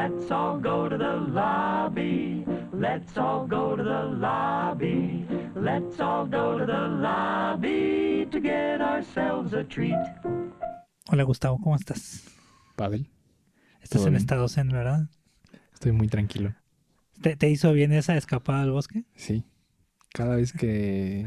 Let's 0.00 0.30
all 0.30 0.58
go 0.58 0.88
to 0.88 0.96
the 0.96 1.16
lobby. 1.30 2.42
Let's 2.72 3.18
all 3.18 3.46
go 3.46 3.76
to 3.76 3.82
the 3.82 4.04
lobby. 4.18 5.26
Let's 5.54 6.00
all 6.00 6.24
go 6.24 6.56
to 6.58 6.64
the 6.64 6.88
lobby 6.88 8.26
to 8.30 8.40
get 8.40 8.80
ourselves 8.80 9.52
a 9.52 9.62
treat. 9.62 9.98
Hola 11.10 11.24
Gustavo, 11.24 11.58
¿cómo 11.58 11.76
estás? 11.76 12.24
Pavel, 12.76 13.10
Estás 13.82 14.06
en 14.06 14.12
bien. 14.12 14.22
estado 14.22 14.48
zen, 14.48 14.68
¿verdad? 14.70 15.10
estoy 15.74 15.92
muy 15.92 16.08
tranquilo. 16.08 16.54
¿Te, 17.20 17.36
te 17.36 17.50
hizo 17.50 17.70
bien 17.74 17.92
esa 17.92 18.16
escapada 18.16 18.62
al 18.62 18.70
bosque? 18.70 19.04
Sí. 19.16 19.44
Cada 20.14 20.36
vez 20.36 20.54
que, 20.54 21.26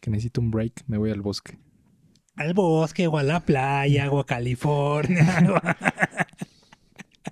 que 0.00 0.10
necesito 0.10 0.42
un 0.42 0.50
break, 0.50 0.84
me 0.88 0.98
voy 0.98 1.10
al 1.10 1.22
bosque. 1.22 1.58
Al 2.34 2.52
bosque 2.52 3.06
o 3.06 3.16
a 3.16 3.22
la 3.22 3.40
playa 3.40 4.10
o 4.10 4.20
a 4.20 4.26
California. 4.26 5.42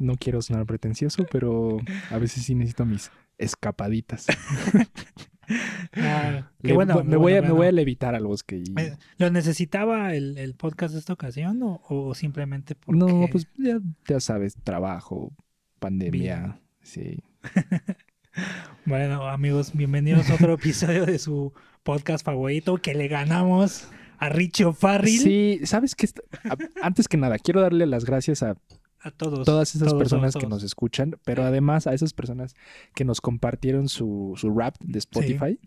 No 0.00 0.14
quiero 0.16 0.43
sonar 0.43 0.66
pretencioso, 0.66 1.26
pero 1.30 1.79
a 2.11 2.18
veces 2.18 2.44
sí 2.44 2.54
necesito 2.54 2.85
mis 2.85 3.11
escapaditas. 3.39 4.26
Ah, 5.96 6.50
Le- 6.62 6.72
bueno, 6.72 7.04
me, 7.04 7.16
voy 7.18 7.35
a, 7.35 7.40
bueno, 7.40 7.48
me 7.48 7.52
voy 7.52 7.66
a 7.66 7.71
bueno. 7.71 7.76
levitar 7.76 8.14
al 8.14 8.25
bosque. 8.26 8.62
Y... 8.66 8.80
Eh, 8.80 8.96
¿Lo 9.18 9.30
necesitaba 9.30 10.14
el, 10.14 10.38
el 10.38 10.54
podcast 10.54 10.94
de 10.94 11.00
esta 11.00 11.12
ocasión 11.12 11.62
o, 11.62 11.82
o 11.86 12.14
simplemente 12.14 12.75
porque... 12.75 12.99
No, 12.99 13.26
pues 13.30 13.46
ya, 13.58 13.79
ya 14.08 14.21
sabes, 14.21 14.54
trabajo, 14.64 15.32
pandemia. 15.80 16.61
Sí. 16.80 17.18
Bueno, 18.86 19.29
amigos, 19.29 19.72
bienvenidos 19.74 20.29
a 20.29 20.35
otro 20.35 20.54
episodio 20.54 21.07
de 21.07 21.18
su 21.21 21.52
podcast 21.85 22.24
favorito 22.24 22.79
que 22.79 22.93
le 22.94 23.07
ganamos 23.07 23.88
a 24.18 24.29
Richo 24.29 24.72
Farrell. 24.72 25.18
Sí, 25.21 25.61
sabes 25.64 25.94
que 25.94 26.08
antes 26.82 27.07
que 27.07 27.16
nada, 27.16 27.38
quiero 27.38 27.61
darle 27.61 27.86
las 27.86 28.04
gracias 28.04 28.43
a 28.43 28.57
A 29.04 29.11
todos. 29.11 29.44
todas 29.44 29.75
esas 29.75 29.89
todos, 29.90 30.00
personas 30.00 30.32
todos, 30.32 30.43
que 30.44 30.49
nos 30.49 30.63
escuchan, 30.63 31.17
pero 31.25 31.44
además 31.44 31.86
a 31.86 31.94
esas 31.94 32.12
personas 32.12 32.55
que 32.94 33.05
nos 33.05 33.20
compartieron 33.20 33.88
su, 33.88 34.33
su 34.36 34.50
rap 34.50 34.74
de 34.80 34.98
Spotify. 34.98 35.58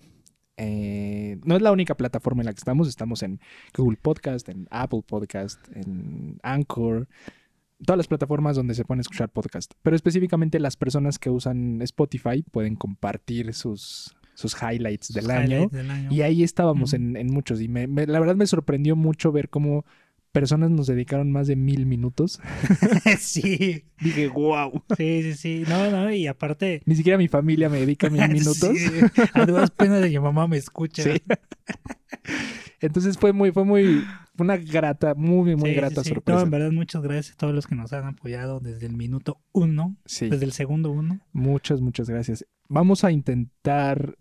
Eh, 0.57 1.39
no 1.45 1.55
es 1.55 1.61
la 1.61 1.71
única 1.71 1.95
plataforma 1.95 2.41
en 2.41 2.47
la 2.47 2.53
que 2.53 2.57
estamos, 2.59 2.87
estamos 2.87 3.21
en 3.21 3.39
Google 3.75 3.97
Podcast, 4.01 4.49
en 4.49 4.67
Apple 4.71 5.03
Podcast, 5.05 5.59
en 5.75 6.39
Anchor, 6.41 7.07
todas 7.85 7.97
las 7.97 8.07
plataformas 8.07 8.55
donde 8.55 8.73
se 8.73 8.83
pueden 8.83 9.01
escuchar 9.01 9.29
podcast. 9.29 9.73
Pero 9.83 9.95
específicamente 9.95 10.59
las 10.59 10.75
personas 10.75 11.19
que 11.19 11.29
usan 11.29 11.79
Spotify 11.83 12.41
pueden 12.51 12.75
compartir 12.75 13.53
sus, 13.53 14.15
sus 14.33 14.55
highlights 14.59 15.13
del 15.13 15.29
año. 15.29 15.43
Highlights 15.57 15.71
del 15.73 15.91
año. 15.91 16.11
Y 16.11 16.21
ahí 16.23 16.41
estábamos 16.41 16.93
en, 16.93 17.15
en 17.17 17.27
muchos. 17.31 17.61
Y 17.61 17.67
me- 17.67 17.85
me- 17.85 18.07
la 18.07 18.19
verdad 18.19 18.35
me 18.35 18.47
sorprendió 18.47 18.95
mucho 18.95 19.31
ver 19.31 19.49
cómo 19.49 19.85
personas 20.39 20.69
nos 20.69 20.87
dedicaron 20.87 21.31
más 21.31 21.47
de 21.47 21.55
mil 21.55 21.85
minutos. 21.85 22.39
sí, 23.19 23.83
Dije, 23.99 24.27
wow. 24.27 24.83
sí, 24.95 25.23
sí, 25.23 25.33
sí. 25.33 25.63
No, 25.67 25.89
no, 25.89 26.11
y 26.11 26.27
aparte... 26.27 26.81
Ni 26.85 26.95
siquiera 26.95 27.17
mi 27.17 27.27
familia 27.27 27.69
me 27.69 27.79
dedica 27.79 28.09
mil 28.09 28.21
minutos. 28.29 28.57
Sí, 28.77 28.87
a 29.33 29.45
duras 29.45 29.71
penas 29.71 30.01
de 30.01 30.11
que 30.11 30.19
mi 30.19 30.23
mamá 30.23 30.47
me 30.47 30.57
escucha. 30.57 31.03
Sí. 31.03 31.21
Entonces 32.79 33.17
fue 33.17 33.33
muy, 33.33 33.51
fue 33.51 33.65
muy, 33.65 34.03
fue 34.35 34.43
una 34.45 34.57
grata, 34.57 35.15
muy, 35.15 35.55
muy 35.55 35.71
Sí, 35.71 35.75
grata 35.75 36.03
sí, 36.03 36.09
sí. 36.09 36.13
sorpresa. 36.13 36.39
No, 36.39 36.45
en 36.45 36.51
verdad, 36.51 36.71
muchas 36.71 37.01
gracias 37.01 37.33
a 37.33 37.37
todos 37.37 37.55
los 37.55 37.65
que 37.65 37.75
nos 37.75 37.91
han 37.93 38.05
apoyado 38.05 38.59
desde 38.59 38.85
el 38.85 38.95
minuto 38.95 39.39
uno, 39.51 39.97
Sí, 40.05 40.29
desde 40.29 40.45
el 40.45 40.51
segundo 40.51 40.91
uno. 40.91 41.19
muchas, 41.33 41.81
muchas 41.81 42.07
gracias. 42.09 42.45
Vamos 42.69 43.03
a 43.03 43.11
intentar 43.11 44.15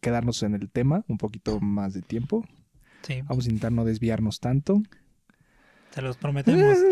quedarnos 0.00 0.42
en 0.42 0.54
el 0.54 0.70
tema 0.70 1.04
un 1.08 1.18
poquito 1.18 1.60
más 1.60 1.92
de 1.92 2.00
tiempo. 2.02 2.46
Sí, 3.02 3.20
Vamos 3.28 3.44
a 3.46 3.48
intentar 3.48 3.72
no 3.72 3.84
desviarnos 3.84 4.40
tanto. 4.40 4.80
Te 5.94 6.02
los 6.02 6.16
prometemos. 6.16 6.78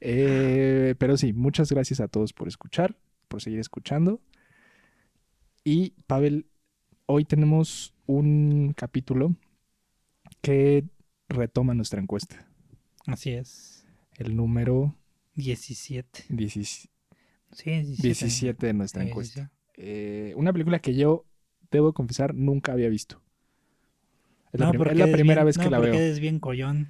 Eh, 0.00 0.94
pero 0.98 1.16
sí, 1.16 1.32
muchas 1.32 1.72
gracias 1.72 1.98
a 1.98 2.06
todos 2.06 2.32
por 2.32 2.46
escuchar, 2.46 2.96
por 3.26 3.42
seguir 3.42 3.58
escuchando. 3.58 4.20
Y 5.64 5.90
Pavel, 6.06 6.46
hoy 7.06 7.24
tenemos 7.24 7.96
un 8.06 8.74
capítulo 8.76 9.34
que 10.40 10.84
retoma 11.28 11.74
nuestra 11.74 12.00
encuesta. 12.00 12.48
Así 13.06 13.30
es. 13.30 13.84
El 14.16 14.36
número 14.36 14.96
17. 15.34 16.26
17, 16.28 16.92
Sí, 17.52 17.70
17. 17.70 18.02
17 18.02 18.66
de 18.66 18.72
nuestra 18.72 19.02
encuesta. 19.02 19.50
Eh, 19.74 20.32
una 20.36 20.52
película 20.52 20.78
que 20.78 20.94
yo, 20.94 21.26
debo 21.72 21.92
confesar, 21.92 22.34
nunca 22.34 22.72
había 22.72 22.88
visto. 22.88 23.20
Es 24.52 24.60
la, 24.60 24.66
No, 24.66 24.72
porque 24.72 24.92
es 24.92 24.98
la 24.98 25.06
primera 25.12 25.42
bien- 25.42 25.46
vez 25.46 25.58
no, 25.58 25.64
que 25.64 25.70
la 25.70 25.76
porque 25.78 25.90
veo. 25.92 26.00
eres 26.00 26.20
bien 26.20 26.38
collón. 26.40 26.88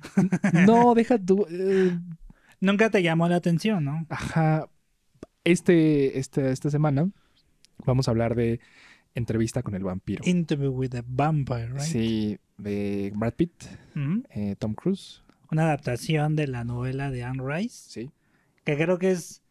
No, 0.67 0.95
deja 0.95 1.19
tú. 1.19 1.47
eh, 1.51 1.99
Nunca 2.61 2.91
te 2.91 3.03
llamó 3.03 3.29
la 3.29 3.37
atención, 3.37 3.85
¿no? 3.85 4.07
Ajá. 4.09 4.69
Este, 5.45 6.19
este, 6.19 6.51
esta 6.51 6.71
semana 6.71 7.09
vamos 7.87 8.09
a 8.09 8.11
hablar 8.11 8.35
de 8.35 8.61
entrevista 9.15 9.63
con 9.63 9.75
el 9.75 9.85
vampiro. 9.85 10.23
Interview 10.27 10.71
with 10.73 10.95
a 10.95 11.03
Vampire, 11.07 11.69
right? 11.69 11.81
Sí, 11.81 12.39
de 12.59 13.13
Brad 13.15 13.35
Pitt, 13.35 13.65
eh, 14.31 14.57
Tom 14.59 14.75
Cruise. 14.75 15.23
Una 15.51 15.63
adaptación 15.65 16.37
de 16.37 16.47
la 16.49 16.65
novela 16.65 17.11
de 17.11 17.25
Anne 17.25 17.43
Rice, 17.45 17.91
Sí. 17.91 18.11
que 18.65 18.77
creo 18.77 18.99
que 18.99 19.13
es 19.13 19.43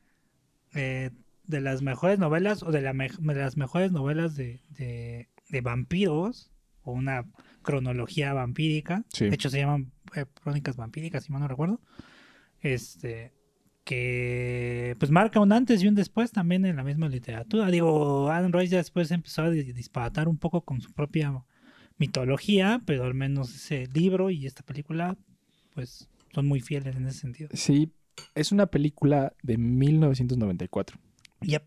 eh, 0.76 1.10
de 1.46 1.62
las 1.62 1.82
mejores 1.82 2.20
novelas 2.20 2.62
o 2.62 2.72
de, 2.72 2.82
la 2.82 2.94
me- 2.94 3.10
de 3.10 3.36
las 3.36 3.58
mejores 3.58 3.92
novelas 3.92 4.36
de, 4.36 4.60
de- 4.78 5.28
de 5.50 5.62
vampiros 5.62 6.52
o 6.84 6.92
una 6.92 7.26
cronología 7.68 8.32
vampírica. 8.34 9.04
Sí. 9.14 9.26
De 9.28 9.36
hecho, 9.36 9.50
se 9.50 9.60
llaman 9.60 9.92
eh, 10.16 10.26
Crónicas 10.42 10.78
Vampíricas, 10.78 11.26
si 11.26 11.32
mal 11.34 11.42
no 11.42 11.48
recuerdo. 11.50 11.82
Este 12.62 13.34
que 13.84 14.96
pues 15.00 15.12
marca 15.12 15.40
un 15.40 15.52
antes 15.54 15.82
y 15.84 15.88
un 15.88 15.96
después 15.96 16.32
también 16.32 16.66
en 16.66 16.76
la 16.78 16.84
misma 16.84 17.08
literatura. 17.10 17.70
Digo, 17.72 18.30
Anne 18.30 18.50
Rice 18.52 18.72
ya 18.72 18.78
después 18.78 19.12
empezó 19.12 19.44
a 19.44 19.50
di- 19.50 19.72
disparatar 19.74 20.28
un 20.28 20.38
poco 20.38 20.62
con 20.62 20.82
su 20.82 20.92
propia 20.94 21.44
mitología, 21.98 22.82
pero 22.86 23.04
al 23.06 23.14
menos 23.14 23.54
ese 23.56 23.88
libro 23.94 24.30
y 24.30 24.46
esta 24.46 24.64
película 24.64 25.18
pues 25.74 26.10
son 26.34 26.48
muy 26.48 26.60
fieles 26.62 26.96
en 26.96 27.06
ese 27.08 27.20
sentido. 27.20 27.50
Sí, 27.54 27.92
es 28.36 28.52
una 28.52 28.66
película 28.68 29.34
de 29.44 29.58
1994. 29.58 30.98
Yep. 31.42 31.64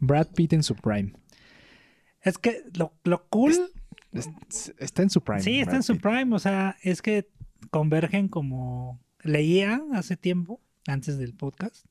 Brad 0.00 0.28
Pitt 0.34 0.52
en 0.52 0.62
su 0.62 0.74
prime. 0.74 1.12
Es 2.22 2.38
que 2.38 2.62
lo, 2.74 2.92
lo 3.04 3.26
cool, 3.28 3.52
Es- 3.52 3.60
está 4.78 5.02
en 5.02 5.10
su 5.10 5.22
prime. 5.22 5.42
sí, 5.42 5.60
está 5.60 5.76
en 5.76 5.82
su 5.82 5.98
prime, 5.98 6.34
o 6.34 6.38
sea, 6.38 6.76
es 6.82 7.02
que 7.02 7.28
convergen 7.70 8.28
como 8.28 9.00
leía 9.22 9.82
hace 9.92 10.16
tiempo, 10.16 10.60
antes 10.86 11.18
del 11.18 11.34
podcast, 11.34 11.86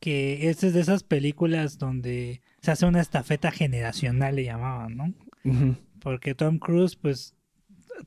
que 0.00 0.48
esta 0.48 0.68
es 0.68 0.74
de 0.74 0.80
esas 0.80 1.02
películas 1.02 1.78
donde 1.78 2.40
se 2.62 2.70
hace 2.70 2.86
una 2.86 3.00
estafeta 3.00 3.50
generacional, 3.50 4.36
le 4.36 4.44
llamaban, 4.44 4.96
¿no? 4.96 5.14
Porque 6.00 6.34
Tom 6.34 6.58
Cruise, 6.58 6.96
pues, 6.96 7.34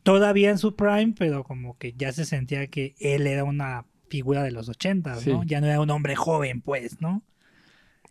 todavía 0.03 0.51
en 0.51 0.57
su 0.57 0.75
prime, 0.75 1.13
pero 1.17 1.43
como 1.43 1.77
que 1.77 1.93
ya 1.93 2.11
se 2.11 2.25
sentía 2.25 2.67
que 2.67 2.95
él 2.99 3.27
era 3.27 3.43
una 3.43 3.85
figura 4.09 4.43
de 4.43 4.51
los 4.51 4.69
ochentas, 4.69 5.25
¿no? 5.27 5.41
Sí. 5.41 5.47
Ya 5.47 5.61
no 5.61 5.67
era 5.67 5.81
un 5.81 5.89
hombre 5.89 6.15
joven, 6.15 6.61
pues, 6.61 7.01
¿no? 7.01 7.23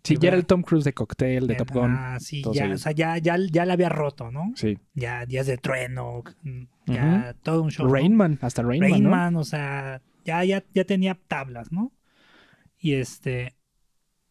Sí, 0.03 0.17
ya 0.19 0.29
era 0.29 0.37
el 0.37 0.47
Tom 0.47 0.63
Cruise 0.63 0.85
de 0.85 0.95
Cocktail, 0.95 1.47
de 1.47 1.57
Top 1.57 1.71
Gun. 1.73 1.95
Ah, 1.97 2.19
sí, 2.21 2.43
ya, 2.53 2.65
ellos. 2.65 2.81
o 2.81 2.83
sea, 2.83 2.93
ya, 2.93 3.19
ya, 3.19 3.37
ya 3.51 3.67
la 3.67 3.75
había 3.75 3.89
roto, 3.89 4.31
¿no? 4.31 4.53
Sí. 4.55 4.79
Ya 4.95 5.27
Días 5.27 5.47
de 5.47 5.59
Trueno, 5.59 6.23
mm, 6.43 6.63
ya 6.87 7.37
todo 7.43 7.63
un 7.63 7.71
show. 7.71 7.87
¿no? 7.87 7.93
Rain 7.93 8.17
Man, 8.17 8.39
hasta 8.41 8.63
Rain, 8.63 8.81
Rain 8.81 8.95
Man, 8.95 9.03
¿no? 9.03 9.11
Man, 9.11 9.37
o 9.37 9.45
sea, 9.45 10.01
ya, 10.25 10.43
ya, 10.45 10.65
ya 10.75 10.85
tenía 10.85 11.15
tablas, 11.15 11.71
¿no? 11.71 11.93
Y 12.79 12.95
este. 12.95 13.57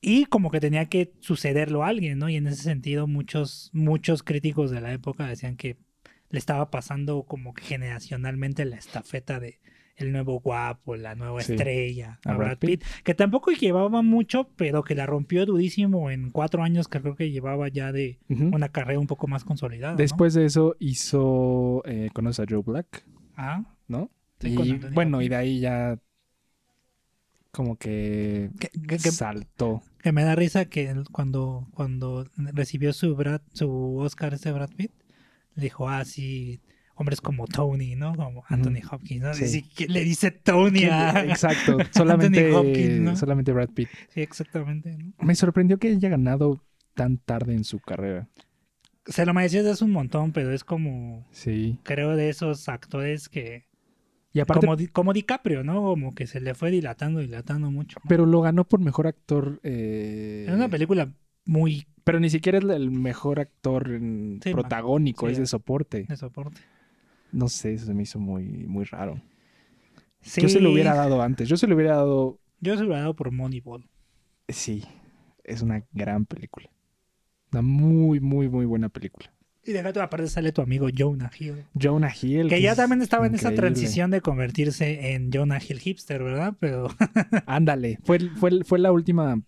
Y 0.02 0.26
como 0.26 0.50
que 0.50 0.60
tenía 0.60 0.86
que 0.86 1.14
sucederlo 1.20 1.84
a 1.84 1.90
alguien, 1.90 2.20
¿no? 2.20 2.30
Y 2.30 2.38
en 2.38 2.48
ese 2.48 2.64
sentido, 2.64 3.06
muchos, 3.06 3.70
muchos 3.74 4.24
críticos 4.24 4.72
de 4.72 4.82
la 4.82 4.94
época 4.94 5.28
decían 5.28 5.58
que 5.58 5.78
le 6.30 6.40
estaba 6.40 6.72
pasando 6.72 7.24
como 7.24 7.54
que 7.54 7.64
generacionalmente 7.64 8.64
la 8.66 8.78
estafeta 8.78 9.40
de 9.40 9.60
el 10.00 10.12
nuevo 10.12 10.40
guapo, 10.40 10.96
la 10.96 11.16
nueva 11.16 11.42
Sí, 11.42 11.54
estrella, 11.54 12.20
a 12.26 12.34
Brad 12.34 12.48
Brad 12.48 12.58
Pitt, 12.58 12.84
que 13.04 13.14
tampoco 13.14 13.52
llevaba 13.52 14.02
mucho, 14.02 14.50
pero 14.56 14.84
que 14.84 14.96
la 14.96 15.06
rompió 15.06 15.46
durísimo 15.46 16.10
en 16.10 16.32
cuatro 16.32 16.64
años 16.64 16.88
que 16.88 17.00
creo 17.02 17.16
que 17.16 17.32
llevaba 17.32 17.68
ya 17.68 17.92
de 17.92 18.20
una 18.30 18.70
carrera 18.70 19.00
un 19.00 19.08
poco 19.08 19.28
más 19.28 19.44
consolidada. 19.44 19.94
¿no? 19.94 19.98
Después 19.98 20.34
de 20.34 20.46
eso 20.46 20.76
hizo, 20.80 21.84
eh, 21.86 22.10
conoce 22.14 22.42
a 22.42 22.46
Joe 22.50 22.64
Black, 22.66 23.06
Ah, 23.36 23.64
¿no? 23.88 24.10
Sí, 24.40 24.56
y 24.62 24.74
bueno, 24.94 25.22
y 25.22 25.30
de 25.30 25.36
ahí 25.36 25.60
ya 25.60 25.98
como 27.52 27.78
que 27.78 28.52
que, 28.60 29.00
saltó. 29.00 29.82
Que 30.02 30.12
me 30.12 30.24
da 30.24 30.36
risa 30.36 30.66
que 30.66 30.94
cuando, 31.12 31.68
cuando 31.74 32.28
recibió 32.38 32.94
su 32.94 33.16
Brad, 33.16 33.42
su 33.54 33.98
Oscar 33.98 34.34
ese 34.34 34.52
Brad 34.52 34.70
Pitt, 34.76 34.92
le 35.56 35.64
dijo, 35.64 35.90
ah, 35.90 36.06
sí, 36.06 36.62
hombres 37.00 37.22
como 37.22 37.48
Tony, 37.48 37.96
¿no? 37.96 38.16
Como 38.16 38.44
Anthony 38.48 38.82
Hopkins, 38.92 39.22
¿no? 39.22 39.34
Sí. 39.34 39.48
Sí, 39.48 39.64
que 39.64 39.88
le 39.88 40.02
dice 40.04 40.32
Tony 40.32 40.84
a... 40.86 41.24
Exacto, 41.26 41.78
solamente, 41.94 42.52
Hopkins, 42.54 43.00
¿no? 43.02 43.16
solamente 43.16 43.52
Brad 43.54 43.70
Pitt. 43.70 43.90
Sí, 44.10 44.22
exactamente, 44.22 44.98
¿no? 44.98 45.14
Me 45.22 45.34
sorprendió 45.36 45.78
que 45.80 45.90
haya 45.90 46.10
ganado 46.10 46.62
tan 46.94 47.18
tarde 47.18 47.54
en 47.54 47.64
su 47.64 47.80
carrera. 47.80 48.28
Se 49.06 49.26
lo 49.26 49.34
merecía 49.34 49.60
desde 49.62 49.72
hace 49.74 49.86
un 49.86 49.92
montón, 49.92 50.34
pero 50.34 50.52
es 50.54 50.64
como, 50.64 51.26
Sí. 51.32 51.80
creo, 51.84 52.16
de 52.16 52.30
esos 52.30 52.68
actores 52.70 53.30
que 53.30 53.66
Y 54.34 54.40
aparte, 54.42 54.68
como, 54.68 54.78
como 54.92 55.14
DiCaprio, 55.14 55.64
¿no? 55.64 55.82
Como 55.82 56.14
que 56.14 56.28
se 56.28 56.40
le 56.42 56.54
fue 56.54 56.70
dilatando, 56.70 57.20
dilatando 57.22 57.72
mucho. 57.72 58.00
¿no? 58.04 58.10
pero 58.10 58.26
lo 58.26 58.42
ganó 58.42 58.66
por 58.68 58.82
mejor 58.82 59.08
actor. 59.08 59.60
eh, 59.64 60.46
es 60.48 60.54
una 60.54 60.68
película 60.70 61.12
muy 61.46 61.88
Pero 62.04 62.20
ni 62.20 62.30
siquiera 62.30 62.58
es 62.60 62.64
el 62.66 62.92
mejor 62.92 63.40
actor 63.40 63.90
en- 63.92 64.40
Sí, 64.44 64.50
ma- 64.50 64.60
protagónico, 64.62 65.26
sí. 65.28 65.32
es 65.34 65.38
de 65.40 65.46
soporte. 65.48 66.04
de 66.08 66.18
soporte. 66.18 66.60
No 67.32 67.48
sé, 67.50 67.74
eso 67.74 67.86
se 67.86 67.94
me 67.94 68.04
hizo 68.04 68.20
muy, 68.20 68.44
muy 68.44 68.86
raro. 68.86 69.22
Sí, 70.22 70.42
Yo 70.42 70.50
se 70.50 70.60
lo 70.60 70.72
hubiera 70.72 70.96
dado 70.96 71.22
antes. 71.22 71.48
Yo 71.48 71.58
se 71.58 71.68
lo 71.68 71.76
hubiera 71.76 71.96
dado. 71.96 72.40
Yo 72.60 72.76
se 72.76 72.82
lo 72.82 72.88
hubiera 72.88 73.02
dado 73.02 73.16
por 73.16 73.32
Moneyball. 73.32 73.88
Sí, 74.48 74.84
es 75.44 75.62
una 75.62 75.86
gran 75.94 76.26
película. 76.26 76.70
Una 77.52 77.62
muy, 77.62 78.20
muy, 78.20 78.50
muy 78.50 78.66
buena 78.66 78.90
película. 78.90 79.32
Y 79.64 79.72
de 79.72 79.82
gato 79.82 80.02
aparte 80.02 80.28
sale 80.28 80.52
tu 80.52 80.62
amigo 80.62 80.88
Jonah 80.96 81.32
Hill. 81.38 81.66
Jonah 81.80 82.12
Hill. 82.20 82.50
Que 82.50 82.62
ya 82.62 82.76
también 82.76 83.02
estaba 83.02 83.28
en 83.28 83.36
esa 83.36 83.54
transición 83.54 84.10
de 84.10 84.22
convertirse 84.22 85.14
en 85.14 85.32
Jonah 85.32 85.60
Hill 85.60 85.80
hipster, 85.80 86.24
¿verdad? 86.24 86.56
Pero 86.60 86.88
Ándale. 87.46 88.00
Fue, 88.04 88.20
fue, 88.36 88.64
fue 88.64 88.80
la 88.80 88.92
última. 88.92 89.42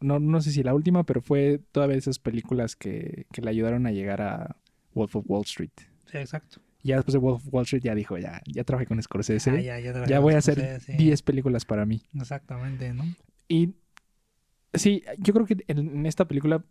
No, 0.00 0.20
no 0.20 0.40
sé 0.40 0.52
si 0.52 0.62
la 0.62 0.74
última, 0.74 1.04
pero 1.04 1.20
fue 1.20 1.60
todavía 1.72 1.96
esas 1.96 2.18
películas 2.18 2.76
que, 2.76 3.26
que 3.32 3.42
le 3.42 3.50
ayudaron 3.50 3.86
a 3.86 3.90
llegar 3.90 4.22
a 4.22 4.56
Wolf 4.94 5.16
of 5.16 5.24
Wall 5.26 5.42
Street. 5.44 5.72
sí, 6.06 6.18
exacto. 6.18 6.60
Ya 6.82 6.96
después 6.96 7.12
de 7.12 7.18
Wolf 7.18 7.44
of 7.46 7.52
Wall 7.54 7.64
Street 7.64 7.82
ya 7.82 7.94
dijo, 7.94 8.16
ya, 8.18 8.40
ya 8.46 8.64
trabajé 8.64 8.86
con 8.86 9.02
Scorsese. 9.02 9.50
Ah, 9.50 9.60
ya, 9.60 9.80
ya, 9.80 10.06
ya, 10.06 10.20
voy 10.20 10.34
a 10.34 10.38
hacer 10.38 10.54
con 10.54 10.64
ustedes, 10.64 10.82
sí. 10.84 10.92
10 10.92 11.22
películas 11.22 11.64
para 11.64 11.84
mí. 11.84 12.02
Exactamente, 12.14 12.92
¿no? 12.94 13.04
Y 13.48 13.74
sí, 14.74 15.02
yo 15.18 15.34
creo 15.34 15.44
que 15.46 15.56
en, 15.66 15.78
en 15.78 16.06
esta 16.06 16.26
película, 16.28 16.64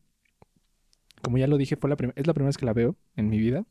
como 1.22 1.38
ya 1.38 1.48
lo 1.48 1.58
dije, 1.58 1.76
fue 1.76 1.90
la 1.90 1.98
es 2.16 2.26
la 2.28 2.34
primera 2.34 2.48
vez 2.48 2.58
que 2.58 2.66
la 2.66 2.74
veo 2.74 2.96
en 3.16 3.30
mi 3.30 3.38
vida. 3.38 3.66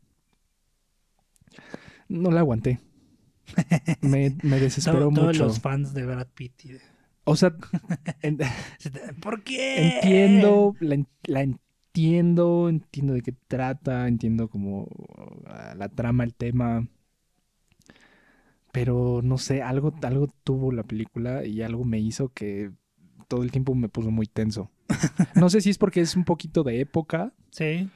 No 2.09 2.31
la 2.31 2.41
aguanté. 2.41 2.81
Me, 4.01 4.37
me 4.43 4.59
desesperó 4.61 5.09
To- 5.09 5.15
Todos 5.15 5.27
mucho. 5.29 5.45
los 5.45 5.61
fans 5.61 5.95
de 5.95 6.05
Brad 6.05 6.27
Pitt. 6.35 6.65
y 6.65 6.73
de- 6.73 6.81
O 7.25 7.37
sea, 7.37 7.55
en- 8.23 8.39
¿Por 9.21 9.43
qué? 9.43 9.95
entiendo, 9.97 10.75
la, 10.81 11.03
la 11.25 11.47
entiendo, 11.97 12.69
entiendo 12.69 13.15
de 13.15 13.23
qué 13.23 13.33
trata, 13.49 14.07
entiendo 14.07 14.49
como 14.49 14.87
ah, 15.47 15.75
la 15.77 15.89
trama, 15.89 16.25
el 16.25 16.35
tema. 16.35 16.87
Pero 18.73 19.21
no 19.23 19.39
sé, 19.39 19.63
algo, 19.63 19.95
algo 20.03 20.29
tuvo 20.45 20.71
la 20.73 20.83
película 20.83 21.47
y 21.47 21.63
algo 21.63 21.85
me 21.85 21.99
hizo 21.99 22.29
que 22.29 22.73
todo 23.29 23.43
el 23.43 23.51
tiempo 23.51 23.75
me 23.75 23.89
puso 23.89 24.11
muy 24.11 24.27
tenso. 24.27 24.71
No 25.35 25.49
sé 25.51 25.61
si 25.61 25.71
es 25.71 25.79
porque 25.79 26.01
es 26.01 26.17
un 26.17 26.25
poquito 26.25 26.63
de 26.63 26.81
época 26.81 27.33
Sí. 27.51 27.91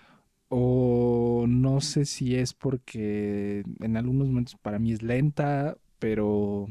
o 0.49 1.45
no 1.49 1.81
sé 1.81 2.05
si 2.05 2.35
es 2.35 2.55
porque 2.55 3.65
en 3.81 3.97
algunos 3.97 4.29
momentos 4.29 4.57
para 4.57 4.79
mí 4.79 4.93
es 4.93 5.03
lenta, 5.03 5.77
pero 5.99 6.69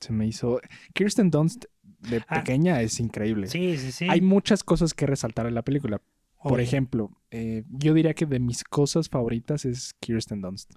se 0.00 0.12
me 0.12 0.26
hizo... 0.26 0.60
Kirsten 0.94 1.30
Dunst 1.30 1.66
de 2.00 2.22
Ah. 2.28 2.36
pequeña 2.38 2.80
es 2.82 2.98
increíble. 3.00 3.46
Sí, 3.46 3.76
sí, 3.78 3.92
sí. 3.92 4.06
Hay 4.08 4.20
muchas 4.20 4.62
cosas 4.64 4.94
que 4.94 5.06
resaltar 5.06 5.46
en 5.46 5.54
la 5.54 5.62
película. 5.62 6.00
Por 6.42 6.60
ejemplo, 6.60 7.10
eh, 7.30 7.64
yo 7.68 7.92
diría 7.92 8.14
que 8.14 8.24
de 8.24 8.38
mis 8.40 8.64
cosas 8.64 9.08
favoritas 9.10 9.64
es 9.66 9.94
Kirsten 10.00 10.40
Dunst. 10.40 10.72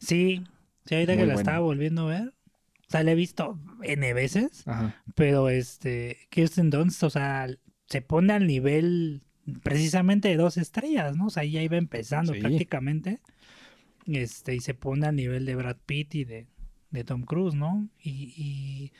Sí. 0.00 0.42
Sí, 0.86 0.94
ahorita 0.94 1.12
Muy 1.12 1.20
que 1.22 1.26
la 1.26 1.34
estaba 1.34 1.58
volviendo 1.60 2.08
a 2.08 2.10
ver. 2.20 2.28
O 2.86 2.90
sea, 2.90 3.02
la 3.02 3.12
he 3.12 3.14
visto 3.14 3.58
N 3.82 4.12
veces. 4.14 4.66
Ajá. 4.66 5.02
Pero 5.14 5.48
este. 5.50 6.18
Kirsten 6.30 6.70
Dunst, 6.70 7.02
o 7.02 7.10
sea, 7.10 7.48
se 7.86 8.00
pone 8.02 8.32
al 8.32 8.46
nivel 8.46 9.22
precisamente 9.62 10.28
de 10.28 10.36
dos 10.36 10.56
estrellas, 10.56 11.16
¿no? 11.16 11.26
O 11.26 11.30
sea, 11.30 11.44
ya 11.44 11.62
iba 11.62 11.76
empezando 11.76 12.32
Sí. 12.32 12.40
prácticamente. 12.40 13.20
Este, 14.06 14.54
y 14.54 14.60
se 14.60 14.72
pone 14.74 15.06
al 15.06 15.16
nivel 15.16 15.44
de 15.44 15.54
Brad 15.54 15.76
Pitt 15.84 16.14
y 16.14 16.24
de, 16.24 16.46
de 16.90 17.04
Tom 17.04 17.22
Cruise, 17.24 17.54
¿no? 17.54 17.88
Y, 18.02 18.10
y, 18.36 18.92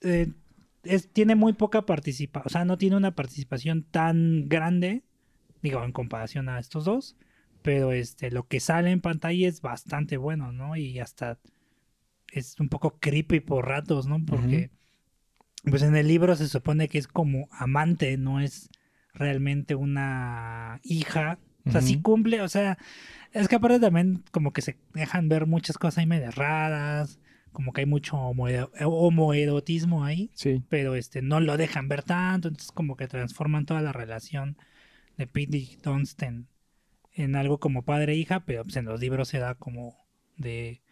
eh, 0.00 0.32
es, 0.84 1.12
tiene 1.12 1.34
muy 1.34 1.52
poca 1.52 1.86
participación, 1.86 2.46
o 2.46 2.50
sea, 2.50 2.64
no 2.64 2.78
tiene 2.78 2.96
una 2.96 3.14
participación 3.14 3.82
tan 3.82 4.48
grande, 4.48 5.02
digo, 5.62 5.82
en 5.84 5.92
comparación 5.92 6.48
a 6.48 6.58
estos 6.58 6.84
dos, 6.84 7.16
pero 7.62 7.92
este, 7.92 8.30
lo 8.30 8.46
que 8.46 8.60
sale 8.60 8.90
en 8.90 9.00
pantalla 9.00 9.48
es 9.48 9.60
bastante 9.60 10.16
bueno, 10.16 10.52
¿no? 10.52 10.76
Y 10.76 11.00
hasta 11.00 11.38
es 12.32 12.58
un 12.60 12.68
poco 12.68 12.98
creepy 12.98 13.40
por 13.40 13.66
ratos, 13.66 14.06
¿no? 14.06 14.24
Porque, 14.24 14.70
pues 15.64 15.82
en 15.82 15.96
el 15.96 16.08
libro 16.08 16.36
se 16.36 16.48
supone 16.48 16.88
que 16.88 16.98
es 16.98 17.08
como 17.08 17.48
amante, 17.50 18.16
no 18.16 18.40
es 18.40 18.70
realmente 19.14 19.74
una 19.74 20.80
hija. 20.82 21.38
O 21.64 21.70
sea, 21.70 21.82
sí 21.82 22.00
cumple, 22.00 22.40
o 22.40 22.48
sea, 22.48 22.78
es 23.32 23.46
que 23.46 23.56
aparte 23.56 23.78
también 23.78 24.24
como 24.30 24.54
que 24.54 24.62
se 24.62 24.78
dejan 24.94 25.28
ver 25.28 25.46
muchas 25.46 25.76
cosas 25.76 25.98
ahí 25.98 26.06
medio 26.06 26.30
raras, 26.30 27.18
como 27.58 27.72
que 27.72 27.80
hay 27.80 27.86
mucho 27.88 28.16
homoero- 28.16 28.70
homoerotismo 28.86 30.04
ahí, 30.04 30.30
Sí. 30.32 30.62
pero 30.68 30.94
este 30.94 31.22
no 31.22 31.40
lo 31.40 31.56
dejan 31.56 31.88
ver 31.88 32.04
tanto, 32.04 32.46
entonces 32.46 32.70
como 32.70 32.96
que 32.96 33.08
transforman 33.08 33.66
toda 33.66 33.82
la 33.82 33.90
relación 33.92 34.56
de 35.16 35.26
Pete 35.26 35.56
y 35.56 35.76
Dunst 35.82 36.22
en, 36.22 36.46
algo 37.34 37.58
como 37.58 37.82
padre 37.84 38.12
e 38.12 38.16
hija, 38.16 38.44
pero 38.44 38.62
pues 38.62 38.76
en 38.76 38.84
los 38.84 39.00
libros 39.00 39.26
se 39.26 39.40
da 39.40 39.56
como 39.56 39.96
de 40.36 40.82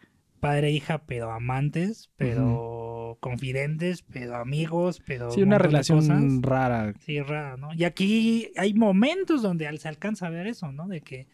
padre 0.41 0.67
e 0.67 0.71
hija, 0.71 1.05
pero 1.05 1.31
amantes, 1.31 2.11
pero 2.17 3.17
confidentes, 3.21 4.01
pero 4.01 4.35
amigos, 4.35 5.01
pero 5.07 5.31
Sí, 5.31 5.43
un 5.43 5.47
una 5.47 5.59
relación 5.59 6.43
rara. 6.43 6.93
Sí, 6.99 7.21
rara, 7.21 7.55
¿no? 7.55 7.73
Y 7.75 7.85
aquí 7.85 8.51
hay 8.57 8.73
momentos 8.73 9.41
donde 9.41 9.65
se 9.77 9.87
alcanza 9.87 10.27
a 10.27 10.31
ver 10.31 10.47
eso, 10.47 10.73
¿no? 10.73 10.89
De 10.89 10.99
que 10.99 11.27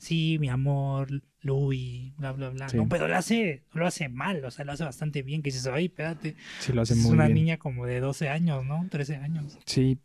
sí, 0.00 0.38
mi 0.40 0.48
amor, 0.48 1.22
Louis, 1.42 2.12
bla, 2.16 2.32
bla, 2.32 2.48
bla. 2.50 2.68
Sí. 2.68 2.76
No, 2.76 2.88
pero 2.88 3.06
lo 3.06 3.14
hace, 3.16 3.62
lo 3.72 3.86
hace 3.86 4.08
mal, 4.08 4.44
o 4.44 4.50
sea, 4.50 4.64
lo 4.64 4.72
hace 4.72 4.84
bastante 4.84 5.22
bien. 5.22 5.42
Que 5.42 5.50
dices, 5.50 5.66
ay, 5.66 5.86
espérate, 5.86 6.34
Sí, 6.58 6.72
lo 6.72 6.82
hace 6.82 6.94
es 6.94 7.00
muy 7.00 7.12
una 7.12 7.26
bien. 7.26 7.34
niña 7.34 7.58
como 7.58 7.86
de 7.86 8.00
12 8.00 8.28
años, 8.28 8.64
¿no? 8.64 8.86
13 8.90 9.16
años. 9.16 9.58
Sí. 9.66 9.98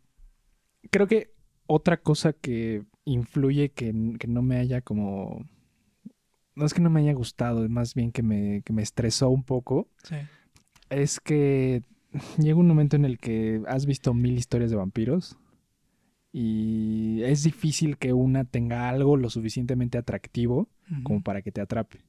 Creo 0.90 1.06
que 1.06 1.32
otra 1.66 1.96
cosa 1.96 2.32
que 2.32 2.84
influye 3.04 3.70
que, 3.72 3.92
que 4.18 4.28
no 4.28 4.42
me 4.42 4.58
haya 4.58 4.80
como... 4.82 5.44
No 6.54 6.64
es 6.64 6.72
que 6.72 6.80
no 6.80 6.88
me 6.90 7.00
haya 7.00 7.12
gustado, 7.12 7.64
es 7.64 7.70
más 7.70 7.94
bien 7.94 8.12
que 8.12 8.22
me, 8.22 8.62
que 8.62 8.72
me 8.72 8.82
estresó 8.82 9.28
un 9.30 9.42
poco. 9.44 9.88
Sí. 10.04 10.16
Es 10.88 11.20
que 11.20 11.82
llega 12.38 12.58
un 12.58 12.68
momento 12.68 12.96
en 12.96 13.04
el 13.04 13.18
que 13.18 13.60
has 13.66 13.84
visto 13.84 14.14
mil 14.14 14.38
historias 14.38 14.70
de 14.70 14.76
vampiros 14.76 15.36
y 16.38 17.22
es 17.22 17.44
difícil 17.44 17.96
que 17.96 18.12
una 18.12 18.44
tenga 18.44 18.90
algo 18.90 19.16
lo 19.16 19.30
suficientemente 19.30 19.96
atractivo 19.96 20.68
como 21.02 21.22
para 21.22 21.40
que 21.40 21.50
te 21.50 21.62
atrape. 21.62 22.00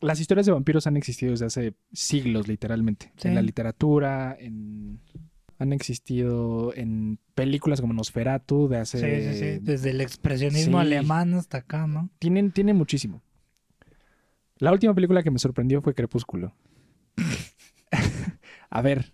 Las 0.00 0.18
historias 0.18 0.44
de 0.44 0.50
vampiros 0.50 0.88
han 0.88 0.96
existido 0.96 1.30
desde 1.30 1.46
hace 1.46 1.74
siglos, 1.92 2.48
literalmente. 2.48 3.12
Sí. 3.16 3.28
En 3.28 3.36
la 3.36 3.42
literatura, 3.42 4.36
en... 4.36 4.98
han 5.58 5.72
existido 5.72 6.74
en 6.74 7.20
películas 7.36 7.80
como 7.80 7.92
Nosferatu 7.92 8.66
de 8.66 8.78
hace... 8.78 8.98
Sí, 8.98 9.28
sí, 9.28 9.38
sí. 9.38 9.58
Desde 9.62 9.90
el 9.90 10.00
expresionismo 10.00 10.80
sí. 10.80 10.86
alemán 10.88 11.34
hasta 11.34 11.58
acá, 11.58 11.86
¿no? 11.86 12.10
Tienen, 12.18 12.50
tienen 12.50 12.74
muchísimo. 12.74 13.22
La 14.56 14.72
última 14.72 14.94
película 14.94 15.22
que 15.22 15.30
me 15.30 15.38
sorprendió 15.38 15.80
fue 15.80 15.94
Crepúsculo. 15.94 16.56
a 18.70 18.82
ver, 18.82 19.12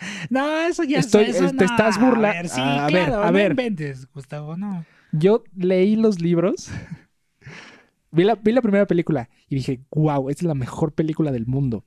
No, 0.30 0.60
eso 0.62 0.82
ya 0.84 0.98
Estoy- 0.98 1.24
eso 1.30 1.44
es- 1.46 1.50
te 1.56 1.64
no. 1.64 1.70
estás 1.70 1.98
burla- 2.00 2.30
A 2.30 2.34
ver, 2.34 2.48
sí, 2.48 2.60
a 2.60 2.82
ver, 2.86 2.90
claro, 3.06 3.22
a 3.22 3.26
no 3.26 3.32
ver. 3.32 3.50
inventes, 3.52 4.06
Gustavo, 4.12 4.56
no. 4.56 4.84
yo 5.12 5.44
leí 5.56 5.96
los 5.96 6.20
libros, 6.20 6.70
vi, 8.10 8.24
la, 8.24 8.34
vi 8.36 8.52
la 8.52 8.62
primera 8.62 8.86
película 8.86 9.28
y 9.48 9.56
dije, 9.56 9.80
wow, 9.90 10.28
esta 10.30 10.40
es 10.44 10.46
la 10.48 10.54
mejor 10.54 10.92
película 10.92 11.30
del 11.32 11.46
mundo. 11.46 11.84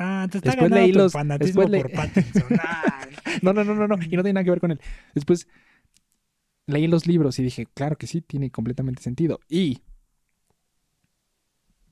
Ah, 0.00 0.28
te 0.30 0.38
está 0.38 0.50
Después 0.50 0.70
leí 0.70 0.92
tu 0.92 0.98
los- 0.98 1.12
fanatismo 1.12 1.62
después 1.62 1.70
le- 1.70 1.80
por 1.82 1.92
Pattinson. 1.92 2.42
No, 3.42 3.52
no, 3.52 3.62
no, 3.62 3.74
no, 3.74 3.86
no, 3.86 3.94
y 3.96 4.16
no 4.16 4.22
tiene 4.22 4.32
nada 4.32 4.44
que 4.44 4.50
ver 4.50 4.60
con 4.60 4.70
él. 4.72 4.80
Después 5.14 5.46
leí 6.66 6.86
los 6.88 7.06
libros 7.06 7.38
y 7.38 7.42
dije, 7.44 7.66
claro 7.72 7.96
que 7.96 8.06
sí, 8.08 8.20
tiene 8.20 8.50
completamente 8.50 9.02
sentido. 9.02 9.38
Y 9.48 9.78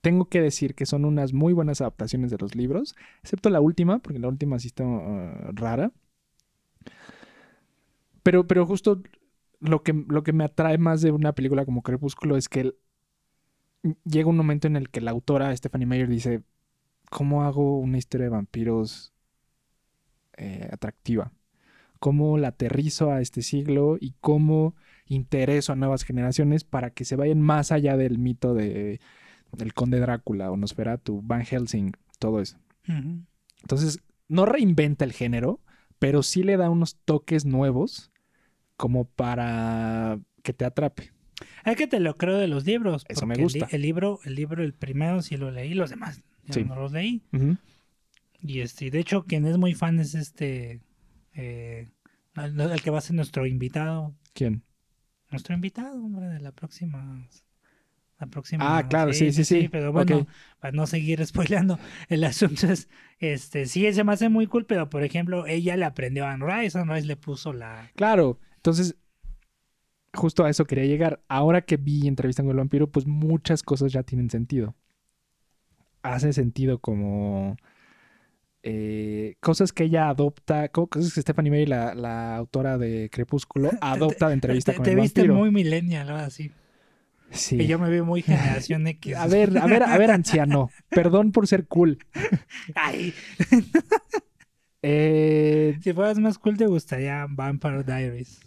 tengo 0.07 0.29
que 0.29 0.41
decir 0.41 0.77
que 0.77 0.87
son 0.87 1.05
unas 1.05 1.33
muy 1.33 1.53
buenas 1.53 1.81
adaptaciones 1.81 2.31
de 2.31 2.39
los 2.39 2.55
libros, 2.55 2.95
excepto 3.25 3.51
la 3.51 3.61
última, 3.61 3.99
porque 3.99 4.21
la 4.21 4.29
última 4.29 4.57
sí 4.61 4.69
está 4.69 4.85
uh, 4.85 5.51
rara. 5.53 5.91
Pero, 8.23 8.47
pero 8.47 8.65
justo 8.67 9.03
lo 9.59 9.83
que, 9.83 10.05
lo 10.07 10.23
que 10.23 10.33
me 10.33 10.45
atrae 10.45 10.79
más 10.79 11.03
de 11.03 11.11
una 11.11 11.33
película 11.33 11.65
como 11.65 11.83
Crepúsculo 11.83 12.37
es 12.37 12.49
que 12.49 12.77
llega 14.05 14.31
un 14.31 14.37
momento 14.37 14.69
en 14.69 14.77
el 14.77 14.91
que 14.91 15.01
la 15.01 15.11
autora, 15.11 15.57
Stephanie 15.57 15.87
Meyer, 15.87 16.09
dice, 16.09 16.45
¿cómo 17.11 17.43
hago 17.43 17.81
una 17.81 17.99
historia 17.99 18.27
de 18.27 18.31
vampiros 18.31 19.13
eh, 20.37 20.69
atractiva? 20.71 21.33
¿Cómo 21.99 22.39
la 22.39 22.49
aterrizo 22.49 23.11
a 23.11 23.21
este 23.21 23.43
siglo 23.43 23.97
y 23.99 24.15
cómo 24.21 24.77
intereso 25.07 25.73
a 25.73 25.77
nuevas 25.77 26.05
generaciones 26.05 26.63
para 26.63 26.91
que 26.91 27.05
se 27.05 27.17
vayan 27.17 27.41
más 27.41 27.73
allá 27.73 27.97
del 27.97 28.19
mito 28.19 28.55
de 28.55 29.01
del 29.57 29.75
conde 29.75 30.01
Drácula 30.01 30.51
o 30.51 30.57
Nosferatu, 30.57 31.21
Van 31.25 31.45
Helsing, 31.45 31.93
todo 32.19 32.41
eso? 32.41 32.59
Entonces, 33.63 34.01
no 34.29 34.47
reinventa 34.47 35.05
el 35.05 35.13
género, 35.13 35.61
pero 35.99 36.23
sí 36.23 36.43
le 36.43 36.57
da 36.57 36.71
unos 36.71 36.97
toques 37.05 37.45
nuevos 37.45 38.11
como 38.77 39.05
para 39.07 40.19
que 40.43 40.53
te 40.53 40.65
atrape. 40.65 41.13
Es 41.65 41.77
que 41.77 41.87
te 41.87 42.01
lo 42.01 42.15
creo 42.15 42.37
de 42.39 42.49
los 42.49 42.65
libros. 42.65 43.05
Eso 43.09 43.27
me 43.27 43.35
el 43.35 43.43
gusta. 43.43 43.67
El, 43.71 43.83
libro, 43.83 44.21
el 44.25 44.35
libro, 44.35 44.63
el 44.63 44.73
primero 44.75 45.21
sí 45.23 45.37
lo 45.37 45.51
leí, 45.51 45.75
los 45.75 45.91
demás 45.91 46.23
Sí. 46.51 46.65
no 46.65 46.77
los 46.77 46.93
leí. 46.93 47.23
Y 48.41 48.61
este, 48.61 48.91
de 48.91 49.01
hecho, 49.01 49.25
quien 49.25 49.47
es 49.47 49.59
muy 49.59 49.75
fan 49.75 49.99
es 49.99 50.15
este, 50.15 50.81
eh, 51.35 51.89
el, 52.37 52.61
el 52.61 52.83
que 52.83 52.91
va 52.91 52.99
a 52.99 53.01
ser 53.03 53.17
nuestro 53.17 53.47
invitado, 53.47 54.15
¿Quién? 54.33 54.63
nuestro 55.31 55.55
invitado, 55.55 56.05
hombre, 56.05 56.27
de 56.27 56.39
la 56.41 56.53
próxima, 56.53 57.27
la 58.19 58.27
próxima. 58.27 58.65
Ah, 58.77 58.83
claro, 58.89 59.13
sí, 59.13 59.33
sí, 59.33 59.45
sí. 59.45 59.69
Pero 59.69 59.93
bueno, 59.93 60.27
para 60.61 60.73
no 60.73 60.87
seguir 60.87 61.25
spoileando, 61.27 61.79
el 62.09 62.25
asunto 62.25 62.67
es, 62.69 62.89
este, 63.19 63.67
sí, 63.67 63.93
se 63.93 64.05
me 64.05 64.13
hace 64.13 64.29
muy 64.29 64.47
cool, 64.47 64.67
pero 64.67 64.89
por 64.89 65.05
ejemplo, 65.05 65.47
ella 65.47 65.77
le 65.77 65.85
aprendió 65.85 66.27
a 66.27 66.33
Anne 66.33 66.47
Rice, 66.63 66.79
Anne 66.79 66.95
Rice 66.95 67.07
le 67.07 67.17
puso 67.17 67.53
la, 67.53 67.91
Claro, 67.95 68.39
entonces 68.57 68.97
justo 70.15 70.45
a 70.45 70.51
eso 70.51 70.65
quería 70.65 70.85
llegar. 70.87 71.23
Ahora 71.29 71.63
que 71.63 71.77
vi 71.77 72.07
entrevista 72.09 72.43
con 72.43 72.51
el 72.51 72.57
vampiro, 72.57 72.91
pues 72.91 73.07
muchas 73.07 73.63
cosas 73.63 73.93
ya 73.93 74.03
tienen 74.03 74.31
sentido. 74.31 74.75
Hace 76.03 76.33
sentido 76.33 76.79
como 76.79 77.57
eh, 78.63 79.37
cosas 79.41 79.73
que 79.73 79.85
ella 79.85 80.09
adopta, 80.09 80.69
co- 80.71 80.89
cosas 80.89 81.15
que 81.15 81.23
Stephanie 81.23 81.51
Meyer, 81.51 81.69
la, 81.69 81.95
la 81.95 82.37
autora 82.37 82.79
de 82.79 83.09
Crepúsculo, 83.11 83.71
adopta 83.81 84.29
de 84.29 84.35
entrevista 84.35 84.73
te, 84.73 84.77
con 84.77 84.85
te 84.85 84.91
el 84.91 84.97
viste 84.97 85.21
vampiro. 85.21 85.35
muy 85.35 85.51
millennial, 85.51 86.11
ahora 86.11 86.31
sí. 86.31 86.53
Sí. 87.31 87.57
Y 87.61 87.67
yo 87.67 87.79
me 87.79 87.91
veo 87.91 88.05
muy 88.05 88.23
generación 88.23 88.87
X. 88.87 89.17
A 89.17 89.27
ver, 89.27 89.57
a 89.59 89.67
ver, 89.67 89.83
a 89.83 89.99
ver, 89.99 90.11
anciano. 90.11 90.71
Perdón 90.89 91.33
por 91.33 91.47
ser 91.47 91.67
cool. 91.67 91.99
Ay, 92.75 93.15
Eh, 94.83 95.79
si 95.83 95.93
fueras 95.93 96.19
más 96.19 96.39
cool, 96.39 96.57
te 96.57 96.67
gustaría 96.67 97.27
Vampire 97.29 97.83
Diaries. 97.83 98.41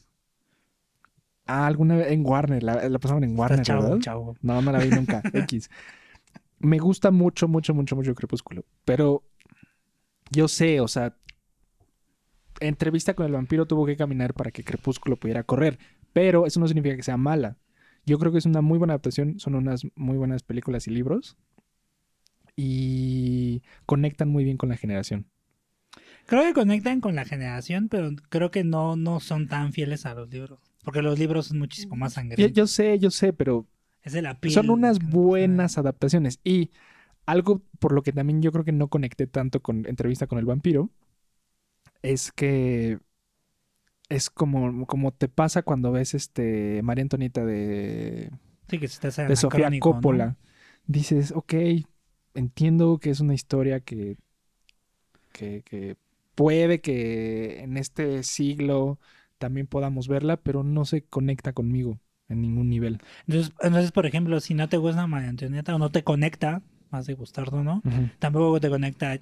ah, 1.46 1.66
alguna 1.68 1.96
vez 1.98 2.12
en 2.12 2.26
Warner, 2.26 2.64
la, 2.64 2.88
la 2.88 3.00
pasaban 3.00 3.24
en 3.24 3.38
Warner, 3.38 3.62
chavo, 3.62 3.82
¿verdad? 3.84 4.00
chavo. 4.00 4.36
No, 4.42 4.62
no 4.62 4.72
la 4.72 4.80
vi 4.80 4.90
nunca. 4.90 5.22
X. 5.34 5.70
Me 6.60 6.78
gusta 6.78 7.12
mucho, 7.12 7.48
mucho, 7.48 7.74
mucho, 7.74 7.96
mucho 7.96 8.16
Crepúsculo. 8.16 8.64
Pero 8.86 9.24
yo 10.32 10.48
sé, 10.48 10.80
o 10.80 10.88
sea, 10.88 11.16
entrevista 12.60 13.14
con 13.14 13.26
el 13.26 13.32
vampiro 13.34 13.66
tuvo 13.66 13.86
que 13.86 13.98
caminar 13.98 14.34
para 14.34 14.52
que 14.52 14.64
Crepúsculo 14.64 15.18
pudiera 15.18 15.44
correr. 15.44 15.80
Pero 16.14 16.46
eso 16.46 16.60
no 16.60 16.68
significa 16.68 16.96
que 16.96 17.04
sea 17.04 17.18
mala. 17.18 17.58
Yo 18.10 18.18
creo 18.18 18.32
que 18.32 18.40
es 18.40 18.48
una 18.48 18.62
muy 18.62 18.80
buena 18.80 18.94
adaptación. 18.94 19.40
Son 19.40 19.54
unas 19.54 19.86
muy 19.96 20.18
buenas 20.18 20.42
películas 20.42 20.88
y 20.88 20.90
libros. 20.90 21.38
Y 22.56 23.62
conectan 23.86 24.30
muy 24.30 24.44
bien 24.44 24.58
con 24.58 24.70
la 24.70 24.78
generación. 24.78 25.28
Creo 26.26 26.44
que 26.44 26.54
conectan 26.54 27.02
con 27.02 27.14
la 27.14 27.24
generación, 27.24 27.88
pero 27.88 28.10
creo 28.30 28.50
que 28.50 28.64
no, 28.64 28.96
no 28.96 29.20
son 29.20 29.48
tan 29.48 29.74
fieles 29.74 30.08
a 30.08 30.16
los 30.16 30.28
libros. 30.32 30.60
Porque 30.84 31.04
los 31.04 31.20
libros 31.20 31.48
son 31.48 31.60
muchísimo 31.60 31.96
más 31.96 32.14
sangrientos. 32.14 32.56
yo 32.56 32.66
sé, 32.66 32.98
yo 32.98 33.12
sé, 33.12 33.32
pero 33.32 33.68
es 34.02 34.14
de 34.14 34.24
la 34.24 34.40
piel. 34.40 34.54
son 34.54 34.72
unas 34.72 35.00
no 35.00 35.10
buenas 35.10 35.78
adaptaciones. 35.78 36.40
Y 36.44 36.72
algo 37.28 37.62
por 37.78 37.94
lo 37.94 38.02
que 38.02 38.12
también 38.12 38.42
yo 38.42 38.52
creo 38.52 38.66
que 38.66 38.72
no 38.72 38.88
conecté 38.88 39.28
tanto 39.28 39.62
con 39.62 39.86
entrevista 39.86 40.26
con 40.26 40.40
el 40.40 40.46
vampiro 40.46 40.90
es 42.02 42.32
que 42.32 42.98
es 44.10 44.30
como, 44.30 44.86
como 44.88 45.12
te 45.12 45.28
pasa 45.28 45.62
cuando 45.62 45.92
ves 45.92 46.14
este 46.14 46.82
María 46.84 47.04
Antonieta 47.04 47.46
de. 47.46 48.32
Sí, 48.68 48.80
que 48.80 48.88
de 48.88 49.36
Sofía. 49.36 49.70
Coppola. 49.80 50.36
Dices, 50.86 51.32
ok, 51.32 51.54
entiendo 52.34 52.98
que 52.98 53.12
es 53.12 53.20
una 53.20 53.36
historia 53.36 53.80
que, 53.80 54.18
que, 55.32 55.62
que 55.64 55.98
puede 56.34 56.82
que 56.82 57.62
en 57.62 57.78
este 57.78 58.24
siglo 58.24 59.00
también 59.38 59.68
podamos 59.68 60.08
verla, 60.08 60.38
pero 60.38 60.64
no 60.64 60.86
se 60.86 61.04
conecta 61.04 61.54
conmigo 61.54 62.00
en 62.28 62.42
ningún 62.42 62.70
nivel. 62.70 63.00
Entonces, 63.28 63.54
entonces, 63.62 63.92
por 63.92 64.06
ejemplo, 64.06 64.40
si 64.40 64.54
no 64.54 64.68
te 64.68 64.78
gusta 64.78 65.06
María 65.08 65.30
Antonieta 65.30 65.76
o 65.76 65.80
no 65.80 65.92
te 65.92 66.04
conecta, 66.04 66.62
más 66.90 67.06
de 67.06 67.14
gustarte 67.14 67.56
o 67.56 67.64
no, 67.64 67.84
tampoco 68.18 68.60
te 68.60 68.70
conecta 68.70 69.20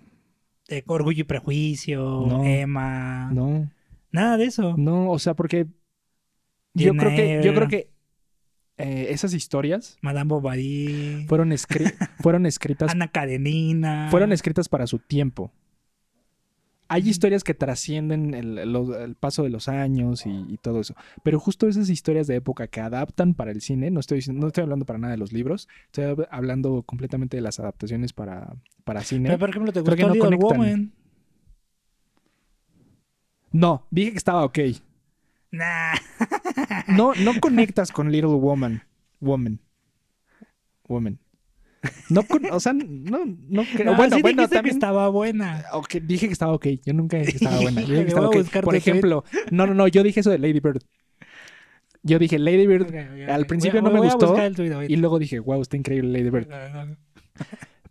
eh, 0.70 0.84
Orgullo 0.86 1.22
y 1.22 1.25
Prejuicio, 1.25 2.25
No. 2.27 2.44
Emma, 2.44 3.32
No, 3.32 3.70
nada 4.11 4.37
de 4.37 4.45
eso. 4.45 4.75
no, 4.77 5.09
o 5.11 5.19
sea, 5.19 5.33
porque 5.35 5.67
yo 6.73 6.93
creo 6.95 7.15
que, 7.15 7.41
yo 7.43 7.53
creo 7.53 7.67
que 7.67 7.91
eh, 8.77 9.07
esas 9.09 9.33
historias 9.33 9.97
Madame 10.01 10.29
Bovary, 10.29 11.25
fueron, 11.27 11.49
escri- 11.51 11.93
fueron 12.21 12.45
escritas 12.45 12.91
Ana 12.91 13.07
Karenina. 13.07 14.07
fueron 14.11 14.31
escritas 14.31 14.69
para 14.69 14.85
su 14.87 14.99
tiempo. 14.99 15.51
Hay 16.89 17.09
historias 17.09 17.43
que 17.43 17.53
trascienden 17.53 18.33
el, 18.33 19.15
paso 19.19 19.43
de 19.43 19.49
los 19.49 19.67
años 19.67 20.25
y, 20.25 20.45
y 20.47 20.55
todo 20.57 20.79
eso. 20.79 20.95
Pero 21.21 21.37
justo 21.37 21.67
esas 21.67 21.89
historias 21.89 22.27
de 22.27 22.35
época 22.35 22.67
que 22.67 22.79
adaptan 22.79 23.33
para 23.33 23.51
el 23.51 23.59
cine, 23.59 23.91
no 23.91 23.99
estoy, 23.99 24.21
no 24.31 24.47
estoy 24.47 24.61
hablando 24.61 24.85
para 24.85 24.97
nada 24.97 25.11
de 25.11 25.17
los 25.17 25.33
libros, 25.33 25.67
estoy 25.87 26.05
hab- 26.05 26.27
hablando 26.31 26.83
completamente 26.83 27.35
de 27.35 27.41
las 27.41 27.59
adaptaciones 27.59 28.13
para, 28.13 28.55
para 28.85 29.01
cine. 29.03 29.27
Pero, 29.27 29.39
por 29.39 29.49
ejemplo, 29.49 29.73
¿te 29.73 29.81
gustó 29.81 29.97
no 29.97 30.13
Little 30.13 30.37
conectan. 30.37 30.39
Woman? 30.59 30.91
No, 33.51 33.88
dije 33.92 34.12
que 34.12 34.18
estaba 34.18 34.44
ok. 34.44 34.60
Nah. 35.51 35.94
No, 36.89 37.13
no 37.16 37.39
conectas 37.39 37.92
con 37.92 38.12
Little 38.12 38.32
Woman. 38.36 38.84
Woman. 39.20 39.60
Woman. 40.88 41.20
No, 42.10 42.24
con- 42.24 42.46
o 42.51 42.60
sea, 42.60 42.74
no, 42.74 43.25
no 43.25 43.63
creo. 43.74 43.92
No, 43.92 43.98
bueno, 43.98 44.16
sí 44.16 44.22
bueno, 44.22 44.42
dijiste 44.42 44.50
que 44.50 44.56
también. 44.58 44.75
estaba 44.75 45.10
buena. 45.10 45.63
Ok, 45.74 45.96
dije 46.04 46.27
que 46.27 46.34
estaba 46.34 46.54
ok. 46.54 46.68
Yo 46.86 46.94
nunca 46.94 47.18
dije 47.18 47.32
que 47.32 47.38
estaba 47.38 47.62
buena. 47.62 47.82
Yo 47.82 47.88
dije 47.94 48.01
que 48.04 48.08
estaba 48.10 48.27
voy 48.27 48.36
a 48.36 48.39
ok. 48.39 48.44
buscar 48.46 48.63
Por 48.63 48.72
tweet. 48.74 48.80
ejemplo, 48.80 49.24
no, 49.51 49.68
no, 49.68 49.74
no. 49.74 49.88
Yo 49.88 50.04
dije 50.04 50.20
eso 50.20 50.30
de 50.32 50.39
Lady 50.39 50.60
Bird. 50.60 50.82
Yo 52.04 52.20
dije 52.20 52.39
Lady 52.39 52.68
Bird 52.68 52.94
al 53.30 53.46
principio 53.48 53.82
Voy 53.82 53.89
no 53.89 53.94
me 53.94 54.00
voy 54.00 54.10
gustó 54.10 54.36
y 54.88 54.96
luego 54.96 55.20
dije, 55.20 55.39
wow, 55.39 55.62
está 55.62 55.75
increíble 55.77 56.12
Lady 56.18 56.30
Bird. 56.30 56.48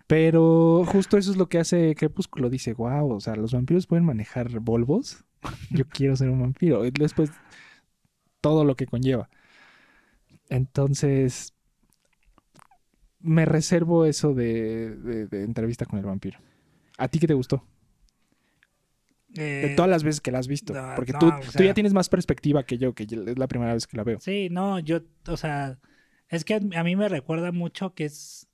Pero 0.07 0.85
justo 0.87 1.19
eso 1.19 1.31
es 1.33 1.37
lo 1.37 1.49
que 1.49 1.59
hace 1.59 1.95
Crepúsculo. 1.97 2.49
Dice, 2.49 2.75
wow, 2.75 3.11
o 3.13 3.21
sea, 3.21 3.35
los 3.37 3.53
vampiros 3.53 3.87
pueden 3.87 4.05
manejar 4.05 4.61
Volvos. 4.61 5.25
Yo 5.71 5.85
quiero 5.88 6.17
ser 6.17 6.31
un 6.31 6.41
vampiro. 6.41 6.85
Y 6.85 6.91
después, 6.91 7.31
todo 8.41 8.65
lo 8.65 8.76
que 8.76 8.87
conlleva. 8.87 9.29
Entonces, 10.49 11.53
me 13.21 13.45
reservo 13.45 14.05
eso 14.05 14.35
de, 14.35 14.91
de- 14.97 15.26
de 15.26 15.43
entrevista 15.45 15.87
con 15.87 15.99
el 15.99 16.05
vampiro. 16.07 16.38
¿A 16.99 17.09
ti 17.09 17.19
qué 17.19 17.26
te 17.26 17.35
gustó? 17.35 17.65
De 19.29 19.69
Eh, 19.69 19.76
todas 19.76 19.91
las 19.91 20.03
veces 20.05 20.21
que 20.21 20.31
la 20.31 20.38
has 20.38 20.49
visto. 20.49 20.75
no, 20.75 20.83
Porque 20.95 21.12
no, 21.12 21.19
tú, 21.21 21.26
o 21.26 21.43
tú 21.57 21.62
ya 21.65 21.75
tienes 21.75 21.93
más 21.95 22.09
perspectiva 22.09 22.65
que 22.65 22.79
yo, 22.79 22.95
que 22.95 23.05
es 23.05 23.38
la 23.38 23.49
primera 23.49 23.75
vez 23.75 23.87
que 23.87 23.97
la 23.97 24.05
veo. 24.05 24.19
Sí, 24.19 24.49
no, 24.50 24.79
yo, 24.79 25.00
o 25.29 25.37
sea, 25.37 25.79
es 26.29 26.45
que 26.45 26.55
a 26.55 26.85
mí 26.85 26.97
me 26.97 27.09
recuerda 27.09 27.53
mucho 27.53 27.95
que 27.95 28.05
es, 28.07 28.49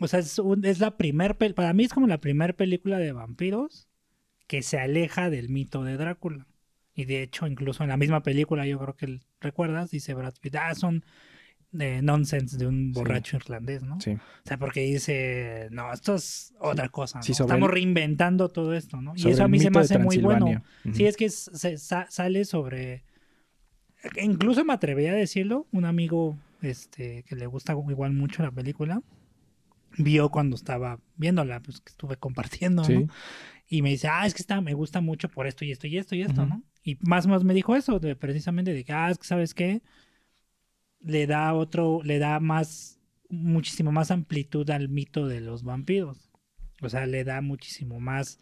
o 0.00 0.08
sea, 0.08 0.20
es, 0.20 0.38
un- 0.38 0.64
es 0.66 0.80
la 0.80 0.96
primer, 0.96 1.36
para 1.54 1.72
mí 1.74 1.84
es 1.84 1.92
como 1.94 2.06
la 2.08 2.20
primer 2.20 2.56
película 2.56 2.98
de 2.98 3.12
vampiros 3.12 3.88
que 4.52 4.60
se 4.60 4.78
aleja 4.78 5.30
del 5.30 5.48
mito 5.48 5.82
de 5.82 5.96
Drácula. 5.96 6.46
Y 6.94 7.06
de 7.06 7.22
hecho, 7.22 7.46
incluso 7.46 7.82
en 7.84 7.88
la 7.88 7.96
misma 7.96 8.22
película, 8.22 8.66
yo 8.66 8.78
creo 8.78 8.94
que 8.96 9.18
recuerdas, 9.40 9.90
dice 9.90 10.12
Brad 10.12 10.34
Pitt, 10.42 10.56
ah, 10.56 10.74
son 10.74 11.06
de 11.70 12.02
nonsense 12.02 12.58
de 12.58 12.66
un 12.66 12.92
Sí. 12.92 13.00
borracho 13.00 13.38
irlandés, 13.38 13.82
¿no? 13.82 13.98
Sí. 13.98 14.10
O 14.10 14.18
sea, 14.44 14.58
porque 14.58 14.80
dice, 14.82 15.68
no, 15.70 15.90
esto 15.90 16.16
es 16.16 16.52
otra 16.60 16.90
cosa, 16.90 17.20
Estamos 17.26 17.66
el- 17.70 17.74
reinventando 17.74 18.50
todo 18.50 18.74
esto, 18.74 19.00
¿no? 19.00 19.14
Y 19.16 19.26
eso 19.26 19.42
a 19.42 19.48
mí 19.48 19.58
se 19.58 19.70
me 19.70 19.80
hace 19.80 19.96
muy 19.98 20.18
bueno. 20.18 20.62
Sí, 20.92 21.06
es 21.06 21.16
que 21.16 21.30
se 21.30 21.78
sa- 21.78 22.10
sale 22.10 22.44
sobre. 22.44 23.04
Incluso 24.20 24.62
me 24.66 24.74
atrevería 24.74 25.12
a 25.12 25.16
decirlo. 25.16 25.66
Un 25.72 25.86
amigo 25.86 26.36
este, 26.60 27.22
que 27.22 27.36
le 27.36 27.46
gusta 27.46 27.72
igual 27.72 28.12
mucho 28.12 28.42
la 28.42 28.50
película 28.50 29.00
vio 29.98 30.30
cuando 30.30 30.56
estaba 30.56 30.98
viéndola, 31.16 31.60
pues 31.60 31.80
que 31.80 31.90
estuve 31.90 32.16
compartiendo, 32.16 32.82
Sí. 32.84 32.94
¿no? 32.94 33.08
Y 33.74 33.80
me 33.80 33.88
dice, 33.88 34.06
ah, 34.06 34.26
es 34.26 34.34
que 34.34 34.42
está, 34.42 34.60
me 34.60 34.74
gusta 34.74 35.00
mucho 35.00 35.30
por 35.30 35.46
esto 35.46 35.64
y 35.64 35.72
esto 35.72 35.86
y 35.86 35.96
esto 35.96 36.14
y 36.14 36.20
esto, 36.20 36.42
Ujú. 36.42 36.50
¿no? 36.50 36.62
Y 36.84 36.98
más 37.00 37.24
o 37.24 37.28
menos 37.28 37.42
me 37.42 37.54
dijo 37.54 37.74
eso, 37.74 37.98
de, 38.00 38.14
precisamente 38.16 38.74
de 38.74 38.84
que, 38.84 38.92
ah, 38.92 39.10
es 39.10 39.16
que 39.16 39.24
sabes 39.24 39.54
qué, 39.54 39.80
le 41.00 41.26
da 41.26 41.54
otro, 41.54 42.02
le 42.04 42.18
da 42.18 42.38
más, 42.38 42.98
muchísimo 43.30 43.90
más 43.90 44.10
amplitud 44.10 44.68
al 44.68 44.90
mito 44.90 45.26
de 45.26 45.40
los 45.40 45.62
vampiros. 45.62 46.30
O 46.82 46.90
sea, 46.90 47.06
le 47.06 47.24
da 47.24 47.40
muchísimo 47.40 47.98
más. 47.98 48.38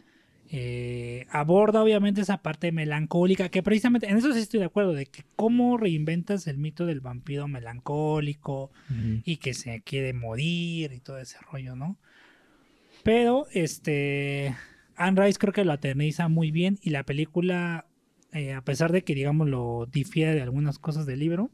eh, 0.52 1.26
aborda 1.30 1.80
obviamente 1.80 2.22
esa 2.22 2.38
parte 2.42 2.72
melancólica, 2.72 3.50
que 3.50 3.62
precisamente 3.62 4.08
en 4.08 4.16
eso 4.16 4.32
sí 4.32 4.40
estoy 4.40 4.58
de 4.58 4.66
acuerdo, 4.66 4.94
de 4.94 5.06
que 5.06 5.22
cómo 5.37 5.76
reinventas 5.76 6.49
el 6.49 6.58
mito 6.58 6.87
del 6.87 7.00
vampiro 7.00 7.46
melancólico 7.46 8.72
Ujú. 8.90 9.22
y 9.25 9.37
que 9.37 9.54
se 9.54 9.80
quiere 9.82 10.12
morir 10.12 10.90
y 10.92 10.99
todo 10.99 11.18
ese 11.20 11.38
rollo, 11.52 11.76
¿no? 11.76 11.99
Pero, 13.04 13.46
este, 13.52 14.56
Anne 15.00 15.25
Rice 15.25 15.38
creo 15.38 15.54
que 15.54 15.64
lo 15.64 15.73
aterniza 15.73 16.28
muy 16.28 16.50
bien 16.50 16.78
y 16.83 16.90
la 16.90 17.04
película, 17.04 17.87
eh, 18.33 18.52
a 18.52 18.62
pesar 18.62 18.92
de 18.92 19.02
que, 19.02 19.14
digamos, 19.14 19.49
lo 19.49 19.88
difiere 19.90 20.35
de 20.35 20.42
algunas 20.42 20.78
cosas 20.78 21.07
del 21.07 21.21
libro, 21.21 21.50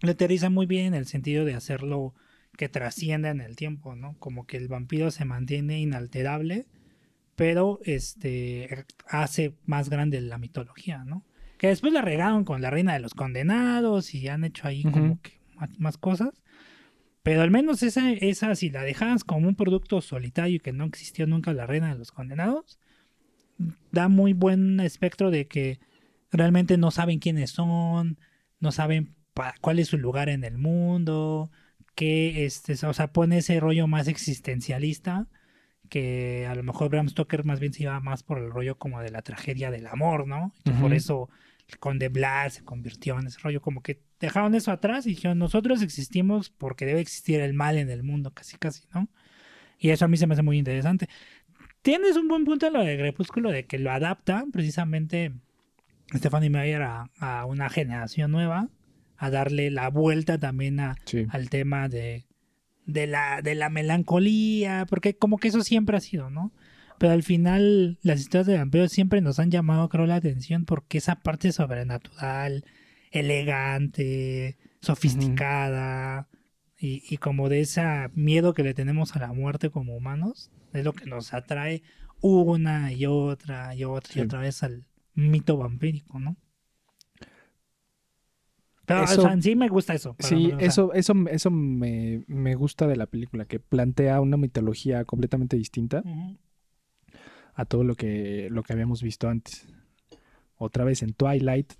lo 0.00 0.10
aterriza 0.10 0.50
muy 0.50 0.66
bien 0.66 0.86
en 0.86 0.94
el 0.94 1.06
sentido 1.06 1.44
de 1.44 1.54
hacerlo 1.54 2.12
que 2.58 2.68
trascienda 2.68 3.30
en 3.30 3.40
el 3.40 3.54
tiempo, 3.54 3.94
¿no? 3.94 4.16
Como 4.18 4.46
que 4.46 4.56
el 4.56 4.66
vampiro 4.66 5.12
se 5.12 5.24
mantiene 5.24 5.78
inalterable, 5.78 6.66
pero 7.36 7.78
este 7.84 8.84
hace 9.08 9.54
más 9.64 9.88
grande 9.88 10.20
la 10.20 10.38
mitología, 10.38 11.04
¿no? 11.04 11.24
Que 11.58 11.68
después 11.68 11.92
la 11.92 12.02
regaron 12.02 12.44
con 12.44 12.62
la 12.62 12.70
reina 12.70 12.94
de 12.94 13.00
los 13.00 13.14
condenados 13.14 14.12
y 14.12 14.26
han 14.26 14.42
hecho 14.42 14.66
ahí 14.66 14.82
como 14.82 15.20
que 15.22 15.40
más, 15.54 15.70
más 15.78 15.98
cosas. 15.98 16.42
Pero 17.26 17.42
al 17.42 17.50
menos 17.50 17.82
esa, 17.82 18.12
esa, 18.12 18.54
si 18.54 18.70
la 18.70 18.82
dejas 18.82 19.24
como 19.24 19.48
un 19.48 19.56
producto 19.56 20.00
solitario 20.00 20.54
y 20.54 20.60
que 20.60 20.72
no 20.72 20.84
existió 20.84 21.26
nunca 21.26 21.52
la 21.52 21.66
reina 21.66 21.88
de 21.88 21.98
los 21.98 22.12
condenados, 22.12 22.78
da 23.90 24.06
muy 24.06 24.32
buen 24.32 24.78
espectro 24.78 25.32
de 25.32 25.48
que 25.48 25.80
realmente 26.30 26.78
no 26.78 26.92
saben 26.92 27.18
quiénes 27.18 27.50
son, 27.50 28.20
no 28.60 28.70
saben 28.70 29.16
cuál 29.60 29.80
es 29.80 29.88
su 29.88 29.98
lugar 29.98 30.28
en 30.28 30.44
el 30.44 30.56
mundo, 30.56 31.50
que 31.96 32.44
este, 32.44 32.74
o 32.86 32.94
sea, 32.94 33.12
pone 33.12 33.38
ese 33.38 33.58
rollo 33.58 33.88
más 33.88 34.06
existencialista 34.06 35.26
que 35.90 36.46
a 36.48 36.54
lo 36.54 36.62
mejor 36.62 36.90
Bram 36.90 37.08
Stoker 37.08 37.44
más 37.44 37.58
bien 37.58 37.72
se 37.72 37.82
iba 37.82 37.98
más 37.98 38.22
por 38.22 38.38
el 38.38 38.52
rollo 38.52 38.78
como 38.78 39.00
de 39.00 39.10
la 39.10 39.22
tragedia 39.22 39.72
del 39.72 39.88
amor, 39.88 40.28
¿no? 40.28 40.54
Que 40.64 40.70
por 40.70 40.94
eso 40.94 41.28
el 41.68 41.78
Conde 41.78 42.08
Blas 42.08 42.54
se 42.54 42.64
convirtió 42.64 43.18
en 43.18 43.26
ese 43.26 43.38
rollo, 43.40 43.60
como 43.60 43.82
que 43.82 44.00
dejaron 44.20 44.54
eso 44.54 44.70
atrás 44.70 45.06
y 45.06 45.10
dijeron, 45.10 45.38
nosotros 45.38 45.82
existimos 45.82 46.50
porque 46.50 46.86
debe 46.86 47.00
existir 47.00 47.40
el 47.40 47.54
mal 47.54 47.76
en 47.76 47.90
el 47.90 48.02
mundo, 48.02 48.32
casi 48.32 48.56
casi, 48.56 48.84
¿no? 48.94 49.08
Y 49.78 49.90
eso 49.90 50.04
a 50.04 50.08
mí 50.08 50.16
se 50.16 50.26
me 50.26 50.34
hace 50.34 50.42
muy 50.42 50.58
interesante. 50.58 51.08
Tienes 51.82 52.16
un 52.16 52.28
buen 52.28 52.44
punto 52.44 52.66
en 52.66 52.72
lo 52.72 52.84
de 52.84 52.96
Crepúsculo, 52.96 53.50
de 53.50 53.66
que 53.66 53.78
lo 53.78 53.90
adapta 53.92 54.44
precisamente 54.52 55.32
Stephanie 56.14 56.50
Meyer 56.50 56.82
a, 56.82 57.10
a 57.18 57.44
una 57.46 57.68
generación 57.68 58.30
nueva, 58.30 58.68
a 59.16 59.30
darle 59.30 59.70
la 59.70 59.88
vuelta 59.90 60.38
también 60.38 60.80
a, 60.80 60.96
Sí. 61.04 61.26
al 61.30 61.50
tema 61.50 61.88
de, 61.88 62.26
de, 62.86 63.06
la, 63.06 63.42
de 63.42 63.54
la 63.54 63.70
melancolía, 63.70 64.86
porque 64.88 65.16
como 65.16 65.38
que 65.38 65.48
eso 65.48 65.62
siempre 65.62 65.96
ha 65.96 66.00
sido, 66.00 66.30
¿no? 66.30 66.52
Pero 66.98 67.12
al 67.12 67.22
final 67.22 67.98
las 68.02 68.20
historias 68.20 68.46
de 68.46 68.56
vampiros 68.56 68.90
siempre 68.92 69.20
nos 69.20 69.38
han 69.38 69.50
llamado, 69.50 69.88
creo, 69.88 70.06
la 70.06 70.16
atención 70.16 70.64
porque 70.64 70.98
esa 70.98 71.16
parte 71.16 71.52
sobrenatural, 71.52 72.64
elegante, 73.10 74.56
sofisticada 74.80 76.28
y, 76.78 77.02
y 77.08 77.16
como 77.18 77.48
de 77.48 77.60
ese 77.60 77.82
miedo 78.14 78.54
que 78.54 78.62
le 78.62 78.74
tenemos 78.74 79.14
a 79.16 79.18
la 79.20 79.32
muerte 79.32 79.70
como 79.70 79.96
humanos, 79.96 80.50
es 80.72 80.84
lo 80.84 80.92
que 80.92 81.06
nos 81.06 81.34
atrae 81.34 81.82
una 82.20 82.92
y 82.92 83.06
otra 83.06 83.74
y 83.74 83.84
otra 83.84 84.12
Sí. 84.12 84.20
y 84.20 84.22
otra 84.22 84.40
vez 84.40 84.62
al 84.62 84.86
mito 85.14 85.56
vampírico, 85.56 86.18
¿no? 86.18 86.36
Pero 88.86 89.00
o 89.00 89.04
Eso- 89.04 89.22
sea, 89.22 89.32
en 89.32 89.42
sí 89.42 89.56
me 89.56 89.68
gusta 89.68 89.94
eso. 89.94 90.14
Sí, 90.20 90.46
o 90.52 90.58
sea, 90.58 90.66
eso, 90.66 90.92
eso, 90.92 91.12
eso 91.28 91.50
me, 91.50 92.22
me 92.28 92.54
gusta 92.54 92.86
de 92.86 92.96
la 92.96 93.06
película, 93.06 93.44
que 93.44 93.58
plantea 93.58 94.20
una 94.20 94.36
mitología 94.36 95.04
completamente 95.04 95.56
distinta 95.56 96.02
ujú. 96.04 96.38
A 97.56 97.64
todo 97.64 97.82
lo 97.82 97.94
que, 97.96 98.48
lo 98.50 98.62
que 98.62 98.72
habíamos 98.72 99.02
visto 99.02 99.28
antes. 99.28 99.66
Otra 100.58 100.84
vez 100.84 101.02
en 101.02 101.12
Twilight 101.14 101.72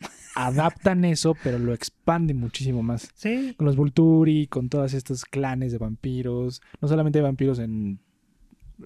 adaptan 0.34 1.04
eso, 1.04 1.34
pero 1.42 1.58
lo 1.58 1.74
expanden 1.74 2.38
muchísimo 2.38 2.82
más. 2.82 3.10
Sí, 3.14 3.54
Con 3.56 3.66
los 3.66 3.76
Volturi, 3.76 4.46
con 4.46 4.68
todos 4.68 4.94
estos 4.94 5.24
clanes 5.24 5.72
de 5.72 5.78
vampiros. 5.78 6.62
No 6.80 6.88
solamente 6.88 7.18
hay 7.18 7.24
vampiros 7.24 7.58
en 7.58 8.00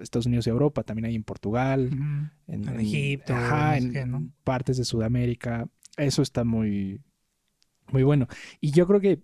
Estados 0.01 0.27
Unidos 0.27 0.47
y 0.47 0.51
Europa, 0.51 0.83
también 0.83 1.07
hay 1.07 1.15
en 1.15 1.25
Portugal, 1.25 1.89
en, 2.47 2.69
En 2.69 2.81
Egipto, 2.81 3.35
ajá, 3.35 3.77
en 3.79 4.33
partes 4.45 4.77
de 4.79 4.85
Sudamérica. 4.85 5.69
Eso 5.97 6.23
está 6.23 6.45
muy, 6.45 7.01
muy 7.91 8.03
bueno. 8.03 8.27
Y 8.61 8.71
yo 8.73 8.87
creo 8.87 9.01
que, 9.01 9.23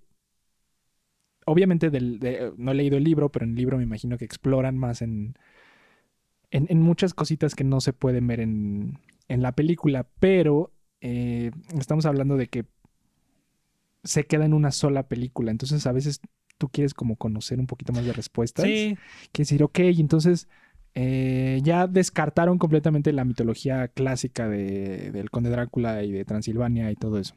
obviamente, 1.47 1.91
del, 1.91 2.19
de- 2.19 2.53
no 2.57 2.73
he 2.73 2.75
leído 2.75 2.97
el 2.97 3.05
libro, 3.05 3.31
pero 3.31 3.45
en 3.45 3.51
el 3.53 3.57
libro 3.57 3.77
me 3.77 3.83
imagino 3.85 4.17
que 4.19 4.25
exploran 4.25 4.77
más 4.79 5.03
en, 5.03 5.35
en, 6.55 6.67
en 6.71 6.81
muchas 6.81 7.15
cositas 7.15 7.57
que 7.57 7.65
no 7.65 7.81
se 7.81 7.93
pueden 7.93 8.29
ver 8.29 8.39
en, 8.39 9.01
en 9.27 9.43
la 9.43 9.53
película, 9.53 10.07
pero 10.21 10.73
eh, 11.01 11.51
estamos 11.77 12.07
hablando 12.07 12.37
de 12.37 12.47
que 12.47 12.65
se 14.05 14.25
queda 14.27 14.45
en 14.45 14.55
una 14.55 14.71
sola 14.71 15.09
película. 15.09 15.51
Entonces, 15.51 15.85
a 15.89 15.93
veces 15.93 16.21
tú 16.57 16.69
quieres 16.69 16.95
como 16.95 17.17
conocer 17.17 17.59
un 17.59 17.67
poquito 17.67 17.93
más 17.93 18.05
de 18.05 18.13
respuestas 18.13 18.67
Sí, 18.67 18.97
que 19.33 19.43
decir, 19.43 19.65
ok, 19.65 19.81
entonces 19.81 20.47
eh, 20.95 21.59
ya 21.65 21.89
descartaron 21.89 22.59
completamente 22.59 23.13
la 23.13 23.25
mitología 23.25 23.89
clásica 23.89 24.49
de, 24.49 25.11
del 25.11 25.31
conde 25.31 25.51
Drácula 25.51 26.05
y 26.05 26.13
de 26.13 26.25
Transilvania 26.25 26.89
y 26.93 26.95
todo 26.95 27.19
eso. 27.19 27.35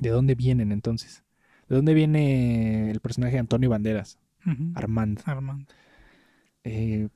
¿De 0.00 0.08
dónde 0.08 0.34
vienen 0.34 0.72
entonces? 0.72 1.22
¿De 1.68 1.76
dónde 1.76 1.94
viene 1.94 2.90
el 2.90 2.98
personaje 2.98 3.34
de 3.34 3.38
Antonio 3.38 3.70
Banderas. 3.70 4.18
Armand? 4.74 5.20
Armando. 5.26 5.72
Eh, 6.64 7.08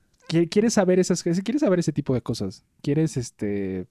¿Quieres 0.49 0.73
saber 0.73 0.99
esas 0.99 1.23
quieres 1.23 1.59
saber 1.59 1.79
ese 1.79 1.91
tipo 1.91 2.13
de 2.13 2.21
cosas? 2.21 2.63
¿Quieres 2.81 3.17
este 3.17 3.87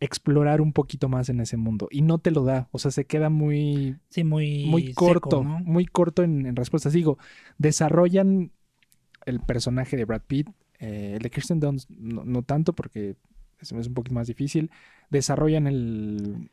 explorar 0.00 0.60
un 0.62 0.72
poquito 0.72 1.08
más 1.08 1.28
en 1.28 1.40
ese 1.40 1.56
mundo? 1.56 1.88
Y 1.90 2.02
no 2.02 2.18
te 2.18 2.30
lo 2.30 2.44
da, 2.44 2.68
o 2.72 2.78
sea, 2.78 2.90
se 2.90 3.04
queda 3.04 3.28
muy 3.28 3.96
Sí, 4.08 4.24
muy, 4.24 4.64
muy 4.66 4.88
seco, 4.88 5.06
corto, 5.06 5.44
¿no? 5.44 5.58
muy 5.60 5.84
corto 5.86 6.22
en, 6.22 6.46
en 6.46 6.56
respuestas. 6.56 6.92
Digo, 6.92 7.18
desarrollan 7.58 8.52
el 9.26 9.40
personaje 9.40 9.96
de 9.96 10.06
Brad 10.06 10.22
Pitt, 10.26 10.48
eh, 10.78 11.12
el 11.16 11.22
de 11.22 11.30
Kirsten 11.30 11.60
Dunst 11.60 11.90
no, 11.90 12.24
no 12.24 12.42
tanto 12.42 12.72
porque 12.74 13.16
es, 13.60 13.72
es 13.72 13.86
un 13.86 13.94
poquito 13.94 14.14
más 14.14 14.28
difícil. 14.28 14.70
Desarrollan 15.10 15.66
el, 15.66 16.50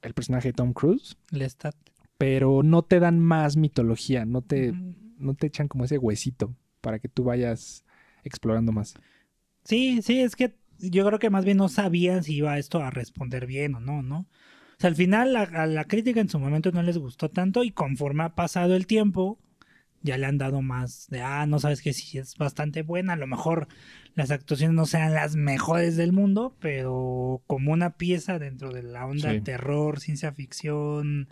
el 0.00 0.14
personaje 0.14 0.48
de 0.48 0.52
Tom 0.54 0.72
Cruise, 0.72 1.18
Lestat. 1.30 1.76
pero 2.16 2.62
no 2.62 2.82
te 2.82 3.00
dan 3.00 3.18
más 3.20 3.58
mitología, 3.58 4.24
no 4.24 4.40
te, 4.40 4.72
no 5.18 5.34
te 5.34 5.48
echan 5.48 5.68
como 5.68 5.84
ese 5.84 5.98
huesito 5.98 6.54
para 6.86 7.00
que 7.00 7.08
tú 7.08 7.24
vayas 7.24 7.84
explorando 8.22 8.70
más. 8.70 8.94
Sí, 9.64 10.02
sí, 10.02 10.20
es 10.20 10.36
que 10.36 10.54
yo 10.78 11.04
creo 11.04 11.18
que 11.18 11.30
más 11.30 11.44
bien 11.44 11.56
no 11.56 11.68
sabían 11.68 12.22
si 12.22 12.36
iba 12.36 12.56
esto 12.58 12.78
a 12.80 12.90
responder 12.90 13.44
bien 13.46 13.74
o 13.74 13.80
no, 13.80 14.02
¿no? 14.02 14.18
O 14.20 14.78
sea, 14.78 14.86
al 14.88 14.94
final 14.94 15.32
la- 15.32 15.42
a 15.42 15.66
la 15.66 15.84
crítica 15.86 16.20
en 16.20 16.28
su 16.28 16.38
momento 16.38 16.70
no 16.70 16.84
les 16.84 16.96
gustó 16.96 17.28
tanto 17.28 17.64
y 17.64 17.72
conforme 17.72 18.22
ha 18.22 18.36
pasado 18.36 18.76
el 18.76 18.86
tiempo, 18.86 19.40
ya 20.02 20.16
le 20.16 20.26
han 20.26 20.38
dado 20.38 20.62
más 20.62 21.08
de, 21.10 21.22
ah, 21.22 21.44
no 21.46 21.58
sabes 21.58 21.82
que 21.82 21.92
sí 21.92 22.18
es 22.18 22.36
bastante 22.36 22.82
buena, 22.82 23.14
a 23.14 23.16
lo 23.16 23.26
mejor 23.26 23.66
las 24.14 24.30
actuaciones 24.30 24.76
no 24.76 24.86
sean 24.86 25.12
las 25.12 25.34
mejores 25.34 25.96
del 25.96 26.12
mundo, 26.12 26.54
pero 26.60 27.42
como 27.48 27.72
una 27.72 27.96
pieza 27.96 28.38
dentro 28.38 28.70
de 28.72 28.84
la 28.84 29.06
onda 29.06 29.32
Sí. 29.32 29.40
terror, 29.40 29.98
ciencia 29.98 30.30
ficción, 30.32 31.28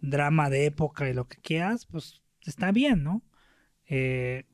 drama 0.00 0.48
de 0.48 0.64
época 0.64 1.10
y 1.10 1.12
lo 1.12 1.28
que 1.28 1.36
quieras, 1.42 1.84
pues 1.84 2.22
está 2.46 2.72
bien, 2.72 3.02
¿no? 3.04 3.20
Eh, 3.88 4.44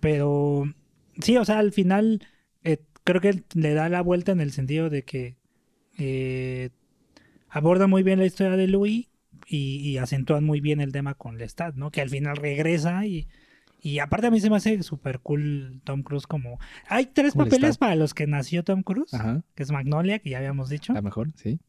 pero 0.00 0.64
sí, 1.20 1.36
o 1.36 1.44
sea, 1.44 1.58
al 1.58 1.72
final 1.72 2.26
eh, 2.64 2.78
creo 3.04 3.20
que 3.20 3.42
le 3.54 3.74
da 3.74 3.88
la 3.88 4.02
vuelta 4.02 4.32
en 4.32 4.40
el 4.40 4.52
sentido 4.52 4.90
de 4.90 5.04
que 5.04 5.36
eh, 5.98 6.70
aborda 7.48 7.86
muy 7.86 8.02
bien 8.02 8.18
la 8.18 8.26
historia 8.26 8.56
de 8.56 8.68
Louis 8.68 9.08
y, 9.46 9.80
y 9.80 9.98
acentúan 9.98 10.44
muy 10.44 10.60
bien 10.60 10.80
el 10.80 10.92
tema 10.92 11.14
con 11.14 11.38
Lestat, 11.38 11.74
¿no? 11.74 11.90
Que 11.90 12.00
al 12.02 12.10
final 12.10 12.36
regresa 12.36 13.06
y, 13.06 13.26
y 13.80 14.00
aparte 14.00 14.26
a 14.26 14.30
mí 14.30 14.40
se 14.40 14.50
me 14.50 14.56
hace 14.56 14.82
súper 14.82 15.20
cool 15.20 15.80
Tom 15.84 16.02
Cruise 16.02 16.26
como... 16.26 16.58
Hay 16.88 17.06
tres 17.06 17.34
papeles 17.34 17.60
Lestat. 17.62 17.78
para 17.78 17.94
los 17.96 18.12
que 18.14 18.26
nació 18.26 18.62
Tom 18.64 18.82
Cruise, 18.82 19.14
Ajá, 19.14 19.42
que 19.54 19.62
es 19.62 19.70
Magnolia, 19.72 20.18
que 20.18 20.30
ya 20.30 20.38
habíamos 20.38 20.68
dicho, 20.68 20.92
a 20.92 20.96
lo 20.96 21.02
mejor, 21.02 21.32
sí. 21.36 21.60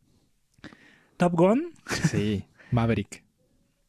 Top 1.17 1.33
Gun 1.33 1.71
Sí, 2.09 2.45
Maverick, 2.71 3.23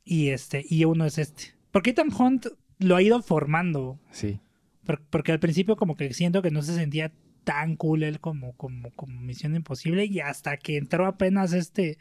y 0.05 0.29
este 0.31 0.65
y 0.69 0.85
uno 0.85 1.05
es 1.05 1.19
este. 1.19 1.55
Porque 1.71 1.91
Ethan 1.91 2.09
Hunt 2.13 2.47
lo 2.81 2.97
ha 2.97 3.03
ido 3.03 3.23
formando 3.23 4.01
sí. 4.11 4.41
Por- 4.85 5.01
Porque 5.03 5.31
al 5.33 5.39
principio 5.41 5.77
como 5.77 5.97
que 5.97 6.13
siento 6.13 6.43
que 6.43 6.51
no 6.51 6.63
se 6.63 6.75
sentía 6.75 7.13
tan 7.45 7.77
cool 7.77 8.03
él 8.03 8.19
como, 8.21 8.53
como, 8.57 8.91
como 8.93 9.21
Misión 9.21 9.55
Imposible 9.55 10.05
y 10.07 10.21
hasta 10.21 10.57
que 10.57 10.77
entró 10.77 11.07
apenas 11.07 11.53
este 11.53 11.99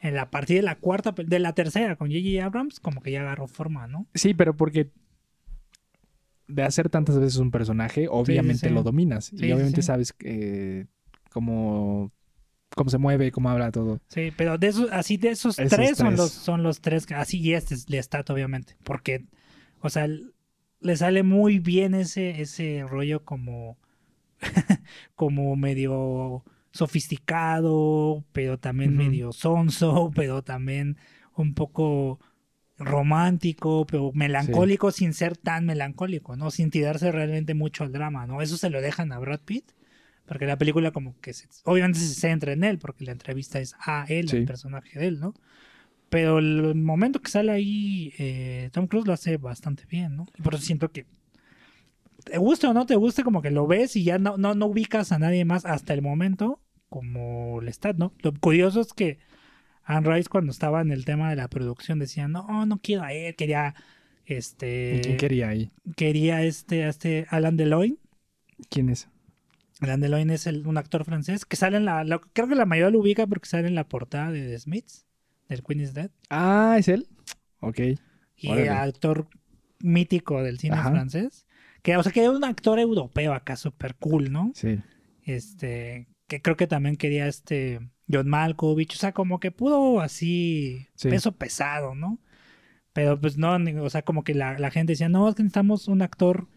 en 0.00 0.14
la 0.14 0.30
partida 0.30 0.56
de 0.58 0.62
la 0.62 0.76
cuarta, 0.76 1.12
de 1.16 1.38
la 1.38 1.54
tercera 1.54 1.96
con 1.96 2.08
J.J. 2.08 2.44
Abrams, 2.44 2.80
como 2.80 3.00
que 3.00 3.10
ya 3.12 3.20
agarró 3.20 3.46
forma, 3.48 3.86
¿no? 3.86 4.06
Sí, 4.14 4.34
pero 4.34 4.56
porque 4.56 4.90
de 6.48 6.62
hacer 6.62 6.88
tantas 6.90 7.18
veces 7.18 7.38
un 7.38 7.50
personaje, 7.50 8.06
obviamente 8.08 8.68
sí. 8.68 8.74
lo 8.74 8.82
dominas. 8.82 9.32
Y 9.32 9.50
obviamente 9.52 9.82
sabes 9.82 10.14
eh, 10.20 10.86
cómo, 11.30 12.12
cómo 12.74 12.90
se 12.90 12.98
mueve, 12.98 13.32
cómo 13.32 13.50
habla 13.50 13.72
todo. 13.72 14.00
Sí, 14.08 14.32
pero 14.36 14.58
de 14.58 14.68
esos, 14.68 14.90
así 14.92 15.16
de 15.16 15.30
esos, 15.30 15.58
Esos 15.58 15.76
tres, 15.76 15.96
son 15.98 16.14
los, 16.16 16.30
son 16.30 16.62
los 16.62 16.80
tres, 16.80 17.06
así 17.12 17.40
y 17.40 17.54
este 17.54 17.74
es 17.74 17.88
Lestat, 17.90 18.28
obviamente, 18.30 18.76
porque, 18.84 19.24
o 19.80 19.90
sea, 19.90 20.08
le 20.80 20.96
sale 20.96 21.22
muy 21.22 21.58
bien 21.58 21.94
ese, 21.94 22.40
ese 22.40 22.84
rollo 22.88 23.24
como, 23.24 23.78
como 25.14 25.56
medio 25.56 26.44
sofisticado, 26.72 28.24
pero 28.32 28.58
también 28.58 28.96
medio 28.96 29.32
sonso, 29.32 30.10
pero 30.14 30.42
también 30.42 30.96
un 31.36 31.54
poco 31.54 32.20
romántico, 32.78 33.86
pero 33.86 34.10
melancólico 34.12 34.90
sin 34.90 35.14
ser 35.14 35.36
tan 35.36 35.64
melancólico, 35.66 36.36
¿no? 36.36 36.50
Sin 36.50 36.70
tirarse 36.70 37.10
realmente 37.12 37.54
mucho 37.54 37.84
al 37.84 37.92
drama, 37.92 38.26
¿no? 38.26 38.42
Eso 38.42 38.56
se 38.58 38.68
lo 38.70 38.80
dejan 38.82 39.12
a 39.12 39.18
Brad 39.18 39.40
Pitt, 39.40 39.70
porque 40.26 40.44
la 40.46 40.58
película 40.58 40.90
como 40.90 41.18
que 41.20 41.32
se- 41.32 41.48
obviamente 41.64 41.98
se 42.00 42.14
centra 42.14 42.52
en 42.52 42.64
él, 42.64 42.78
porque 42.78 43.04
la 43.06 43.12
entrevista 43.12 43.60
es 43.60 43.74
a 43.80 44.04
él, 44.08 44.28
Sí. 44.28 44.36
el 44.38 44.44
personaje 44.44 44.98
de 44.98 45.06
él, 45.06 45.20
¿no? 45.20 45.32
Pero 46.08 46.38
el 46.38 46.74
momento 46.76 47.20
que 47.20 47.30
sale 47.30 47.50
ahí, 47.52 48.12
eh, 48.18 48.70
Tom 48.72 48.86
Cruise 48.86 49.06
lo 49.06 49.12
hace 49.12 49.36
bastante 49.38 49.84
bien, 49.86 50.16
¿no? 50.16 50.26
Y 50.38 50.42
por 50.42 50.54
eso 50.54 50.62
siento 50.64 50.90
que 50.92 51.04
te 52.24 52.38
guste 52.38 52.66
o 52.66 52.72
no 52.74 52.86
te 52.86 52.96
guste, 52.96 53.22
como 53.24 53.42
que 53.42 53.50
lo 53.50 53.66
ves 53.66 53.96
y 53.96 54.04
ya 54.04 54.18
no, 54.18 54.36
no, 54.36 54.54
no 54.54 54.66
ubicas 54.66 55.12
a 55.12 55.18
nadie 55.18 55.44
más 55.44 55.64
hasta 55.64 55.94
el 55.94 56.02
momento 56.02 56.60
como 56.88 57.60
Lestat, 57.60 57.96
¿no? 57.98 58.12
Lo 58.22 58.32
curioso 58.34 58.80
es 58.80 58.92
que 58.92 59.18
Anne 59.84 60.12
Rice 60.14 60.28
cuando 60.28 60.50
estaba 60.52 60.80
en 60.80 60.90
el 60.90 61.04
tema 61.04 61.30
de 61.30 61.36
la 61.36 61.48
producción 61.48 61.98
decía, 61.98 62.26
no, 62.28 62.66
no 62.66 62.78
quiero 62.78 63.02
a 63.02 63.12
él, 63.12 63.34
quería 63.36 63.74
este 64.24 65.00
¿Quién 65.04 65.16
quería 65.16 65.48
ahí? 65.48 65.70
quería 65.96 66.42
este, 66.42 66.84
a 66.84 66.88
este 66.88 67.26
Alan 67.30 67.56
Deloitte. 67.56 68.00
¿Quién 68.70 68.88
es? 68.88 69.08
Alan 69.80 70.00
Deloitte 70.00 70.30
es 70.30 70.46
el- 70.46 70.66
un 70.66 70.78
actor 70.78 71.04
francés 71.04 71.44
que 71.44 71.56
sale 71.56 71.76
en 71.76 71.84
la, 71.84 72.02
la- 72.02 72.20
creo 72.32 72.48
que 72.48 72.54
la 72.56 72.66
mayoría 72.66 72.90
lo 72.90 73.00
ubica 73.00 73.26
porque 73.26 73.48
sale 73.48 73.68
en 73.68 73.74
la 73.76 73.88
portada 73.88 74.32
de 74.32 74.48
The 74.48 74.58
Smiths, 74.58 75.05
del 75.48 75.62
Queen 75.62 75.80
is 75.80 75.94
Dead. 75.94 76.10
Ah, 76.30 76.76
¿es 76.78 76.88
él? 76.88 77.08
Ok. 77.60 77.80
Y 78.36 78.48
Órale. 78.48 78.68
actor 78.70 79.28
mítico 79.80 80.42
del 80.42 80.58
cine 80.58 80.76
Ajá. 80.76 80.90
francés. 80.90 81.46
Que, 81.82 81.96
o 81.96 82.02
sea, 82.02 82.12
que 82.12 82.20
era 82.22 82.30
un 82.32 82.44
actor 82.44 82.78
europeo 82.78 83.32
acá 83.32 83.56
súper 83.56 83.94
cool, 83.96 84.32
¿no? 84.32 84.50
Sí. 84.54 84.78
Este, 85.22 86.08
que 86.28 86.42
creo 86.42 86.56
que 86.56 86.66
también 86.66 86.96
quería 86.96 87.26
este 87.26 87.80
John 88.10 88.28
Malkovich, 88.28 88.94
o 88.94 88.98
sea, 88.98 89.12
como 89.12 89.40
que 89.40 89.50
pudo 89.50 90.00
así 90.00 90.86
Sí. 90.94 91.08
peso 91.10 91.32
pesado, 91.32 91.94
¿no? 91.94 92.20
Pero 92.92 93.20
pues 93.20 93.36
no, 93.36 93.56
o 93.82 93.90
sea, 93.90 94.02
como 94.02 94.24
que 94.24 94.34
la, 94.34 94.58
la 94.58 94.70
gente 94.70 94.92
decía, 94.92 95.08
no, 95.08 95.28
es 95.28 95.34
que 95.34 95.42
necesitamos 95.42 95.86
un 95.88 96.02
actor 96.02 96.48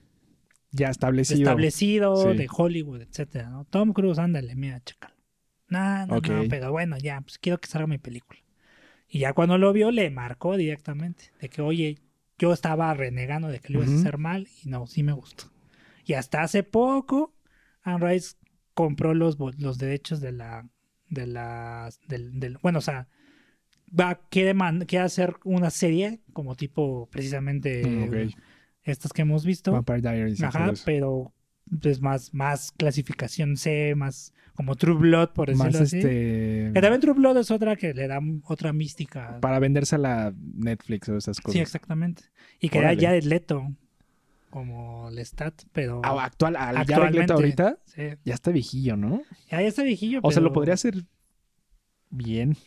Ya 0.71 0.89
establecido. 0.89 1.39
establecido 1.39 2.32
Sí. 2.32 2.38
de 2.38 2.47
Hollywood, 2.52 3.02
etcétera, 3.02 3.49
¿no? 3.49 3.65
Tom 3.65 3.93
Cruise, 3.93 4.19
ándale, 4.19 4.56
mira, 4.56 4.82
chécalo. 4.84 5.15
No, 5.67 6.06
no, 6.08 6.17
Ok. 6.17 6.28
no, 6.30 6.43
pero 6.49 6.71
bueno, 6.71 6.97
ya, 6.97 7.21
pues 7.21 7.38
quiero 7.38 7.60
que 7.60 7.67
salga 7.67 7.88
mi 7.88 7.97
película. 7.97 8.39
Y 9.10 9.19
ya 9.19 9.34
cuando 9.34 9.58
lo 9.58 9.74
vio, 9.74 9.91
le 9.91 10.10
marcó 10.12 10.56
directamente, 10.56 11.26
de 11.41 11.50
que, 11.50 11.62
oye, 11.62 11.98
yo 12.38 12.54
estaba 12.54 12.93
renegando 12.93 13.48
de 13.50 13.60
que 13.60 13.74
lo 13.74 13.80
ibas 13.80 13.89
a 13.91 13.95
hacer 14.00 14.17
mal, 14.17 14.48
y 14.63 14.69
no, 14.69 14.86
sí 14.88 15.04
me 15.04 15.13
gustó. 15.13 15.45
Y 16.06 16.13
hasta 16.13 16.41
hace 16.41 16.63
poco, 16.63 17.34
Anne 17.82 18.08
Rice 18.08 18.36
compró 18.74 19.13
los, 19.13 19.38
los 19.58 19.78
derechos 19.78 20.22
de 20.22 20.32
la, 20.32 20.67
de 21.10 21.28
la, 21.28 21.89
del, 22.08 22.39
del- 22.39 22.58
bueno, 22.62 22.80
o 22.80 22.82
sea, 22.82 23.08
va, 24.00 24.22
quiere, 24.30 24.54
man- 24.54 24.86
quiere 24.86 25.06
hacer 25.06 25.36
una 25.43 25.69
serie 25.72 26.19
como 26.34 26.56
tipo, 26.56 27.08
precisamente, 27.12 27.88
Mm, 27.88 28.30
estas 28.84 29.12
que 29.12 29.24
hemos 29.24 29.43
visto. 29.45 29.72
Vampire 29.72 30.02
Diaries. 30.02 30.41
Ajá, 30.41 30.72
pero 30.86 31.34
pues 31.82 32.01
más, 32.01 32.34
más 32.34 32.71
clasificación 32.71 33.58
C, 33.58 33.93
más 33.95 34.34
como 34.55 34.75
True 34.75 34.95
Blood, 34.97 35.29
por 35.29 35.47
decirlo 35.47 35.71
Más 35.71 35.82
así. 35.82 35.97
este. 35.97 36.71
Que 36.73 36.82
también 36.82 36.99
True 37.01 37.13
Blood 37.13 37.38
es 37.38 37.49
otra 37.51 37.75
que 37.77 37.93
le 37.93 38.08
da 38.08 38.19
otra 38.45 38.73
mística. 38.73 39.39
Para 39.39 39.60
venderse 39.60 39.95
a 39.95 39.99
la 39.99 40.34
Netflix 40.55 41.08
o 41.10 41.15
esas 41.17 41.39
cosas. 41.39 41.53
Sí, 41.53 41.60
exactamente. 41.60 42.23
Y 42.60 42.67
que 42.69 42.79
era 42.79 42.93
ya 42.93 43.12
de 43.13 43.21
Leto, 43.21 43.71
como 44.49 45.08
el 45.10 45.19
stat, 45.19 45.53
pero... 45.71 46.01
Ah, 46.03 46.25
actual, 46.25 46.55
al 46.58 46.75
Actualmente. 46.77 47.19
Leto 47.19 47.34
ahorita 47.36 47.77
sí. 47.86 48.01
ya 48.25 48.34
está 48.34 48.51
viejillo, 48.51 48.97
¿no? 48.97 49.21
Ya 49.49 49.62
está 49.62 49.84
viejillo, 49.84 50.19
O 50.23 50.32
sea, 50.32 50.41
lo 50.41 50.49
pero- 50.49 50.53
podría 50.55 50.73
hacer 50.73 51.05
bien. 52.10 52.58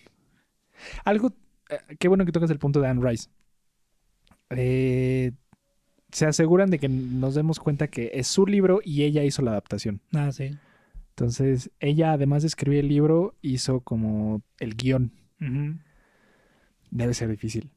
Algo, 1.05 1.35
eh, 1.69 1.97
qué 1.99 2.09
bueno 2.09 2.25
que 2.25 2.33
tocas 2.33 2.51
el 2.51 2.59
punto 2.59 2.81
de 2.81 2.89
Anne 2.89 3.07
Rice. 3.07 3.29
Eh, 4.51 5.33
se 6.13 6.27
aseguran 6.27 6.71
de 6.71 6.79
que 6.79 6.89
nos 6.89 7.35
demos 7.35 7.59
cuenta 7.59 7.89
que 7.89 8.11
es 8.15 8.27
su 8.29 8.47
libro 8.47 8.81
y 8.85 9.03
ella 9.03 9.25
hizo 9.25 9.43
la 9.43 9.51
adaptación. 9.53 10.01
Ah, 10.15 10.31
sí. 10.31 10.51
Entonces, 11.11 11.71
ella 11.81 12.13
además 12.13 12.43
de 12.43 12.49
escribir 12.49 12.81
el 12.81 12.89
libro, 12.89 13.35
hizo 13.43 13.81
como 13.81 14.43
el 14.61 14.77
guion. 14.77 15.13
Debe 16.91 17.15
ser 17.15 17.31
difícil. 17.31 17.71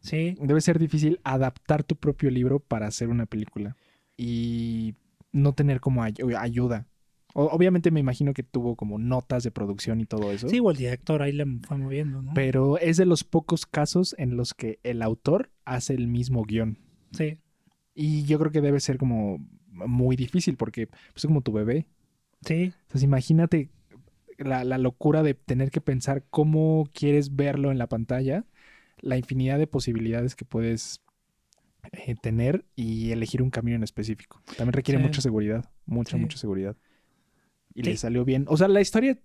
Sí, 0.00 0.36
Debe 0.40 0.60
ser 0.60 0.78
difícil 0.78 1.20
adaptar 1.24 1.84
tu 1.84 1.96
propio 1.96 2.30
libro 2.30 2.58
para 2.60 2.86
hacer 2.86 3.08
una 3.08 3.26
película 3.26 3.76
y 4.16 4.94
no 5.32 5.52
tener 5.52 5.80
como 5.80 6.02
ay- 6.02 6.14
ayuda. 6.38 6.86
Obviamente 7.34 7.90
me 7.90 8.00
imagino 8.00 8.32
que 8.34 8.42
tuvo 8.42 8.74
como 8.74 8.98
notas 8.98 9.44
de 9.44 9.50
producción 9.50 10.00
y 10.00 10.06
todo 10.06 10.32
eso. 10.32 10.48
sí, 10.48 10.58
o 10.60 10.70
el 10.70 10.76
director 10.76 11.22
ahí 11.22 11.32
le 11.32 11.44
fue 11.66 11.76
moviendo, 11.76 12.22
¿no? 12.22 12.32
Pero 12.34 12.78
es 12.78 12.96
de 12.96 13.06
los 13.06 13.22
pocos 13.22 13.66
casos 13.66 14.14
en 14.18 14.36
los 14.36 14.54
que 14.54 14.80
el 14.82 15.02
autor 15.02 15.50
hace 15.64 15.94
el 15.94 16.08
mismo 16.08 16.42
guion. 16.44 16.78
Sí, 17.12 17.38
Y 18.00 18.22
yo 18.26 18.38
creo 18.38 18.52
que 18.52 18.60
debe 18.60 18.78
ser 18.78 18.96
como 18.96 19.44
muy 19.72 20.14
difícil 20.14 20.56
porque 20.56 20.86
pues, 20.86 21.16
es 21.16 21.26
como 21.26 21.40
tu 21.40 21.50
bebé. 21.50 21.86
sí, 22.42 22.72
Entonces 22.82 23.02
imagínate 23.02 23.70
la, 24.38 24.62
la 24.62 24.78
locura 24.78 25.24
de 25.24 25.34
tener 25.34 25.72
que 25.72 25.80
pensar 25.80 26.24
cómo 26.30 26.88
quieres 26.94 27.34
verlo 27.34 27.72
en 27.72 27.78
la 27.78 27.88
pantalla, 27.88 28.44
la 29.00 29.16
infinidad 29.16 29.58
de 29.58 29.66
posibilidades 29.66 30.36
que 30.36 30.44
puedes 30.44 31.00
eh, 31.92 32.14
tener 32.22 32.64
y 32.76 33.10
elegir 33.10 33.42
un 33.42 33.50
camino 33.50 33.76
en 33.76 33.82
específico. 33.82 34.40
También 34.56 34.74
requiere 34.74 35.00
Sí. 35.00 35.04
mucha 35.04 35.20
seguridad, 35.20 35.68
mucha, 35.84 36.12
Sí. 36.16 36.20
mucha 36.22 36.38
seguridad. 36.38 36.76
Y 37.74 37.82
Sí. 37.82 37.90
le 37.90 37.96
salió 37.96 38.24
bien. 38.24 38.44
O 38.46 38.56
sea, 38.56 38.68
la 38.68 38.80
historia 38.80 39.18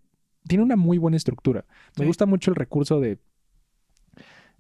tiene 0.48 0.64
una 0.64 0.76
muy 0.78 0.98
buena 0.98 1.18
estructura. 1.18 1.64
Me 2.00 2.06
gusta 2.08 2.26
mucho 2.26 2.50
el 2.50 2.56
recurso 2.56 3.00
de 3.00 3.20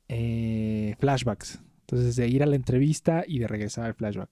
eh, 0.07 0.95
flashbacks. 0.99 1.61
Entonces, 1.83 2.15
de 2.15 2.27
ir 2.27 2.43
a 2.43 2.45
la 2.45 2.55
entrevista 2.55 3.23
y 3.27 3.39
de 3.39 3.47
regresar 3.47 3.85
al 3.85 3.93
flashback. 3.93 4.29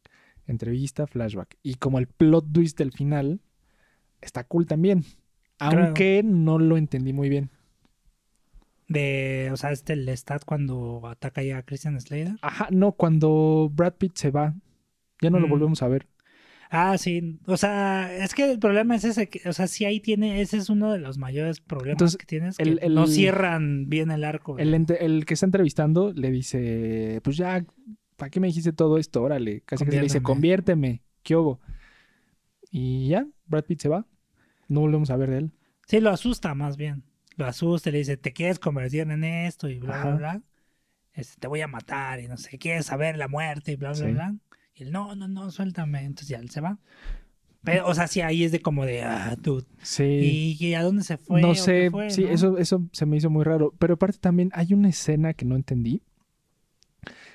Entrevista, 0.48 1.06
flashback. 1.06 1.58
Y 1.62 1.76
como 1.76 2.00
el 2.00 2.08
plot 2.08 2.52
twist 2.52 2.78
del 2.78 2.92
final 2.92 3.42
está 4.22 4.44
cool 4.46 4.66
también. 4.66 5.04
Claro. 5.58 5.86
Aunque 5.86 6.24
no 6.24 6.58
lo 6.58 6.78
entendí 6.78 7.14
muy 7.14 7.30
bien. 7.30 7.52
de, 8.88 9.50
o 9.52 9.58
sea, 9.58 9.72
este 9.72 9.94
el 9.94 10.10
stat 10.10 10.44
cuando 10.46 11.08
ataca 11.08 11.42
ya 11.44 11.60
a 11.60 11.64
Christian 11.64 12.00
Slater. 12.00 12.36
Ajá, 12.42 12.68
no, 12.72 12.94
cuando 12.94 13.70
Brad 13.74 13.94
Pitt 13.94 14.16
se 14.18 14.32
va, 14.32 14.54
ya 15.22 15.30
no 15.30 15.40
lo 15.40 15.48
volvemos 15.48 15.82
a 15.82 15.88
ver. 15.88 16.08
Ah, 16.74 16.98
sí. 16.98 17.38
O 17.48 17.58
sea, 17.58 18.10
es 18.16 18.34
que 18.34 18.50
el 18.50 18.58
problema 18.58 18.96
es 18.96 19.04
ese. 19.04 19.28
Que, 19.28 19.48
o 19.50 19.52
sea, 19.52 19.68
sí 19.68 19.84
ahí 19.84 20.00
tiene. 20.00 20.40
Ese 20.40 20.56
es 20.56 20.70
uno 20.70 20.90
de 20.94 21.00
los 21.00 21.18
mayores 21.18 21.60
problemas 21.60 21.96
Entonces, 21.96 22.18
que 22.18 22.26
tienes. 22.26 22.56
Que 22.58 22.64
el- 22.64 22.80
el- 22.82 22.96
no 22.96 23.08
cierran 23.08 23.90
bien 23.90 24.10
el 24.10 24.24
arco. 24.24 24.58
El, 24.58 24.74
el 24.74 25.26
que 25.26 25.34
está 25.34 25.46
entrevistando 25.46 26.14
le 26.14 26.32
dice, 26.32 27.20
pues 27.26 27.36
ya, 27.36 27.66
¿para 28.16 28.30
qué 28.30 28.40
me 28.40 28.48
dijiste 28.48 28.72
todo 28.72 28.98
esto? 28.98 29.22
Órale, 29.22 29.62
casi 29.66 29.84
casi 29.84 29.98
le 29.98 30.04
dice, 30.04 30.22
conviérteme, 30.24 31.04
¿qué 31.24 31.36
hubo? 31.36 31.60
Y 32.70 33.10
ya, 33.10 33.28
Brad 33.48 33.66
Pitt 33.66 33.82
se 33.82 33.90
va. 33.90 34.06
No 34.70 34.80
volvemos 34.80 35.10
a 35.10 35.18
ver 35.18 35.30
de 35.30 35.38
él. 35.40 35.52
Sí, 35.88 36.00
lo 36.00 36.10
asusta 36.10 36.56
más 36.56 36.78
bien. 36.78 37.04
Lo 37.36 37.46
asusta 37.46 37.90
y 37.90 37.92
le 37.92 37.98
dice, 37.98 38.16
te 38.16 38.32
quieres 38.32 38.60
convertir 38.60 39.02
en 39.02 39.24
esto 39.26 39.68
y 39.68 39.80
bla, 39.80 40.04
bla, 40.04 40.16
bla. 40.16 40.42
Este, 41.14 41.38
te 41.40 41.48
voy 41.48 41.60
a 41.60 41.68
matar 41.68 42.22
y 42.22 42.28
no 42.30 42.38
sé, 42.38 42.58
quieres 42.58 42.86
saber 42.86 43.18
la 43.18 43.28
muerte 43.28 43.74
y 43.74 43.76
bla, 43.76 43.90
bla, 43.90 43.98
Sí. 44.08 44.12
bla. 44.14 44.34
Y 44.76 44.84
él, 44.84 44.92
no, 44.92 45.16
no, 45.16 45.28
no, 45.28 45.52
suéltame. 45.52 46.02
Entonces 46.02 46.28
ya 46.30 46.38
él 46.40 46.50
se 46.50 46.62
va. 46.62 46.80
Pero, 47.64 47.88
o 47.88 47.94
sea, 47.94 48.08
sí, 48.08 48.22
ahí 48.22 48.44
es 48.44 48.52
de 48.52 48.60
como 48.62 48.86
de, 48.86 49.04
ah, 49.04 49.36
dude. 49.40 49.66
Sí. 49.84 50.58
¿Y, 50.60 50.66
y 50.66 50.74
a 50.74 50.82
dónde 50.84 51.04
se 51.04 51.18
fue? 51.18 51.42
no 51.42 51.50
¿O 51.52 51.56
sé, 51.56 51.92
fue, 51.92 52.10
sí, 52.10 52.24
no? 52.24 52.30
eso, 52.30 52.58
eso 52.58 52.84
se 52.92 53.06
me 53.06 53.18
hizo 53.18 53.30
muy 53.30 53.44
raro. 53.44 53.74
Pero 53.78 53.94
aparte 53.96 54.18
también 54.18 54.50
hay 54.54 54.74
una 54.74 54.90
escena 54.90 55.34
que 55.34 55.46
no 55.46 55.56
entendí, 55.56 56.02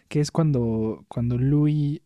que 0.08 0.20
es 0.20 0.30
cuando, 0.32 1.04
cuando 1.08 1.38
Louis 1.38 2.00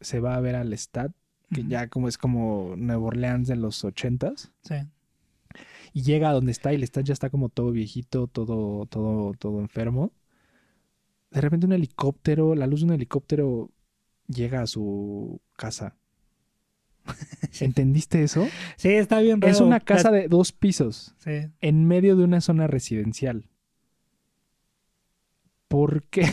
se 0.00 0.18
va 0.20 0.34
a 0.36 0.40
ver 0.40 0.54
al 0.56 0.72
Stad, 0.72 1.10
que 1.54 1.64
ya 1.64 1.88
como 1.88 2.08
es 2.08 2.16
como 2.16 2.74
Nueva 2.78 3.02
Orleans 3.08 3.46
de 3.48 3.56
los 3.56 3.84
ochentas, 3.84 4.50
Sí. 4.62 4.76
y 5.92 6.02
llega 6.02 6.30
a 6.30 6.32
donde 6.32 6.52
está 6.52 6.72
y 6.72 6.76
el 6.76 6.82
Stad 6.84 7.02
ya 7.02 7.12
está 7.12 7.28
como 7.28 7.50
todo 7.50 7.70
viejito, 7.72 8.26
todo, 8.28 8.86
todo, 8.86 9.34
todo 9.34 9.60
enfermo. 9.60 10.12
De 11.30 11.42
repente 11.42 11.66
un 11.66 11.74
helicóptero, 11.74 12.54
la 12.54 12.66
luz 12.66 12.80
de 12.80 12.86
un 12.86 12.92
helicóptero 12.94 13.70
llega 14.26 14.62
a 14.62 14.66
su 14.66 15.40
casa. 15.56 15.96
¿Entendiste 17.60 18.22
eso? 18.22 18.46
Sí, 18.76 18.90
está 18.90 19.20
bien 19.20 19.40
raro. 19.40 19.52
Es 19.52 19.60
una 19.60 19.80
casa 19.80 20.10
de 20.10 20.28
dos 20.28 20.52
pisos. 20.52 21.14
Sí. 21.18 21.48
en 21.60 21.86
medio 21.86 22.16
de 22.16 22.24
una 22.24 22.40
zona 22.40 22.66
residencial. 22.66 23.48
¿Por 25.68 26.04
qué? 26.04 26.26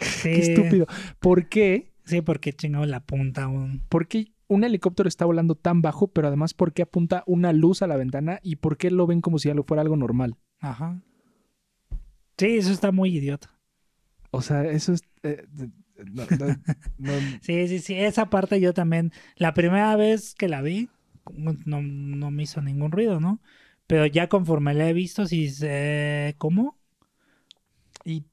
Sí. 0.00 0.30
Qué 0.30 0.38
estúpido. 0.52 0.86
¿Por 1.18 1.48
qué? 1.48 1.92
Sí, 2.04 2.22
porque 2.22 2.52
chingado 2.52 2.86
la 2.86 3.00
punta 3.00 3.48
un... 3.48 3.82
¿Por 3.88 4.06
qué 4.06 4.32
un 4.48 4.64
helicóptero 4.64 5.08
está 5.08 5.24
volando 5.24 5.54
tan 5.54 5.82
bajo, 5.82 6.08
pero 6.08 6.28
además 6.28 6.54
por 6.54 6.72
qué 6.72 6.82
apunta 6.82 7.22
una 7.26 7.52
luz 7.52 7.82
a 7.82 7.86
la 7.86 7.96
ventana 7.96 8.40
y 8.42 8.56
por 8.56 8.76
qué 8.76 8.90
lo 8.90 9.06
ven 9.06 9.20
como 9.20 9.38
si 9.38 9.50
algo 9.50 9.64
fuera 9.64 9.82
algo 9.82 9.96
normal? 9.96 10.36
Ajá. 10.60 11.02
Sí, 12.36 12.56
eso 12.56 12.72
está 12.72 12.92
muy 12.92 13.16
idiota. 13.16 13.57
O 14.30 14.42
sea, 14.42 14.64
eso 14.64 14.92
es... 14.92 15.02
eh, 15.22 15.44
no, 16.12 16.26
no, 16.30 16.46
no- 16.98 17.38
Sí, 17.42 17.68
sí, 17.68 17.78
sí. 17.80 17.94
Esa 17.94 18.30
parte 18.30 18.60
yo 18.60 18.74
también. 18.74 19.12
La 19.36 19.54
primera 19.54 19.96
vez 19.96 20.34
que 20.34 20.48
la 20.48 20.62
vi, 20.62 20.90
no, 21.32 21.54
no 21.82 22.30
me 22.30 22.42
hizo 22.44 22.60
ningún 22.62 22.92
ruido, 22.92 23.20
¿no? 23.20 23.40
Pero 23.86 24.06
ya 24.06 24.28
conforme 24.28 24.74
la 24.74 24.88
he 24.88 24.92
visto, 24.92 25.26
sí 25.26 25.50
sé. 25.50 26.34
¿Cómo? 26.38 26.78
y 28.04 28.24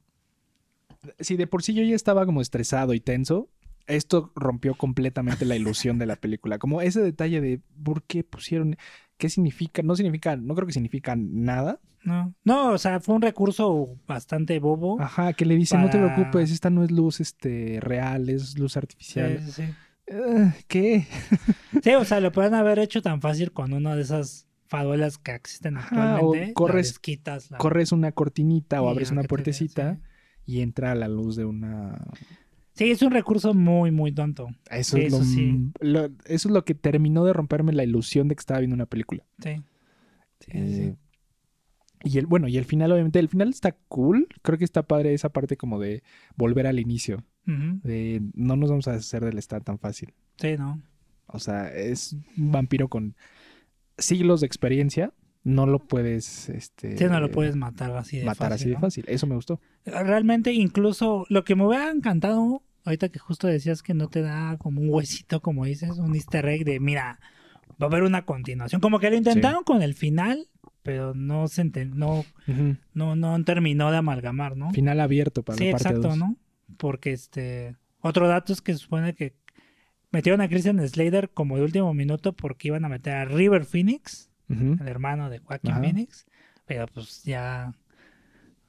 si 1.20 1.38
de 1.38 1.48
por 1.48 1.64
sí 1.64 1.74
yo 1.74 1.84
ya 1.84 1.96
estaba 1.96 2.26
como 2.26 2.42
estresado 2.42 2.94
y 2.94 3.00
tenso, 3.00 3.50
esto 3.88 4.32
rompió 4.36 4.74
completamente 4.76 5.46
la 5.46 5.56
ilusión 5.56 6.00
de 6.00 6.06
la 6.08 6.16
película. 6.16 6.58
Como 6.58 6.82
ese 6.82 7.02
detalle 7.02 7.42
de 7.42 7.62
por 7.84 8.04
qué 8.04 8.24
pusieron, 8.24 8.78
qué 9.18 9.30
significa, 9.30 9.82
no 9.82 9.96
significa, 9.96 10.36
no 10.36 10.56
creo 10.56 10.68
que 10.68 10.74
significa 10.74 11.16
nada. 11.18 11.80
No. 12.04 12.34
No, 12.44 12.72
o 12.74 12.78
sea, 12.78 13.00
fue 13.00 13.16
un 13.16 13.22
recurso 13.22 13.98
bastante 14.08 14.60
bobo. 14.60 15.02
Ajá, 15.02 15.34
que 15.34 15.44
le 15.46 15.56
dice, 15.56 15.78
no 15.78 15.90
te 15.90 15.98
preocupes, 15.98 16.52
esta 16.52 16.70
no 16.70 16.84
es 16.84 16.92
luz 16.92 17.20
este, 17.20 17.80
real, 17.82 18.30
es 18.30 18.58
luz 18.60 18.78
artificial. 18.78 19.42
sí, 19.42 19.52
sí. 19.52 19.64
Eh, 20.08 20.52
¿Qué? 20.68 21.08
Sí, 21.84 21.92
o 21.96 22.06
sea, 22.06 22.20
lo 22.20 22.32
pueden 22.32 22.54
haber 22.54 22.78
hecho 22.80 23.02
tan 23.02 23.22
fácil 23.22 23.52
con 23.52 23.74
una 23.74 23.96
de 23.96 24.04
esas 24.04 24.48
farolas 24.68 25.18
que 25.18 25.34
existen 25.34 25.78
Ajá, 25.78 25.96
o 25.96 26.16
actualmente, 26.16 26.54
corres- 26.54 26.88
las 26.92 27.00
quitas. 27.00 27.50
la- 27.52 27.58
Corres 27.58 27.92
una 27.92 28.12
cortinita 28.12 28.82
o 28.84 28.90
abres 28.90 29.10
una 29.12 29.24
te 29.24 29.28
puertecita 29.28 29.96
sí. 29.96 30.02
y 30.46 30.62
entra 30.62 30.94
la 30.96 31.08
luz 31.08 31.36
de 31.36 31.46
una... 31.46 32.06
Sí, 32.76 32.92
es 32.92 33.02
un 33.02 33.12
recurso 33.12 33.54
muy, 33.54 33.90
muy 33.92 34.12
tonto. 34.12 34.50
Eso, 34.70 34.98
Sí, 34.98 35.04
es 35.04 35.12
lo, 35.12 35.18
eso 35.20 35.26
sí. 35.26 35.72
lo- 35.80 36.06
eso 36.26 36.48
es 36.50 36.54
lo 36.54 36.66
que 36.66 36.76
terminó 36.76 37.24
de 37.26 37.34
romperme 37.34 37.72
la 37.74 37.84
ilusión 37.84 38.28
de 38.28 38.36
que 38.36 38.40
estaba 38.42 38.60
viendo 38.60 38.76
una 38.76 38.86
película. 38.86 39.24
Sí. 39.42 39.56
Sí, 40.42 40.52
sí, 40.52 40.82
Eh, 40.82 40.96
Y 42.04 42.18
el, 42.20 42.28
bueno, 42.28 42.48
y 42.48 42.58
el 42.58 42.66
final, 42.66 42.92
obviamente, 42.92 43.18
el 43.20 43.30
final 43.30 43.50
está 43.50 43.72
cool. 43.88 44.28
Creo 44.44 44.58
que 44.60 44.66
está 44.66 44.84
padre 44.84 45.14
esa 45.14 45.30
parte 45.30 45.58
como 45.58 45.80
de 45.80 46.04
volver 46.36 46.68
al 46.68 46.80
inicio. 46.80 47.24
De 47.46 48.22
no 48.34 48.56
nos 48.56 48.70
vamos 48.70 48.88
a 48.88 48.92
deshacer 48.94 49.24
del 49.24 49.38
Star 49.40 49.64
tan 49.64 49.80
fácil. 49.80 50.14
Sí, 50.38 50.56
¿no? 50.58 50.82
O 51.28 51.40
sea, 51.40 51.68
es 51.74 52.14
un 52.38 52.52
vampiro 52.52 52.90
con 52.90 53.16
siglos 53.98 54.42
de 54.42 54.48
experiencia. 54.48 55.14
No 55.44 55.66
lo 55.68 55.80
puedes, 55.80 56.50
este... 56.50 56.98
Sí, 56.98 57.06
no 57.06 57.20
lo 57.20 57.30
puedes 57.32 57.56
matar 57.56 57.96
así 57.96 58.18
de 58.18 58.26
matar 58.26 58.50
fácil. 58.52 58.68
así 58.68 58.70
de 58.76 58.80
fácil. 58.80 59.06
Eso 59.08 59.28
me 59.28 59.36
gustó. 59.36 59.60
Realmente, 59.86 60.54
incluso 60.54 61.26
lo 61.30 61.44
que 61.44 61.56
me 61.56 61.66
hubiera 61.68 61.92
encantado, 61.92 62.64
ahorita 62.86 63.10
que 63.10 63.20
justo 63.20 63.48
decías 63.48 63.84
que 63.84 63.94
no 63.94 64.08
te 64.08 64.22
da 64.22 64.58
como 64.58 64.82
un 64.82 64.90
huesito, 64.90 65.42
como 65.42 65.66
dices, 65.66 65.98
un 65.98 66.16
easter 66.16 66.46
egg 66.48 66.64
de, 66.64 66.80
mira, 66.80 67.20
va 67.82 67.88
a 67.88 67.90
haber 67.90 68.04
una 68.04 68.26
continuación. 68.26 68.80
Como 68.80 69.00
que 69.00 69.10
lo 69.10 69.18
intentaron 69.18 69.64
con 69.64 69.82
el 69.82 69.96
final, 69.96 70.48
pero 70.84 71.14
no 71.14 71.48
se 71.48 71.66
no, 71.66 72.24
no, 72.94 73.16
no 73.16 73.44
terminó 73.44 73.92
de 73.92 73.98
amalgamar, 73.98 74.56
¿no? 74.56 74.72
Final 74.72 75.00
abierto 75.00 75.44
para 75.44 75.58
Sí, 75.58 75.66
la 75.66 75.72
parte 75.72 75.88
exacto, 75.90 76.08
dos. 76.10 76.18
¿no? 76.18 76.38
Porque 76.78 77.12
este. 77.12 77.76
Otro 78.02 78.28
dato 78.28 78.54
es 78.54 78.62
que 78.62 78.76
supone 78.76 79.16
que 79.16 79.36
metieron 80.12 80.42
a 80.42 80.48
Christian 80.48 80.88
Slater 80.88 81.32
como 81.32 81.58
de 81.58 81.64
último 81.64 81.94
minuto 81.94 82.34
porque 82.34 82.68
iban 82.68 82.86
a 82.86 82.90
meter 82.90 83.14
a 83.16 83.26
River 83.26 83.66
Phoenix, 83.66 84.30
el 84.48 84.88
hermano 84.88 85.32
de 85.32 85.40
Joaquin 85.40 85.72
Ajá. 85.72 85.82
Phoenix, 85.82 86.28
pero 86.68 86.86
pues 86.88 87.24
ya 87.24 87.74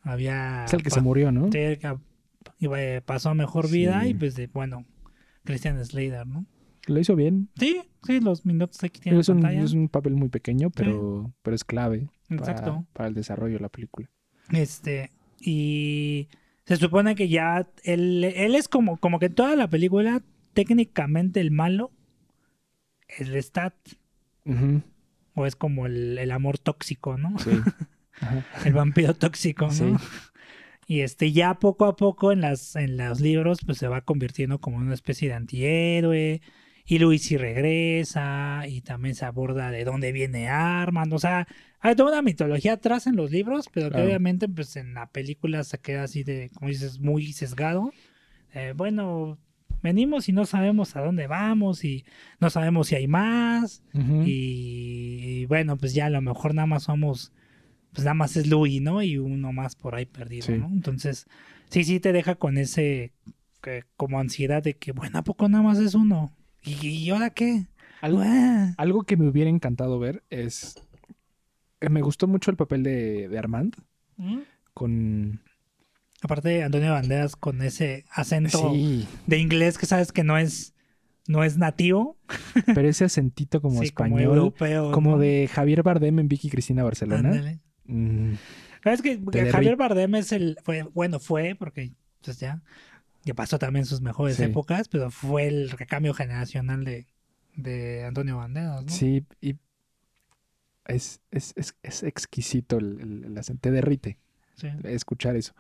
había. 0.03 0.65
Es 0.65 0.73
el 0.73 0.83
que 0.83 0.91
se 0.91 1.03
murió, 1.03 1.31
¿no? 1.33 1.53
sí, 1.53 1.59
el 2.59 2.65
iba- 2.65 2.83
eh, 2.83 3.01
pasó 3.03 3.31
a 3.31 3.35
mejor 3.35 3.71
vida 3.71 4.03
Sí. 4.03 4.09
y 4.11 4.15
pues 4.15 4.35
de, 4.37 4.47
bueno, 4.49 4.85
Christian 5.45 5.83
Slater, 5.85 6.27
¿no? 6.27 6.47
Lo 6.87 7.01
hizo 7.01 7.17
bien. 7.17 7.49
Sí, 7.59 7.81
sí, 8.05 8.21
los 8.21 8.47
minutos 8.47 8.83
aquí 8.85 9.01
tienen 9.01 9.21
Es 9.21 9.29
un, 9.29 9.41
pantalla. 9.41 9.63
es 9.65 9.73
un 9.73 9.89
papel 9.89 10.15
muy 10.15 10.29
pequeño, 10.29 10.71
pero, 10.71 11.33
pero 11.43 11.55
es 11.57 11.65
clave 11.65 12.09
para, 12.29 12.41
Exacto. 12.41 12.87
para 12.93 13.09
el 13.09 13.15
desarrollo 13.15 13.55
de 13.55 13.61
la 13.61 13.69
película. 13.69 14.09
Este, 14.53 15.11
y 15.41 16.29
se 16.65 16.77
supone 16.77 17.15
que 17.17 17.29
ya 17.29 17.69
él, 17.83 18.23
él 18.25 18.55
es 18.55 18.69
como, 18.69 18.99
como 18.99 19.19
que 19.19 19.29
toda 19.31 19.57
la 19.57 19.69
película, 19.69 20.23
técnicamente 20.55 21.41
el 21.41 21.51
malo 21.51 21.91
es 23.09 23.29
Lestat, 23.29 23.75
Ujú, 24.45 24.83
o 25.35 25.45
es 25.47 25.57
como 25.57 25.87
el, 25.87 26.19
el 26.19 26.31
amor 26.31 26.59
tóxico, 26.59 27.19
¿no? 27.19 27.37
Sí. 27.41 27.51
Ajá. 28.21 28.45
El 28.65 28.73
vampiro 28.73 29.13
tóxico, 29.15 29.67
¿no? 29.67 29.73
Sí. 29.73 29.93
Y 30.87 31.01
este, 31.01 31.33
ya 31.33 31.59
poco 31.59 31.85
a 31.87 31.97
poco 31.97 32.33
en 32.33 32.41
las, 32.41 32.77
en 32.77 32.97
los 32.97 33.21
libros, 33.21 33.59
pues 33.67 33.79
se 33.79 33.89
va 33.89 34.03
convirtiendo 34.03 34.61
como 34.61 34.77
una 34.77 34.95
especie 34.95 35.29
de 35.29 35.35
antihéroe. 35.35 36.41
Y 36.89 37.01
Luigi 37.01 37.37
regresa, 37.37 38.63
y 38.69 38.81
también 38.81 39.17
se 39.17 39.25
aborda 39.25 39.73
de 39.73 39.85
dónde 39.85 40.13
viene 40.13 40.49
Armand. 40.49 41.13
O 41.13 41.19
sea, 41.19 41.49
hay 41.81 41.97
toda 41.97 42.13
una 42.13 42.23
mitología 42.23 42.75
atrás 42.75 43.09
en 43.09 43.17
los 43.17 43.33
libros, 43.33 43.69
pero 43.73 43.91
que 43.91 44.01
obviamente 44.01 44.49
pues 44.49 44.77
en 44.77 44.95
la 44.95 45.11
película 45.11 45.65
se 45.65 45.79
queda 45.79 46.05
así 46.05 46.23
de, 46.23 46.49
como 46.55 46.69
dices, 46.69 47.01
muy 47.01 47.33
sesgado. 47.33 47.93
Eh, 48.55 48.73
bueno, 48.77 49.37
venimos 49.83 50.29
y 50.29 50.33
no 50.33 50.47
sabemos 50.47 50.95
a 50.95 51.01
dónde 51.01 51.27
vamos, 51.27 51.85
y 51.85 52.05
no 52.39 52.51
sabemos 52.51 52.87
si 52.87 52.95
hay 52.95 53.09
más. 53.09 53.83
Y 54.25 55.47
bueno, 55.47 55.77
pues 55.77 55.93
ya 55.93 56.07
a 56.07 56.11
lo 56.11 56.21
mejor 56.21 56.55
nada 56.55 56.67
más 56.67 56.85
somos, 56.85 57.33
pues 57.97 58.05
nada 58.05 58.15
más 58.15 58.37
es 58.37 58.47
Louis, 58.47 58.83
¿no? 58.83 59.03
Y 59.03 59.17
uno 59.17 59.53
más 59.53 59.75
por 59.75 59.95
ahí 59.95 60.05
perdido, 60.05 60.45
Sí. 60.47 60.53
¿no? 60.53 60.67
Entonces, 60.69 61.27
sí, 61.71 61.83
sí 61.83 61.99
te 61.99 62.13
deja 62.13 62.35
con 62.35 62.59
ese, 62.59 63.13
que, 63.63 63.85
como 63.97 64.21
ansiedad 64.21 64.63
de 64.63 64.75
que, 64.77 64.93
bueno, 64.93 65.19
¿a 65.19 65.23
poco 65.25 65.49
nada 65.49 65.65
más 65.65 65.79
es 65.79 65.95
uno? 65.95 66.31
¿Y, 66.63 66.87
y 66.87 67.11
ahora 67.11 67.31
qué? 67.31 67.67
Algo, 68.03 68.21
Ah, 68.23 68.75
algo 68.77 69.03
que 69.05 69.17
me 69.17 69.27
hubiera 69.27 69.49
encantado 69.49 69.99
ver 69.99 70.23
es... 70.29 70.77
Me 71.81 72.03
gustó 72.03 72.27
mucho 72.29 72.51
el 72.51 72.57
papel 72.59 72.83
de, 72.83 73.29
de 73.29 73.39
Armand 73.39 73.75
¿Mm? 74.19 74.41
con... 74.75 75.41
Aparte 76.23 76.49
de 76.51 76.63
Antonio 76.65 76.93
Banderas 76.93 77.37
con 77.37 77.63
ese 77.63 78.05
acento 78.11 78.73
Sí, 78.73 79.07
de 79.27 79.39
inglés 79.39 79.79
que 79.79 79.87
sabes 79.87 80.13
que 80.13 80.25
no 80.25 80.39
es, 80.39 80.75
no 81.29 81.45
es 81.45 81.57
nativo, 81.59 82.19
pero 82.75 82.89
ese 82.89 83.05
acentito 83.05 83.61
como 83.61 83.81
sí, 83.83 83.91
como 83.91 84.19
español, 84.19 84.39
europeo. 84.39 84.93
como 84.93 85.13
¿no? 85.13 85.19
de 85.19 85.49
Javier 85.53 85.83
Bardem 85.83 86.19
en 86.19 86.29
Vicky 86.29 86.49
Cristina 86.51 86.83
Barcelona. 86.85 87.29
Ándale. 87.31 87.61
Mm, 87.87 88.35
¿Sabes 88.83 89.03
que 89.03 89.17
Te 89.17 89.51
Javier 89.51 89.77
Bardem 89.77 90.15
es 90.17 90.33
el, 90.33 90.59
fue, 90.63 90.83
bueno, 90.83 91.19
fue, 91.19 91.55
porque 91.55 91.93
pues 92.23 92.39
ya, 92.39 92.63
pasó 93.35 93.59
también 93.59 93.87
sus 93.87 94.01
mejores 94.01 94.37
Sí. 94.37 94.45
épocas, 94.45 94.89
pero 94.89 95.11
fue 95.11 95.47
el 95.47 95.71
recambio 95.71 96.15
generacional 96.15 96.85
de, 96.85 97.07
de 97.55 98.05
Antonio 98.05 98.37
Banderas, 98.37 98.85
¿no? 98.85 98.89
Sí, 98.89 99.25
y 99.41 99.57
es, 100.87 101.21
es, 101.31 101.53
es, 101.57 101.77
es 101.83 102.03
exquisito 102.03 102.79
el, 102.79 103.01
el, 103.01 103.39
el 103.39 103.59
te 103.59 103.71
derrite. 103.71 104.19
Sí. 104.55 104.69
escuchar 104.85 105.37
eso. 105.37 105.55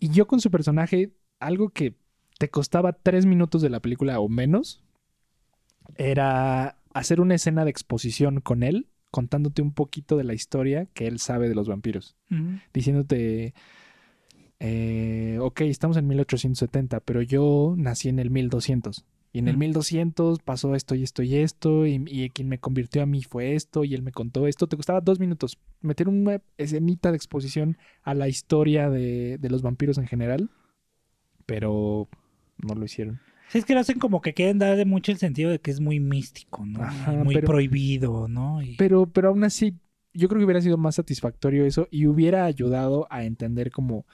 Y 0.00 0.08
yo 0.10 0.26
con 0.26 0.40
su 0.40 0.50
personaje, 0.50 1.12
algo 1.38 1.68
que 1.70 1.94
te 2.38 2.48
costaba 2.50 2.92
tres 2.92 3.24
minutos 3.24 3.62
de 3.62 3.70
la 3.70 3.80
película 3.80 4.18
o 4.18 4.28
menos, 4.28 4.82
era 5.96 6.76
hacer 6.92 7.20
una 7.20 7.34
escena 7.34 7.64
de 7.64 7.70
exposición 7.70 8.40
con 8.40 8.62
él, 8.62 8.88
contándote 9.10 9.62
un 9.62 9.72
poquito 9.72 10.16
de 10.16 10.24
la 10.24 10.34
historia 10.34 10.86
que 10.94 11.06
él 11.06 11.18
sabe 11.18 11.48
de 11.48 11.54
los 11.54 11.68
vampiros, 11.68 12.16
diciéndote, 12.72 13.54
eh, 14.60 15.38
ok, 15.40 15.62
estamos 15.62 15.96
en 15.96 16.06
1870, 16.06 17.00
pero 17.00 17.22
yo 17.22 17.74
nací 17.76 18.08
en 18.08 18.18
el 18.18 18.30
1200. 18.30 19.04
Y 19.30 19.40
en 19.40 19.48
el 19.48 19.54
Ujú. 19.54 19.60
1200 19.60 20.38
pasó 20.40 20.74
esto 20.74 20.94
y 20.94 21.02
esto 21.02 21.22
y 21.22 21.36
esto, 21.36 21.86
y, 21.86 22.02
y 22.06 22.30
quien 22.30 22.48
me 22.48 22.58
convirtió 22.58 23.02
a 23.02 23.06
mí 23.06 23.22
fue 23.22 23.54
esto, 23.54 23.84
y 23.84 23.94
él 23.94 24.02
me 24.02 24.10
contó 24.10 24.46
esto. 24.46 24.66
Te 24.66 24.76
costaba 24.76 25.00
dos 25.02 25.20
minutos 25.20 25.58
meter 25.80 26.08
una 26.08 26.40
escenita 26.56 27.10
de 27.10 27.16
exposición 27.16 27.76
a 28.02 28.14
la 28.14 28.28
historia 28.28 28.88
de, 28.88 29.36
de 29.38 29.50
los 29.50 29.62
vampiros 29.62 29.98
en 29.98 30.06
general, 30.06 30.50
pero 31.46 32.08
no 32.56 32.74
lo 32.74 32.84
hicieron. 32.84 33.20
Es 33.54 33.64
que 33.64 33.74
lo 33.74 33.80
hacen 33.80 33.98
como 33.98 34.20
que 34.20 34.34
quieren 34.34 34.58
darle 34.58 34.84
mucho 34.84 35.10
el 35.12 35.18
sentido 35.18 35.50
de 35.50 35.58
que 35.60 35.70
es 35.70 35.80
muy 35.80 36.00
místico, 36.00 36.64
¿no? 36.66 36.82
Ajá, 36.82 37.12
muy 37.12 37.34
pero- 37.34 37.46
prohibido, 37.46 38.28
¿no? 38.28 38.62
Y- 38.62 38.76
Pero, 38.76 39.06
pero 39.06 39.28
aún 39.28 39.44
así, 39.44 39.74
yo 40.12 40.28
creo 40.28 40.38
que 40.40 40.44
hubiera 40.44 40.60
sido 40.60 40.76
más 40.76 40.96
satisfactorio 40.96 41.64
eso 41.64 41.88
y 41.90 42.06
hubiera 42.06 42.44
ayudado 42.44 43.06
a 43.10 43.24
entender 43.24 43.70
como, 43.70 44.04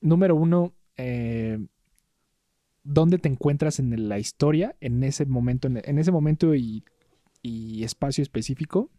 número 0.00 0.34
uno, 0.34 0.74
eh, 0.96 1.58
dónde 2.82 3.18
te 3.18 3.28
encuentras 3.28 3.78
en 3.78 4.08
la 4.08 4.18
historia 4.18 4.74
en 4.80 5.04
ese 5.04 5.26
momento, 5.26 5.68
en, 5.68 5.80
en 5.84 5.98
ese 5.98 6.10
momento 6.12 6.54
y, 6.54 6.84
y 7.42 7.84
espacio 7.84 8.22
específico, 8.22 8.90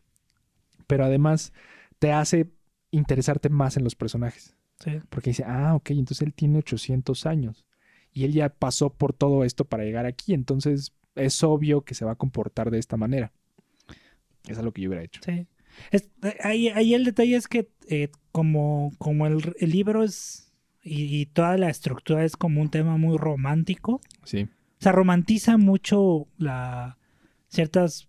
pero 0.88 1.06
además 1.06 1.54
te 2.00 2.12
hace 2.12 2.50
interesarte 2.92 3.50
más 3.50 3.78
en 3.78 3.84
los 3.84 3.96
personajes. 3.96 4.56
sí. 4.80 5.00
Porque 5.10 5.32
dice, 5.32 5.44
ah, 5.46 5.76
ok, 5.76 5.92
entonces 5.92 6.22
él 6.26 6.34
tiene 6.34 6.60
800 6.60 7.26
años 7.26 7.66
y 8.14 8.24
él 8.26 8.34
ya 8.34 8.50
pasó 8.50 8.90
por 8.92 9.14
todo 9.14 9.44
esto 9.44 9.66
para 9.66 9.84
llegar 9.84 10.06
aquí, 10.06 10.34
entonces 10.34 10.94
es 11.16 11.44
obvio 11.44 11.82
que 11.82 11.96
se 11.96 12.06
va 12.06 12.12
a 12.14 12.16
comportar 12.18 12.72
de 12.72 12.80
esta 12.80 12.98
manera. 12.98 13.32
Eso 14.48 14.60
es 14.60 14.64
lo 14.66 14.72
que 14.74 14.82
yo 14.82 14.90
hubiera 14.90 15.04
hecho. 15.04 15.22
Sí. 15.24 15.48
Es- 15.92 16.10
ahí, 16.44 16.70
ahí 16.70 16.94
el 16.94 17.06
detalle 17.06 17.36
es 17.36 17.48
que 17.48 17.70
eh, 17.88 18.10
como, 18.32 18.92
como 18.98 19.28
el, 19.28 19.54
el 19.60 19.70
libro 19.72 20.04
es 20.04 20.52
y, 20.84 21.04
y 21.22 21.26
toda 21.26 21.58
la 21.58 21.70
estructura 21.70 22.24
es 22.24 22.36
como 22.38 22.62
un 22.62 22.70
tema 22.70 22.98
muy 22.98 23.18
romántico, 23.18 24.02
Sí. 24.24 24.44
o 24.44 24.82
sea, 24.82 24.92
romantiza 24.92 25.58
mucho 25.58 26.28
la 26.38 26.98
ciertas 27.50 28.08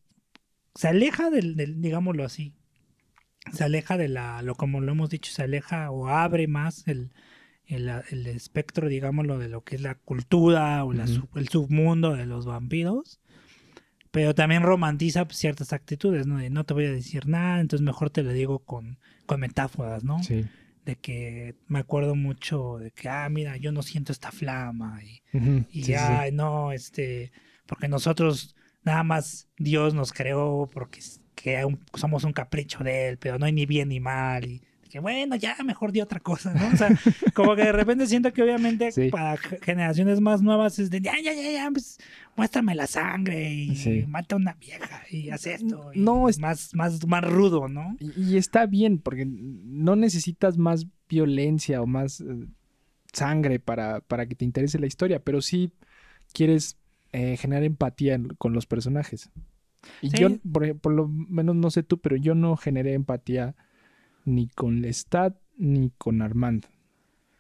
se 0.75 0.89
aleja 0.89 1.31
del, 1.31 1.57
del 1.57 1.81
digámoslo 1.81 2.25
así 2.25 2.53
se 3.53 3.65
aleja 3.65 3.97
de 3.97 4.09
la 4.09 4.43
lo 4.43 4.55
como 4.55 4.81
lo 4.81 4.93
hemos 4.93 5.11
dicho 5.11 5.33
se 5.33 5.43
aleja 5.43 5.91
o 5.91 6.09
abre 6.09 6.47
más 6.47 6.87
el, 6.87 7.11
el, 7.71 7.89
el 8.11 8.27
espectro 8.27 8.89
digámoslo 8.89 9.39
de 9.39 9.49
lo 9.49 9.63
que 9.65 9.77
es 9.77 9.83
la 9.83 9.95
cultura 9.95 10.85
o 10.85 10.93
la 10.93 11.05
el 11.37 11.49
submundo 11.49 12.15
de 12.15 12.27
los 12.27 12.45
vampiros 12.47 13.21
pero 14.11 14.35
también 14.35 14.63
romantiza 14.63 15.27
ciertas 15.31 15.73
actitudes 15.73 16.27
no 16.27 16.39
de 16.39 16.51
no 16.51 16.65
te 16.65 16.75
voy 16.75 16.87
a 16.87 16.93
decir 16.93 17.27
nada 17.27 17.61
entonces 17.61 17.85
mejor 17.85 18.11
te 18.11 18.23
lo 18.23 18.33
digo 18.33 18.59
con 18.61 18.99
con 19.27 19.41
metáforas 19.41 20.03
no 20.05 20.23
Sí. 20.23 20.45
de 20.85 20.97
que 20.97 21.55
me 21.69 21.79
acuerdo 21.79 22.15
mucho 22.15 22.79
de 22.79 22.91
que 22.91 23.09
ah 23.09 23.29
mira 23.29 23.57
yo 23.57 23.71
no 23.73 23.83
siento 23.83 24.13
esta 24.13 24.33
flama 24.33 25.01
y 25.05 25.23
Ujú. 25.37 25.65
y 25.71 25.85
Sí, 25.85 25.95
no, 26.33 26.73
este, 26.73 27.31
porque 27.67 27.87
nosotros 27.89 28.57
nada 28.83 29.03
más 29.05 29.49
Dios 29.59 29.95
nos 29.95 30.13
creó 30.13 30.69
porque 30.73 31.01
que 31.37 31.65
un- 31.65 31.81
somos 31.95 32.25
un 32.25 32.33
capricho 32.33 32.83
de 32.85 33.09
él, 33.09 33.19
pero 33.19 33.39
no 33.39 33.47
hay 33.47 33.53
ni 33.53 33.65
bien 33.65 33.89
ni 33.89 34.01
mal. 34.01 34.45
Y 34.45 34.63
que 34.91 34.99
bueno, 35.01 35.37
ya 35.37 35.57
mejor 35.65 35.93
di 35.93 36.01
otra 36.01 36.21
cosa, 36.21 36.53
¿no? 36.53 36.69
O 36.69 36.77
sea, 36.77 36.89
como 37.35 37.55
que 37.57 37.63
de 37.65 37.73
repente 37.73 38.07
siento 38.07 38.33
que 38.33 38.43
obviamente 38.43 38.93
Sí. 38.93 39.09
para 39.09 39.37
ge- 39.39 39.59
generaciones 39.63 40.21
más 40.21 40.43
nuevas 40.43 40.79
es 40.79 40.91
de, 40.91 41.01
ya, 41.01 41.15
ya, 41.23 41.33
ya, 41.33 41.51
ya, 41.53 41.71
pues 41.71 41.99
muéstrame 42.37 42.75
la 42.75 42.87
sangre 42.87 43.53
y 43.53 43.77
Sí. 43.77 44.05
mata 44.09 44.35
a 44.35 44.39
una 44.39 44.55
vieja 44.55 45.03
y 45.11 45.31
haz 45.31 45.47
esto. 45.47 45.93
y 45.95 46.01
No, 46.01 46.29
es- 46.29 46.39
más, 46.39 46.75
más, 46.75 47.07
más 47.07 47.25
rudo, 47.25 47.69
¿no? 47.69 47.97
Y, 48.01 48.35
y 48.35 48.37
está 48.37 48.67
bien, 48.67 48.99
porque 48.99 49.25
no 49.27 49.97
necesitas 49.97 50.59
más 50.59 50.87
violencia 51.09 51.81
o 51.83 51.87
más 51.87 52.21
eh, 52.21 52.47
sangre 53.13 53.59
para, 53.59 54.01
para 54.01 54.27
que 54.27 54.35
te 54.35 54.45
interese 54.45 54.79
la 54.79 54.87
historia, 54.87 55.23
pero 55.23 55.41
sí 55.41 55.73
quieres 56.33 56.77
eh, 57.13 57.37
generar 57.37 57.65
empatía 57.65 58.15
en- 58.15 58.29
con 58.39 58.53
los 58.53 58.67
personajes. 58.67 59.31
Y 60.03 60.11
Sí. 60.11 60.19
yo, 60.19 60.29
por, 60.53 60.79
por 60.79 60.93
lo 60.93 61.09
menos 61.09 61.57
no 61.57 61.71
sé 61.71 61.83
tú, 61.83 61.99
pero 61.99 62.15
yo 62.17 62.35
no 62.37 62.57
generé 62.57 62.93
empatía 62.95 63.57
ni 64.31 64.49
con 64.49 64.81
Lestat 64.81 65.37
ni 65.57 65.91
con 65.99 66.23
Armand, 66.23 66.67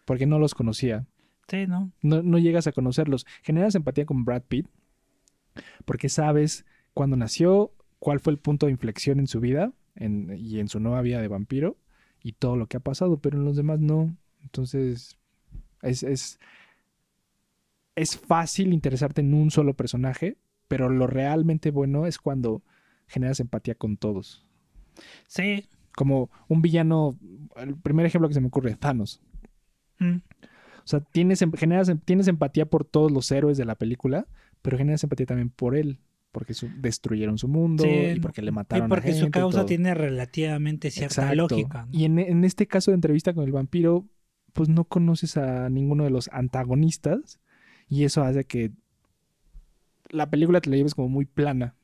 porque 0.05 0.27
no 0.27 0.39
los 0.39 0.55
conocía. 0.55 1.07
Sí, 1.49 1.67
¿no? 1.67 1.91
No, 2.03 2.23
no 2.23 2.39
llegas 2.39 2.67
a 2.67 2.73
conocerlos. 2.73 3.27
Generas 3.43 3.75
empatía 3.75 4.05
con 4.07 4.25
Brad 4.25 4.43
Pitt, 4.43 4.67
porque 5.85 6.09
sabes 6.09 6.65
cuándo 6.95 7.17
nació, 7.17 7.73
cuál 7.99 8.21
fue 8.21 8.33
el 8.33 8.39
punto 8.39 8.67
de 8.67 8.73
inflexión 8.73 9.19
en 9.19 9.27
su 9.27 9.41
vida 9.41 9.73
en- 9.97 10.37
y 10.39 10.61
en 10.61 10.69
su 10.69 10.79
nueva 10.81 11.03
vida 11.03 11.21
de 11.21 11.29
vampiro 11.29 11.77
y 12.23 12.33
todo 12.33 12.57
lo 12.57 12.67
que 12.67 12.77
ha 12.77 12.81
pasado, 12.81 13.19
pero 13.19 13.39
en 13.39 13.45
los 13.45 13.57
demás 13.57 13.81
no. 13.81 14.17
Entonces, 14.43 15.17
es, 15.83 16.03
es, 16.03 16.39
es 17.97 18.17
fácil 18.19 18.73
interesarte 18.73 19.21
en 19.21 19.35
un 19.35 19.51
solo 19.51 19.75
personaje, 19.75 20.37
pero 20.69 20.89
lo 20.89 21.07
realmente 21.07 21.71
bueno 21.71 22.07
es 22.07 22.19
cuando 22.19 22.63
generas 23.09 23.41
empatía 23.41 23.75
con 23.75 23.97
todos. 23.97 24.47
Sí. 25.27 25.67
Como 25.97 26.31
un 26.49 26.63
villano, 26.63 27.19
el 27.57 27.77
primer 27.77 28.07
ejemplo 28.07 28.29
que 28.29 28.35
se 28.35 28.41
me 28.41 28.47
ocurre, 28.49 28.75
Thanos. 28.77 29.21
Mm. 29.99 30.17
O 30.17 30.87
sea, 30.91 31.01
tienes, 31.01 31.43
em- 31.43 31.53
generas, 31.53 31.89
em- 31.89 31.99
tienes 31.99 32.27
empatía 32.29 32.67
por 32.67 32.85
todos 32.85 33.11
los 33.13 33.31
héroes 33.31 33.59
de 33.59 33.65
la 33.65 33.75
película, 33.75 34.27
pero 34.63 34.79
generas 34.79 35.03
empatía 35.05 35.27
también 35.27 35.51
por 35.51 35.77
él, 35.77 35.99
porque 36.33 36.55
su- 36.55 36.71
destruyeron 36.81 37.39
su 37.39 37.49
mundo 37.49 37.85
Sí, 37.85 37.91
y 38.17 38.21
porque 38.21 38.41
le 38.43 38.51
mataron 38.51 38.87
y 38.87 38.89
porque 38.89 39.11
a 39.11 39.15
su 39.15 39.21
gente 39.23 39.39
causa 39.41 39.67
tiene 39.67 39.95
relativamente 39.95 40.91
cierta 40.91 41.23
Exacto. 41.33 41.35
lógica. 41.37 41.87
¿no? 41.87 41.89
Y 41.93 42.05
en, 42.05 42.19
en 42.19 42.45
este 42.45 42.67
caso 42.67 42.91
de 42.93 42.97
entrevista 42.97 43.35
con 43.35 43.45
el 43.45 43.53
vampiro, 43.53 44.07
pues 44.53 44.69
no 44.69 44.85
conoces 44.85 45.37
a 45.37 45.69
ninguno 45.69 46.05
de 46.05 46.11
los 46.11 46.29
antagonistas 46.33 47.41
y 47.89 48.05
eso 48.05 48.23
hace 48.23 48.45
que 48.45 48.73
la 50.09 50.31
película 50.31 50.61
te 50.61 50.71
la 50.71 50.77
lleves 50.77 50.95
como 50.95 51.09
muy 51.09 51.25
plana. 51.27 51.75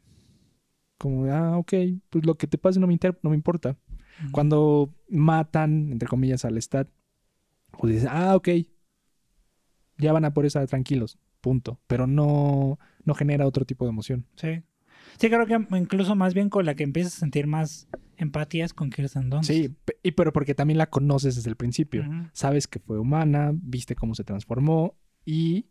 Como, 0.99 1.27
ah, 1.27 1.59
ok, 1.59 1.75
pues 2.09 2.25
lo 2.25 2.37
que 2.37 2.47
te 2.47 2.57
pase 2.59 2.81
no 2.81 2.87
me, 2.87 2.95
inter- 2.95 3.19
no 3.23 3.31
me 3.31 3.37
importa. 3.37 3.77
Mm. 4.23 4.31
Cuando 4.31 4.95
matan, 5.09 5.93
entre 5.93 6.09
comillas, 6.09 6.45
al 6.45 6.61
Stat, 6.61 6.89
pues 7.79 7.95
dices, 7.95 8.09
ah, 8.11 8.37
ok, 8.37 8.49
ya 9.99 10.13
van 10.13 10.25
a 10.25 10.35
por 10.35 10.47
esa 10.47 10.67
tranquilos, 10.67 11.19
punto. 11.41 11.81
Pero 11.87 12.07
no, 12.07 12.79
no 13.05 13.15
genera 13.15 13.47
otro 13.47 13.65
tipo 13.65 13.85
de 13.85 13.91
emoción. 13.91 14.27
Sí. 14.37 14.63
Sí, 15.19 15.29
creo 15.29 15.47
que 15.47 15.77
incluso 15.77 16.15
más 16.15 16.35
bien 16.35 16.51
con 16.51 16.67
la 16.67 16.75
que 16.75 16.83
empiezas 16.83 17.17
a 17.17 17.21
sentir 17.21 17.47
más 17.47 17.89
empatías 18.17 18.73
con 18.73 18.91
Kirsten 18.91 19.31
Dunst. 19.31 19.49
Sí, 19.49 19.75
y 20.03 20.13
pero 20.13 20.33
porque 20.33 20.55
también 20.55 20.79
la 20.79 20.91
conoces 20.91 21.37
desde 21.37 21.51
el 21.51 21.57
principio. 21.57 22.05
Sabes 22.33 22.67
que 22.67 22.79
fue 22.79 22.99
humana, 22.99 23.53
viste 23.55 23.95
cómo 23.95 24.15
se 24.15 24.25
transformó 24.25 24.99
y 25.25 25.69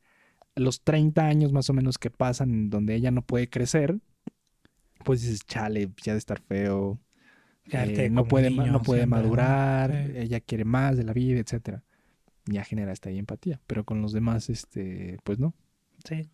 los 0.55 0.83
30 0.83 1.25
años 1.25 1.51
más 1.51 1.69
o 1.69 1.73
menos 1.73 1.97
que 1.97 2.09
pasan 2.09 2.69
donde 2.69 2.95
ella 2.95 3.11
no 3.11 3.23
puede 3.23 3.49
crecer, 3.49 3.99
pues 5.03 5.21
dices, 5.21 5.45
chale, 5.45 5.91
ya 6.01 6.13
de 6.13 6.19
estar 6.19 6.39
feo, 6.39 6.99
eh, 7.71 8.09
no 8.09 8.25
puede, 8.25 8.49
niño 8.49 8.71
no 8.71 8.81
puede 8.81 9.05
madurar, 9.05 9.91
ella 9.91 10.39
quiere 10.39 10.65
más 10.65 10.97
de 10.97 11.03
la 11.03 11.13
vida, 11.13 11.39
etcétera. 11.39 11.83
Ya 12.45 12.63
genera 12.63 12.91
esta 12.91 13.09
empatía, 13.09 13.59
pero 13.65 13.83
con 13.85 14.01
los 14.01 14.11
demás, 14.13 14.49
este, 14.49 15.17
pues 15.23 15.39
no. 15.39 15.53
Sí. 16.07 16.29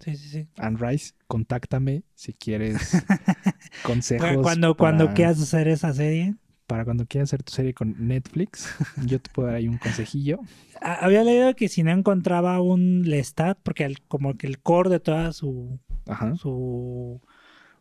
Sí, 0.00 0.16
sí, 0.16 0.28
sí. 0.30 0.48
Anne 0.56 0.78
Rice, 0.80 1.12
contáctame 1.28 2.02
si 2.14 2.32
quieres 2.32 2.74
consejos. 3.84 4.38
Cuando, 4.42 4.76
cuando 4.76 5.04
para- 5.04 5.14
quieras 5.14 5.40
hacer 5.40 5.68
esa 5.68 5.92
serie. 5.92 6.34
Para 6.66 6.84
cuando 6.84 7.04
quieras 7.06 7.28
hacer 7.28 7.42
tu 7.42 7.52
serie 7.52 7.74
con 7.74 7.94
Netflix, 8.08 8.74
yo 9.06 9.20
te 9.20 9.30
puedo 9.30 9.48
dar 9.48 9.56
ahí 9.56 9.68
un 9.68 9.78
consejillo. 9.78 10.38
Había 10.80 11.22
leído 11.22 11.54
que 11.54 11.68
si 11.68 11.82
no 11.82 11.90
encontraba 11.90 12.60
un 12.62 13.02
Lestat, 13.02 13.58
porque 13.62 13.84
el- 13.84 14.00
como 14.02 14.34
que 14.36 14.46
el 14.46 14.58
core 14.60 14.88
de 14.90 15.00
toda 15.00 15.32
su, 15.32 15.78
Ajá. 16.06 16.34
su 16.36 17.20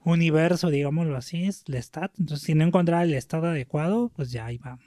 universo, 0.03 0.69
digámoslo 0.69 1.15
así, 1.17 1.45
es 1.45 1.67
Lestat. 1.67 2.11
Entonces, 2.19 2.45
si 2.45 2.53
no 2.55 2.63
encontraba 2.65 3.03
el 3.03 3.11
Lestat 3.11 3.43
adecuado, 3.43 4.09
pues 4.15 4.31
ya 4.31 4.51
iba 4.51 4.73
a 4.73 4.79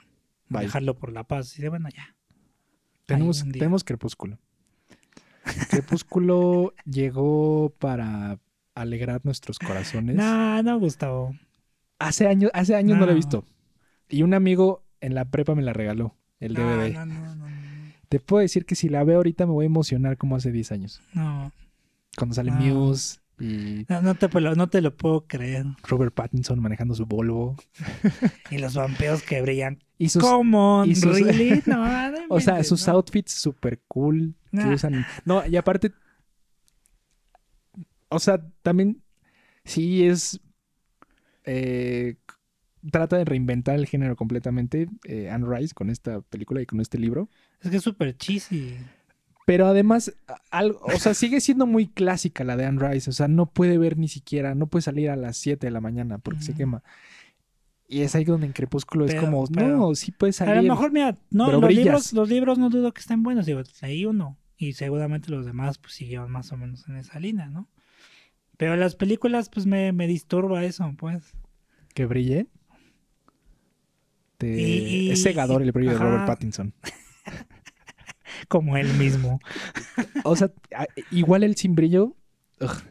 Bye. 0.49 0.63
dejarlo 0.63 0.97
por 0.97 1.11
la 1.11 1.23
paz. 1.23 1.57
Y 1.57 1.61
de 1.61 1.69
bueno, 1.69 1.89
ya. 1.89 2.15
Tenemos, 3.05 3.43
tenemos 3.51 3.83
Crepúsculo. 3.83 4.39
Crepúsculo 5.69 6.73
llegó 6.85 7.73
para 7.79 8.39
alegrar 8.73 9.21
nuestros 9.23 9.59
corazones. 9.59 10.15
No, 10.15 10.61
no, 10.63 10.79
Gustavo. 10.79 11.35
Hace 11.99 12.27
años, 12.27 12.51
hace 12.53 12.75
años 12.75 12.97
no. 12.97 13.05
lo 13.05 13.11
he 13.11 13.13
No. 13.13 13.15
visto. 13.15 13.45
Y 14.09 14.23
un 14.23 14.33
amigo 14.33 14.83
en 15.01 15.15
la 15.15 15.25
prepa 15.25 15.55
me 15.55 15.61
la 15.61 15.73
regaló, 15.73 16.15
el 16.39 16.53
No, 16.53 16.59
DVD. 16.61 16.93
no, 16.93 17.05
no, 17.05 17.35
no, 17.35 17.35
no. 17.35 17.55
Te 18.09 18.19
puedo 18.19 18.41
decir 18.41 18.65
que 18.65 18.75
si 18.75 18.89
la 18.89 19.03
veo 19.03 19.17
ahorita 19.17 19.45
me 19.45 19.51
voy 19.53 19.65
a 19.65 19.67
emocionar 19.67 20.17
como 20.17 20.35
hace 20.35 20.51
10 20.51 20.71
años. 20.71 21.01
No, 21.13 21.51
Cuando 22.17 22.35
sale 22.35 22.51
No. 22.51 22.57
Muse 22.59 23.19
y 23.39 23.85
no, 23.89 24.01
no 24.01 24.15
te, 24.15 24.29
lo- 24.39 24.55
no 24.55 24.69
te 24.69 24.81
lo 24.81 24.95
puedo 24.95 25.25
creer. 25.27 25.65
Robert 25.87 26.13
Pattinson 26.13 26.59
manejando 26.61 26.93
su 26.95 27.05
Volvo. 27.05 27.55
Y 28.51 28.57
los 28.59 28.75
vampiros 28.75 29.23
que 29.23 29.41
brillan. 29.41 29.79
Y 29.97 30.09
sus, 30.09 30.21
¿Cómo? 30.23 30.83
y 30.85 30.95
sus- 30.95 31.19
¿Really? 31.19 31.61
No, 31.67 31.83
o 32.29 32.39
sea, 32.39 32.63
sus 32.63 32.87
outfits 32.87 33.31
super 33.33 33.81
cool 33.87 34.35
que 34.51 34.57
Nah. 34.57 34.73
usan. 34.73 35.05
No, 35.25 35.45
y 35.45 35.57
aparte, 35.57 35.91
o 38.09 38.19
sea, 38.19 38.39
también 38.61 39.01
sí 39.63 40.05
es 40.05 40.39
eh, 41.43 42.15
trata 42.91 43.17
de 43.17 43.25
reinventar 43.25 43.75
el 43.75 43.85
género 43.87 44.15
completamente 44.15 44.87
eh, 45.05 45.29
Anne 45.29 45.45
Rice 45.47 45.73
con 45.73 45.89
esta 45.89 46.21
película 46.21 46.61
y 46.61 46.65
con 46.65 46.79
este 46.81 46.97
libro. 46.97 47.29
Es 47.61 47.69
que 47.71 47.77
es 47.77 47.83
súper 47.83 48.15
cheesy. 48.17 48.77
Pero 49.45 49.67
además, 49.67 50.11
a- 50.27 50.41
algo, 50.49 50.79
o 50.83 50.97
sea, 50.99 51.13
sigue 51.13 51.39
siendo 51.39 51.65
muy 51.67 51.87
clásica 51.87 52.43
la 52.43 52.57
de 52.57 52.65
Anne 52.65 52.89
Rice. 52.89 53.09
O 53.09 53.13
sea, 53.13 53.27
no 53.27 53.45
puede 53.45 53.77
ver 53.77 53.97
ni 53.97 54.07
siquiera, 54.07 54.55
no 54.55 54.67
puede 54.67 54.81
salir 54.81 55.09
a 55.11 55.15
las 55.15 55.37
7 55.37 55.67
de 55.67 55.71
la 55.71 55.81
mañana 55.81 56.17
porque 56.17 56.41
se 56.41 56.55
quema. 56.55 56.81
Y 57.87 58.01
es 58.01 58.15
ahí 58.15 58.23
donde 58.25 58.47
en 58.47 58.53
Crepúsculo 58.53 59.05
es 59.05 59.13
como, 59.13 59.45
pero- 59.47 59.77
no, 59.77 59.93
sí 59.93 60.11
puede 60.11 60.31
A 60.31 60.33
salir. 60.33 60.63
lo 60.63 60.73
mejor, 60.73 60.91
mira, 60.91 61.17
no, 61.29 61.51
los 61.51 61.61
brillas. 61.61 61.83
libros, 61.85 62.13
los 62.13 62.29
libros 62.29 62.57
no 62.57 62.69
dudo 62.71 62.91
que 62.93 63.01
estén 63.01 63.21
buenos. 63.21 63.45
Digo, 63.45 63.61
leí 63.83 64.05
uno. 64.07 64.37
Y 64.57 64.73
seguramente 64.73 65.29
los 65.29 65.45
demás, 65.45 65.77
pues 65.77 65.93
siguieron 65.93 66.31
más 66.31 66.51
o 66.51 66.57
menos 66.57 66.87
en 66.87 66.95
esa 66.95 67.19
línea, 67.19 67.45
¿no? 67.47 67.69
Pero 68.57 68.75
las 68.77 68.95
películas, 68.95 69.49
pues 69.49 69.65
me, 69.67 69.91
me 69.91 70.07
disturba 70.07 70.63
eso, 70.63 70.91
pues. 70.97 71.33
Que 71.93 72.05
brille. 72.07 72.47
Te- 74.37 74.59
Y- 74.59 75.07
y- 75.07 75.11
es 75.11 75.21
cegador 75.21 75.61
el 75.61 75.71
brillo 75.71 75.91
de 75.91 75.95
ajá. 75.97 76.05
Robert 76.05 76.25
Pattinson. 76.25 76.73
Como 78.47 78.77
él 78.77 78.93
mismo. 78.95 79.39
O 80.23 80.35
sea, 80.35 80.51
igual 81.11 81.43
el 81.43 81.55
sin 81.55 81.75
brillo. 81.75 82.15
ugh, 82.59 82.81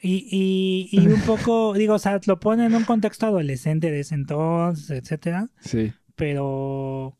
Y, 0.00 0.26
y, 0.30 1.00
y 1.00 1.06
un 1.06 1.20
poco, 1.22 1.74
digo, 1.74 1.94
o 1.94 1.98
sea, 1.98 2.20
lo 2.26 2.40
pone 2.40 2.66
en 2.66 2.74
un 2.74 2.84
contexto 2.84 3.26
adolescente 3.26 3.90
de 3.90 4.00
ese 4.00 4.14
entonces, 4.14 4.90
etcétera. 4.90 5.48
sí. 5.60 5.92
Pero, 6.14 7.16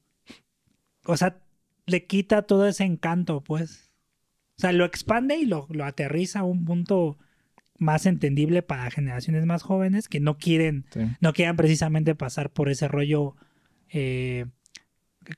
o 1.06 1.16
sea, 1.16 1.38
le 1.86 2.06
quita 2.06 2.42
todo 2.42 2.68
ese 2.68 2.84
encanto, 2.84 3.42
pues. 3.42 3.90
O 4.58 4.60
sea, 4.60 4.72
lo 4.72 4.84
expande 4.84 5.36
y 5.36 5.46
lo, 5.46 5.66
lo 5.70 5.84
aterriza 5.84 6.40
a 6.40 6.44
un 6.44 6.64
punto 6.64 7.18
más 7.78 8.06
entendible 8.06 8.62
para 8.62 8.90
generaciones 8.90 9.44
más 9.46 9.62
jóvenes 9.62 10.08
que 10.08 10.20
no 10.20 10.38
quieren, 10.38 10.84
sí. 10.92 11.00
no 11.20 11.32
quieran 11.32 11.56
precisamente 11.56 12.14
pasar 12.14 12.50
por 12.50 12.68
ese 12.68 12.86
rollo 12.86 13.34
eh, 13.88 14.46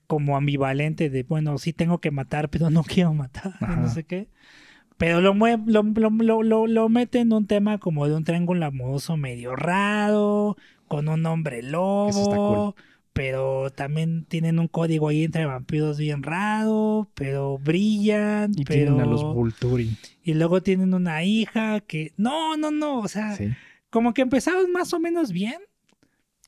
como 0.06 0.36
ambivalente 0.36 1.10
de, 1.10 1.22
bueno, 1.22 1.58
sí 1.58 1.72
tengo 1.72 1.98
que 1.98 2.10
matar, 2.10 2.48
pero 2.50 2.70
no 2.70 2.82
quiero 2.84 3.14
matar, 3.14 3.54
Ajá. 3.60 3.76
no 3.76 3.88
sé 3.88 4.04
qué. 4.04 4.28
Pero 4.96 5.20
lo, 5.20 5.34
lo, 5.34 5.82
lo, 5.82 6.10
lo, 6.10 6.42
lo- 6.44 6.66
lo 6.68 6.88
mete 6.88 7.18
en 7.20 7.32
un 7.32 7.46
tema 7.46 7.78
como 7.78 8.06
de 8.06 8.14
un 8.14 8.22
triángulo 8.24 8.64
amoroso 8.66 9.16
medio 9.16 9.56
raro, 9.56 10.56
con 10.86 11.08
un 11.08 11.26
hombre 11.26 11.62
lobo. 11.62 12.08
Eso 12.10 12.22
está 12.22 12.36
cool. 12.36 12.74
Pero 13.12 13.70
también 13.70 14.24
tienen 14.24 14.58
un 14.58 14.66
código 14.68 15.08
ahí 15.08 15.24
entre 15.24 15.46
vampiros 15.46 15.98
bien 15.98 16.22
raro, 16.24 17.10
pero 17.14 17.58
brillan, 17.58 18.52
Y 18.56 18.64
pero... 18.64 18.84
tienen 18.94 19.00
a 19.00 19.06
los 19.06 19.22
Volturi. 19.22 19.96
Y 20.24 20.34
luego 20.34 20.62
tienen 20.62 20.94
una 20.94 21.22
hija 21.22 21.80
que... 21.80 22.12
No, 22.16 22.56
no, 22.56 22.70
no, 22.72 22.98
o 23.00 23.08
sea, 23.08 23.36
Sí. 23.36 23.50
como 23.90 24.14
que 24.14 24.22
empezaron 24.22 24.70
más 24.72 24.92
o 24.94 24.98
menos 25.00 25.30
bien 25.32 25.58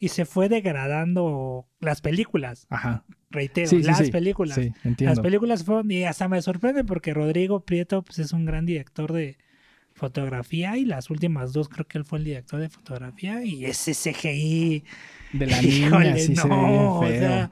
y 0.00 0.08
se 0.08 0.24
fue 0.24 0.48
degradando 0.48 1.66
las 1.80 2.00
películas, 2.00 2.66
Ajá. 2.68 3.04
Reitero, 3.30 3.68
Sí, 3.68 3.82
las 3.82 3.98
sí. 3.98 4.10
películas. 4.10 4.58
Las 4.98 5.20
películas 5.20 5.64
fueron, 5.64 5.90
y 5.90 6.04
hasta 6.04 6.28
me 6.28 6.40
sorprende 6.42 6.84
porque 6.84 7.12
Rodrigo 7.14 7.60
Prieto 7.60 8.02
pues, 8.02 8.18
es 8.18 8.32
un 8.32 8.44
gran 8.44 8.66
director 8.66 9.12
de, 9.12 9.36
fotografía 9.96 10.76
y 10.76 10.84
las 10.84 11.08
últimas 11.10 11.52
dos 11.54 11.68
creo 11.68 11.86
que 11.86 11.98
él 11.98 12.04
fue 12.04 12.18
el 12.18 12.24
director 12.24 12.60
de 12.60 12.68
fotografía 12.68 13.42
y 13.42 13.64
ese 13.64 13.92
CGI 13.94 14.84
De 15.32 15.46
la 15.46 15.62
híjole, 15.62 16.12
niña, 16.12 16.18
sí 16.18 16.36
se 16.36 16.42
ve 16.42 16.48
no, 16.48 16.68
bien 16.68 16.80
o 16.82 17.00
feo. 17.00 17.18
sea, 17.18 17.50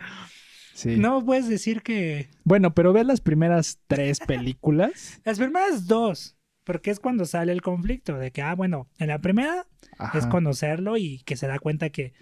Sí. 0.75 0.97
no 0.97 1.25
puedes 1.25 1.49
decir 1.49 1.83
que 1.83 2.29
Bueno, 2.43 2.75
pero 2.75 2.93
ves 2.93 3.07
las 3.07 3.21
primeras 3.21 3.79
tres 3.87 4.19
películas. 4.21 5.21
las 5.25 5.39
primeras 5.39 5.87
dos 5.87 6.37
porque 6.65 6.91
es 6.91 6.99
cuando 7.01 7.25
sale 7.27 7.53
el 7.53 7.63
conflicto 7.63 8.19
de 8.19 8.31
que 8.31 8.43
ah 8.43 8.55
bueno 8.55 8.89
en 8.99 9.09
la 9.09 9.21
primera 9.21 9.67
Ajá. 9.99 10.19
es 10.19 10.27
conocerlo 10.27 10.97
y 10.99 11.21
que 11.25 11.37
se 11.37 11.47
da 11.47 11.59
cuenta 11.59 11.89
que 11.91 12.13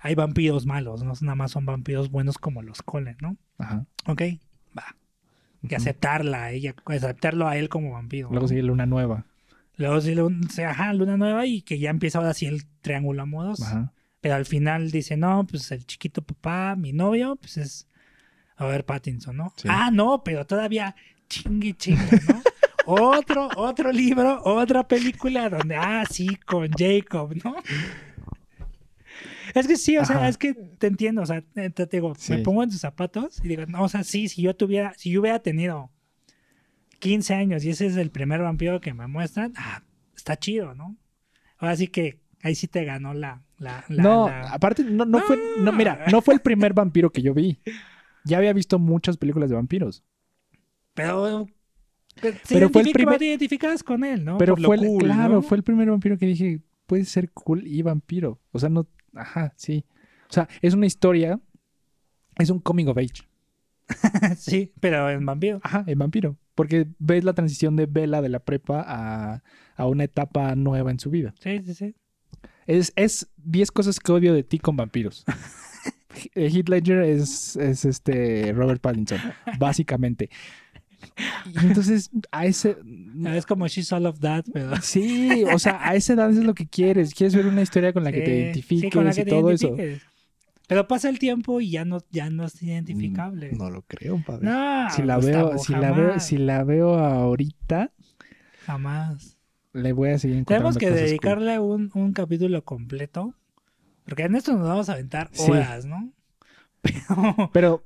hay 0.00 0.14
vampiros 0.14 0.66
malos 0.66 1.02
no 1.02 1.12
nada 1.20 1.34
más 1.36 1.50
son 1.52 1.66
vampiros 1.66 2.10
buenos 2.10 2.38
como 2.38 2.62
los 2.62 2.82
Colen 2.82 3.16
no 3.20 3.36
Ajá. 3.58 3.84
Ok, 4.06 4.22
va 4.76 4.96
que 5.62 5.74
Ujú. 5.74 5.76
aceptarla 5.76 6.44
a 6.44 6.50
ella 6.52 6.74
aceptarlo 6.86 7.46
a 7.46 7.56
él 7.56 7.68
como 7.68 7.92
vampiro 7.92 8.28
Luego 8.30 8.44
¿no? 8.44 8.48
sigue 8.48 8.62
Luna 8.62 8.86
Nueva. 8.86 9.26
Luego 9.76 10.00
sí, 10.02 10.14
lun- 10.14 10.48
sí, 10.50 10.60
ajá, 10.62 10.92
luna 10.92 11.16
nueva 11.16 11.46
y 11.46 11.62
que 11.62 11.78
ya 11.78 11.88
empieza 11.88 12.18
ahora 12.18 12.34
sí 12.34 12.44
el 12.44 12.66
triángulo 12.82 13.22
amoroso. 13.22 13.64
Ajá. 13.64 13.92
Pero 14.20 14.34
al 14.34 14.44
final 14.44 14.90
dice, 14.90 15.16
no, 15.16 15.46
pues 15.46 15.70
el 15.72 15.86
chiquito 15.86 16.20
papá, 16.20 16.76
mi 16.76 16.92
novio, 16.92 17.36
pues 17.36 17.56
es 17.56 17.86
a 18.56 18.66
ver 18.66 18.84
Pattinson, 18.84 19.36
¿no? 19.38 19.54
Sí. 19.56 19.68
Ah, 19.70 19.90
no, 19.90 20.22
pero 20.22 20.46
todavía 20.46 20.94
chingue 21.30 21.72
chingue, 21.74 22.20
¿no? 22.28 22.42
otro, 22.84 23.48
otro 23.56 23.90
libro, 23.90 24.42
otra 24.44 24.86
película 24.86 25.48
donde, 25.48 25.76
ah, 25.76 26.04
sí, 26.10 26.36
con 26.44 26.68
Jacob, 26.72 27.34
¿no? 27.42 27.54
Es 29.54 29.66
que 29.66 29.76
sí, 29.76 29.96
o 29.98 30.04
sea, 30.04 30.28
es 30.28 30.36
que 30.38 30.54
te 30.54 30.86
entiendo, 30.86 31.22
o 31.22 31.26
sea, 31.26 31.42
te, 31.42 31.70
te 31.70 31.86
digo, 31.86 32.14
me 32.28 32.38
pongo 32.38 32.62
en 32.62 32.70
tus 32.70 32.80
zapatos 32.80 33.40
y 33.44 33.48
digo, 33.48 33.66
no, 33.66 33.82
o 33.82 33.88
sea, 33.88 34.04
sí, 34.04 34.28
si 34.28 34.42
yo 34.42 34.54
tuviera, 34.56 34.94
si 34.96 35.10
yo 35.10 35.20
hubiera 35.20 35.38
tenido 35.40 35.90
15 36.98 37.34
años 37.34 37.64
y 37.64 37.70
ese 37.70 37.86
es 37.86 37.96
el 37.96 38.10
primer 38.10 38.40
vampiro 38.42 38.80
que 38.80 38.92
me 38.94 39.06
muestran, 39.06 39.52
ah, 39.56 39.82
está 40.16 40.36
chido, 40.36 40.74
¿no? 40.74 40.96
Ahora 41.58 41.76
sí 41.76 41.88
que 41.88 42.20
ahí 42.42 42.54
sí 42.54 42.68
te 42.68 42.84
ganó 42.84 43.14
la... 43.14 43.42
la, 43.58 43.84
la- 43.88 44.02
no, 44.02 44.28
la- 44.28 44.50
aparte, 44.52 44.84
no, 44.84 45.04
no 45.04 45.20
fue. 45.20 45.38
No, 45.60 45.72
mira, 45.72 46.06
no 46.10 46.20
fue 46.22 46.34
el 46.34 46.40
primer 46.40 46.72
vampiro 46.74 47.10
que 47.10 47.22
yo 47.22 47.34
vi. 47.34 47.58
Ya 48.24 48.38
había 48.38 48.52
visto 48.52 48.78
muchas 48.78 49.16
películas 49.16 49.48
de 49.50 49.56
vampiros. 49.56 50.02
Pero... 50.94 51.46
Pero, 52.20 52.36
Pero 52.48 52.68
fue 52.68 52.82
el 52.82 52.90
primer- 52.92 53.18
te 53.18 53.26
identificas 53.26 53.82
con 53.82 54.04
él, 54.04 54.24
¿no? 54.24 54.36
Pero 54.36 54.54
Por 54.54 54.64
fue 54.66 54.76
el, 54.76 54.86
cool, 54.86 55.04
claro, 55.04 55.34
¿no? 55.34 55.42
fue 55.42 55.56
el 55.56 55.62
primer 55.62 55.88
vampiro 55.88 56.18
que 56.18 56.26
dije, 56.26 56.60
puede 56.86 57.04
ser 57.06 57.30
cool 57.30 57.66
y 57.66 57.80
vampiro. 57.82 58.40
O 58.52 58.58
sea, 58.58 58.68
no, 58.68 58.86
ajá, 59.14 59.52
sí. 59.56 59.84
O 60.28 60.32
sea, 60.32 60.48
es 60.62 60.74
una 60.74 60.86
historia, 60.86 61.40
es 62.38 62.50
un 62.50 62.60
coming 62.60 62.86
of 62.86 62.98
age. 62.98 63.28
sí, 64.36 64.72
pero 64.80 65.10
en 65.10 65.26
vampiro. 65.26 65.60
Ajá, 65.62 65.84
el 65.86 65.96
vampiro. 65.96 66.36
Porque 66.54 66.86
ves 66.98 67.24
la 67.24 67.32
transición 67.32 67.76
de 67.76 67.86
Bella 67.86 68.22
de 68.22 68.28
la 68.28 68.40
prepa 68.40 68.84
a, 68.86 69.42
a 69.76 69.86
una 69.86 70.04
etapa 70.04 70.54
nueva 70.54 70.90
en 70.90 71.00
su 71.00 71.10
vida. 71.10 71.34
Sí, 71.40 71.60
sí, 71.64 71.74
sí. 71.74 71.94
Es, 72.66 72.92
es 72.96 73.28
10 73.38 73.70
cosas 73.72 73.98
que 73.98 74.12
odio 74.12 74.34
de 74.34 74.44
ti 74.44 74.58
con 74.58 74.76
vampiros. 74.76 75.24
Heath 76.34 76.68
Ledger 76.68 77.02
es, 77.02 77.56
es 77.56 77.84
este 77.84 78.52
Robert 78.52 78.80
Pattinson, 78.80 79.18
básicamente. 79.58 80.30
Y 81.54 81.66
entonces, 81.66 82.10
a 82.30 82.46
ese. 82.46 82.76
Es 83.34 83.46
como 83.46 83.66
She's 83.68 83.92
All 83.92 84.06
of 84.06 84.20
That, 84.20 84.44
pero... 84.52 84.76
Sí, 84.82 85.44
o 85.52 85.58
sea, 85.58 85.78
a 85.86 85.94
esa 85.94 86.12
edad 86.14 86.30
es 86.30 86.36
lo 86.36 86.54
que 86.54 86.66
quieres. 86.66 87.14
Quieres 87.14 87.34
ver 87.34 87.46
una 87.46 87.62
historia 87.62 87.92
con 87.92 88.04
la 88.04 88.12
que 88.12 88.20
te 88.20 88.26
Sí, 88.26 88.32
identifiques 88.32 88.80
sí, 88.82 88.90
con 88.90 89.04
la 89.04 89.12
que 89.12 89.20
y 89.20 89.24
te 89.24 89.30
todo 89.30 89.50
eso. 89.50 89.66
identifiques. 89.68 90.02
Pero 90.68 90.86
pasa 90.86 91.08
el 91.08 91.18
tiempo 91.18 91.60
y 91.60 91.70
ya 91.72 91.84
no, 91.84 91.98
ya 92.12 92.30
no 92.30 92.44
es 92.44 92.62
identificable. 92.62 93.50
Mm, 93.52 93.58
No 93.58 93.70
lo 93.70 93.82
creo, 93.82 94.22
padre. 94.24 94.46
No, 94.46 94.88
si 94.90 95.02
la 95.02 95.16
Gustavo, 95.16 95.48
veo, 95.50 95.58
si 95.58 95.72
la 95.72 95.80
veo, 95.92 96.06
jamás, 96.06 96.26
si 96.26 96.36
la 96.38 96.64
veo 96.64 96.94
ahorita, 96.98 97.90
Jamás. 98.66 99.36
le 99.72 99.92
voy 99.92 100.10
a 100.10 100.18
seguir 100.18 100.36
encontrando 100.36 100.72
Tenemos 100.72 100.78
que 100.78 100.86
cosas 100.86 100.98
cool. 101.00 101.08
dedicarle 101.08 101.58
un, 101.58 101.90
un 101.94 102.12
capítulo 102.12 102.64
completo. 102.64 103.34
Porque 104.04 104.22
en 104.24 104.34
esto 104.36 104.52
nos 104.56 104.66
vamos 104.68 104.88
a 104.88 104.92
aventar 104.92 105.28
Sí. 105.32 105.50
horas, 105.50 105.84
¿no? 105.86 106.12
Pero, 106.82 107.48
Pero 107.52 107.82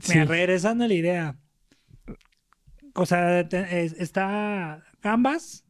sí, 0.00 0.12
mira, 0.14 0.24
regresando 0.24 0.84
a 0.84 0.88
la 0.88 0.94
idea. 0.94 1.36
O 2.94 3.06
sea, 3.06 3.48
te- 3.48 3.84
es- 3.84 3.94
está. 3.94 4.84
Ambas 5.02 5.64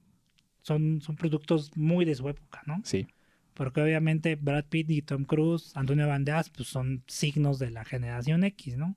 son, 0.63 1.01
son 1.01 1.17
productos 1.17 1.77
muy 1.77 2.05
de 2.05 2.15
su 2.15 2.29
época, 2.29 2.63
¿no? 2.67 2.81
sí, 2.85 3.07
Porque 3.55 3.83
obviamente 3.83 4.37
Brad 4.37 4.65
Pitt 4.67 4.91
y 4.91 5.03
Tom 5.03 5.25
Cruise, 5.25 5.73
Antonio 5.77 6.09
Banderas, 6.09 6.51
pues 6.51 6.69
son 6.69 7.05
signos 7.07 7.59
de 7.59 7.71
la 7.71 7.85
generación 7.85 8.45
X, 8.45 8.77
¿no? 8.79 8.97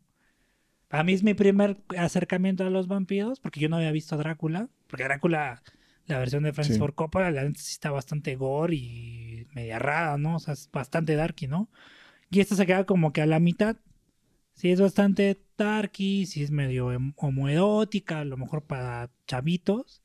Para 0.87 1.03
mí 1.03 1.13
es 1.13 1.23
mi 1.23 1.33
primer 1.33 1.77
acercamiento 1.97 2.65
a 2.65 2.69
los 2.69 2.87
vampiros, 2.87 3.39
porque 3.39 3.59
yo 3.59 3.69
no 3.69 3.77
había 3.77 3.91
visto 3.91 4.15
a 4.15 4.17
Drácula, 4.17 4.69
porque 4.87 5.03
Drácula, 5.05 5.61
la 6.05 6.19
versión 6.19 6.43
de 6.43 6.53
Francis 6.53 6.75
Sí. 6.75 6.79
Ford 6.79 6.93
Coppola, 6.93 7.31
la 7.31 7.43
neta 7.43 7.59
sí 7.59 7.71
está 7.71 7.91
bastante 7.91 8.35
gore 8.35 8.75
y 8.75 9.47
media 9.53 9.79
rara, 9.79 10.17
¿no? 10.17 10.35
O 10.35 10.39
sea, 10.39 10.53
es 10.53 10.69
bastante 10.71 11.15
darky, 11.15 11.47
¿no? 11.47 11.69
Y 12.31 12.39
esta 12.41 12.55
se 12.55 12.65
queda 12.65 12.85
como 12.85 13.13
que 13.13 13.21
a 13.21 13.25
la 13.25 13.39
mitad. 13.39 13.77
Sí 14.55 14.71
es 14.71 14.79
bastante 14.81 15.41
darky, 15.57 16.25
sí 16.25 16.43
es 16.43 16.51
medio 16.51 16.91
em- 16.91 17.13
homoerótica, 17.17 18.19
a 18.21 18.25
lo 18.25 18.37
mejor 18.37 18.63
para 18.63 19.11
chavitos, 19.27 20.01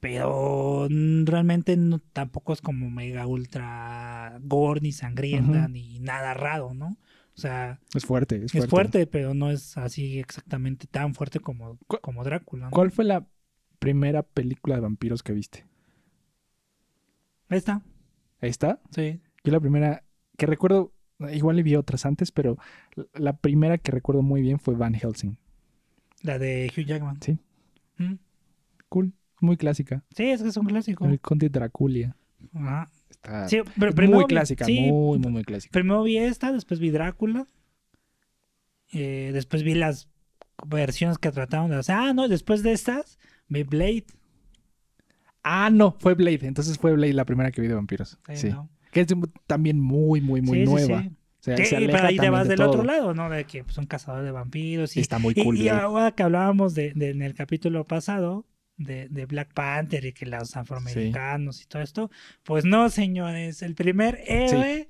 pero 0.00 0.88
realmente 0.90 1.76
no, 1.76 2.00
tampoco 2.12 2.52
es 2.52 2.60
como 2.60 2.90
mega 2.90 3.26
ultra 3.26 4.38
gore 4.42 4.80
ni 4.80 4.92
sangrienta 4.92 5.68
ni 5.68 6.00
nada 6.00 6.34
raro, 6.34 6.74
¿no? 6.74 6.96
O 7.36 7.40
sea, 7.40 7.80
es 7.94 8.04
fuerte, 8.04 8.36
es 8.36 8.44
es 8.44 8.52
fuerte. 8.52 8.70
fuerte, 8.70 9.06
pero 9.06 9.34
no 9.34 9.50
es 9.50 9.76
así 9.76 10.18
exactamente 10.18 10.86
tan 10.86 11.14
fuerte 11.14 11.40
como, 11.40 11.78
¿Cu- 11.86 12.00
como 12.00 12.24
Drácula. 12.24 12.66
¿no? 12.66 12.70
¿Cuál 12.72 12.90
fue 12.90 13.04
la 13.04 13.26
primera 13.78 14.22
película 14.22 14.76
de 14.76 14.80
vampiros 14.82 15.22
que 15.22 15.32
viste? 15.32 15.64
Esta, 17.48 17.82
¿Esta? 18.40 18.80
sí. 18.90 19.20
Yo 19.44 19.52
la 19.52 19.60
primera 19.60 20.04
que 20.36 20.46
recuerdo, 20.46 20.92
igual 21.32 21.56
le 21.56 21.62
vi 21.62 21.76
otras 21.76 22.04
antes, 22.06 22.30
pero 22.32 22.58
la- 23.14 23.36
primera 23.36 23.78
que 23.78 23.92
recuerdo 23.92 24.22
muy 24.22 24.42
bien 24.42 24.58
fue 24.58 24.74
Van 24.74 24.94
Helsing. 24.94 25.36
La 26.22 26.38
de 26.38 26.70
Hugh 26.76 26.84
Jackman. 26.84 27.20
Sí. 27.22 27.38
Mm. 27.98 28.14
Cool, 28.88 29.12
muy 29.40 29.56
clásica. 29.56 30.02
Sí, 30.16 30.24
es 30.24 30.42
que 30.42 30.48
es 30.48 30.56
un 30.56 30.66
clásico. 30.66 31.06
El 31.06 31.20
Conde 31.20 31.48
Draculia. 31.48 32.16
Ajá. 32.54 32.88
Está 33.10 33.48
Sí, 33.48 33.58
pero 33.78 33.92
primero 33.92 34.18
muy 34.18 34.26
clásica, 34.26 34.64
sí, 34.64 34.78
muy, 34.90 35.18
muy, 35.18 35.32
muy 35.32 35.44
clásica. 35.44 35.72
Primero 35.72 36.02
vi 36.02 36.18
esta, 36.18 36.52
después 36.52 36.80
vi 36.80 36.90
Drácula. 36.90 37.46
eh, 38.92 39.30
después 39.32 39.62
vi 39.62 39.74
las 39.74 40.08
versiones 40.66 41.18
que 41.18 41.30
trataron 41.32 41.70
de 41.70 41.76
hacer. 41.76 41.96
Ah, 41.98 42.12
no, 42.12 42.28
después 42.28 42.62
de 42.62 42.72
estas, 42.72 43.18
vi 43.48 43.62
Blade. 43.64 44.06
Ah, 45.42 45.70
no, 45.72 45.96
fue 45.98 46.14
Blade. 46.14 46.46
Entonces 46.46 46.78
fue 46.78 46.92
Blade 46.92 47.12
la 47.12 47.24
primera 47.24 47.50
que 47.50 47.60
vi 47.60 47.68
de 47.68 47.74
vampiros. 47.74 48.18
Sí. 48.34 48.50
¿no? 48.50 48.68
Que 48.92 49.00
es 49.00 49.06
también 49.46 49.78
muy, 49.80 50.20
muy, 50.20 50.40
muy 50.42 50.58
Sí, 50.60 50.64
nueva. 50.64 51.02
sí. 51.02 51.10
Sí, 51.40 51.52
se 51.64 51.76
pero 51.76 51.76
aleja 51.98 52.06
ahí 52.08 52.16
te 52.16 52.28
vas 52.30 52.42
de 52.44 52.48
del 52.50 52.56
todo. 52.58 52.68
otro 52.70 52.82
lado, 52.82 53.14
¿no? 53.14 53.30
De 53.30 53.44
que 53.44 53.62
pues, 53.62 53.74
son 53.74 53.86
cazadores 53.86 54.24
de 54.24 54.32
vampiros. 54.32 54.96
Y, 54.96 55.00
Está 55.00 55.20
muy 55.20 55.32
y- 55.36 55.44
cool. 55.44 55.56
y 55.56 55.62
Blade. 55.64 55.80
ahora 55.80 56.10
que 56.12 56.24
hablábamos 56.24 56.74
de, 56.74 56.92
de- 56.94 57.10
en 57.10 57.22
el 57.22 57.34
capítulo 57.34 57.84
pasado 57.86 58.46
de, 58.76 59.08
de 59.08 59.26
Black 59.26 59.54
Panther 59.54 60.04
y 60.06 60.12
que 60.12 60.26
los 60.26 60.56
afroamericanos 60.56 61.62
y 61.62 61.66
todo 61.66 61.82
esto, 61.82 62.10
pues 62.42 62.64
no, 62.64 62.88
señores, 62.88 63.62
el 63.62 63.74
primer 63.76 64.18
héroe 64.26 64.88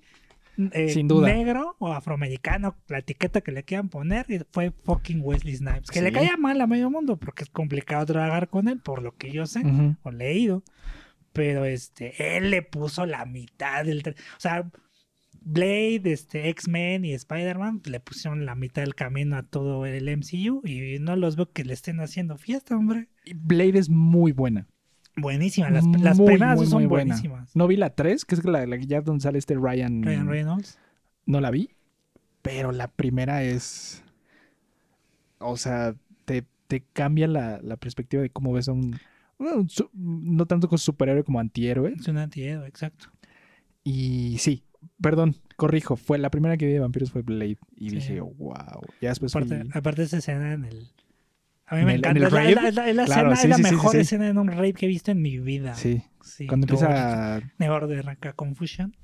eh, 0.73 0.89
Sin 0.89 1.09
duda. 1.09 1.29
negro 1.29 1.77
o 1.79 1.93
afroamericano, 1.93 2.75
la 2.89 2.99
etiqueta 3.01 3.43
que 3.43 3.53
le 3.53 3.63
quieran 3.63 3.91
poner, 3.91 4.25
y 4.31 4.41
fue 4.51 4.71
fucking 4.71 5.21
Wesley 5.23 5.57
Snipes. 5.57 5.91
Que 5.91 6.01
le 6.01 6.11
caía 6.11 6.39
mal 6.39 6.59
a 6.63 6.67
medio 6.67 6.89
mundo 6.91 7.19
porque 7.19 7.45
es 7.45 7.51
complicado 7.51 8.07
trabajar 8.07 8.49
con 8.49 8.67
él, 8.69 8.81
por 8.81 9.03
lo 9.03 9.15
que 9.15 9.31
yo 9.31 9.45
sé 9.47 9.63
o 10.03 10.11
leído. 10.11 10.63
Pero 11.37 11.65
este, 11.67 12.37
él 12.39 12.51
le 12.51 12.63
puso 12.63 13.05
la 13.07 13.27
mitad 13.27 13.85
del. 13.85 14.03
O 14.09 14.41
sea, 14.41 14.69
Blade, 15.43 16.01
este, 16.07 16.49
X-Men 16.49 17.05
y 17.05 17.13
Spider-Man 17.13 17.83
le 17.85 18.01
pusieron 18.01 18.47
la 18.47 18.55
mitad 18.57 18.83
del 18.83 18.95
camino 18.95 19.37
a 19.37 19.43
todo 19.45 19.85
el 19.87 20.09
MCU 20.17 20.63
y 20.67 20.99
no 20.99 21.15
los 21.15 21.37
veo 21.37 21.53
que 21.53 21.65
le 21.65 21.75
estén 21.75 22.01
haciendo 22.01 22.37
fiesta, 22.39 22.77
hombre. 22.77 23.09
Blade 23.35 23.79
es 23.79 23.89
muy 23.91 24.33
buena. 24.33 24.67
Buenísima, 25.19 25.71
las, 25.71 25.87
las 26.01 26.19
Muy, 26.19 26.27
primeras 26.27 26.57
muy, 26.57 26.67
son 26.67 26.83
muy 26.83 26.87
buena. 26.89 27.15
buenísimas. 27.15 27.55
No 27.55 27.67
vi 27.69 27.77
la 27.77 27.91
3, 27.91 28.25
que 28.25 28.35
es 28.35 28.45
la, 28.45 28.67
la 28.67 28.79
que 28.79 28.87
ya 28.87 29.03
donde 29.03 29.23
sale 29.23 29.39
este 29.39 29.55
Ryan. 29.55 30.03
Ryan 30.03 30.29
Reynolds. 30.29 30.79
No 31.27 31.41
la 31.41 31.51
vi. 31.51 31.71
Pero 32.43 32.73
la 32.73 32.89
primera 32.89 33.43
es. 33.43 34.03
O 35.39 35.57
sea, 35.57 35.95
te, 36.25 36.45
te 36.67 36.83
cambia 36.93 37.29
la, 37.29 37.61
la 37.63 37.77
perspectiva 37.77 38.23
de 38.23 38.31
cómo 38.31 38.53
ves 38.53 38.69
a 38.69 38.73
un. 38.73 38.99
Bueno, 39.39 39.59
un 39.59 39.69
su- 39.69 39.91
no 39.95 40.47
tanto 40.47 40.69
como 40.69 40.79
superhéroe 40.79 41.25
como 41.25 41.41
antihéroe. 41.41 41.95
Es 41.99 42.09
un 42.09 42.19
antihéroe, 42.19 42.67
exacto. 42.69 43.07
Y 43.85 44.37
sí, 44.39 44.65
perdón, 45.01 45.37
corrijo. 45.57 45.97
Fue 45.97 46.19
la 46.19 46.31
primera 46.31 46.57
que 46.57 46.67
vi 46.67 46.73
de 46.73 46.81
vampiros 46.81 47.11
fue 47.13 47.23
Blade. 47.23 47.59
Y 47.77 47.91
Sí. 47.91 47.97
dije, 47.97 48.21
wow. 48.21 48.83
Ya 49.01 49.11
después 49.11 49.35
Aparte, 49.35 49.61
fui- 49.63 49.71
aparte 49.75 50.03
esa 50.03 50.19
escena 50.19 50.53
en 50.53 50.65
el. 50.65 50.89
A 51.69 51.75
mí 51.75 51.81
¿En 51.81 51.87
me 51.87 51.93
el- 51.95 51.99
encanta. 51.99 52.19
el 52.19 52.59
Es 52.59 52.75
la, 52.97 53.05
Claro, 53.07 53.33
escena, 53.33 53.37
sí, 53.37 53.43
es 53.43 53.49
la 53.51 53.57
sí, 53.57 53.63
mejor 53.75 53.91
sí. 53.93 53.99
escena 53.99 54.29
en 54.29 54.39
un 54.39 54.49
rape 54.49 54.73
que 54.75 54.87
he 54.87 54.89
visto 54.89 55.11
en 55.11 55.21
mi 55.21 55.39
vida. 55.39 55.75
Sí. 55.75 56.03
Sí, 56.23 56.47
Cuando 56.49 56.65
empieza. 56.67 57.41
Mejor 57.59 57.87
de 57.87 58.03
Confusion. 58.35 58.97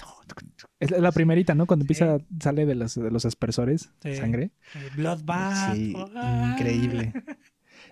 Es 0.80 0.90
la 0.90 1.12
primerita, 1.12 1.54
¿no? 1.54 1.66
Cuando 1.66 1.84
empieza, 1.84 2.18
sale 2.40 2.66
de 2.66 2.74
los, 2.74 2.94
de 2.96 3.10
los 3.12 3.24
aspersores, 3.24 3.92
sangre. 4.16 4.50
Eh, 4.74 4.78
Bloodbath. 4.96 5.74
Sí, 5.76 5.92
Ah. 6.16 6.50
increíble. 6.56 7.12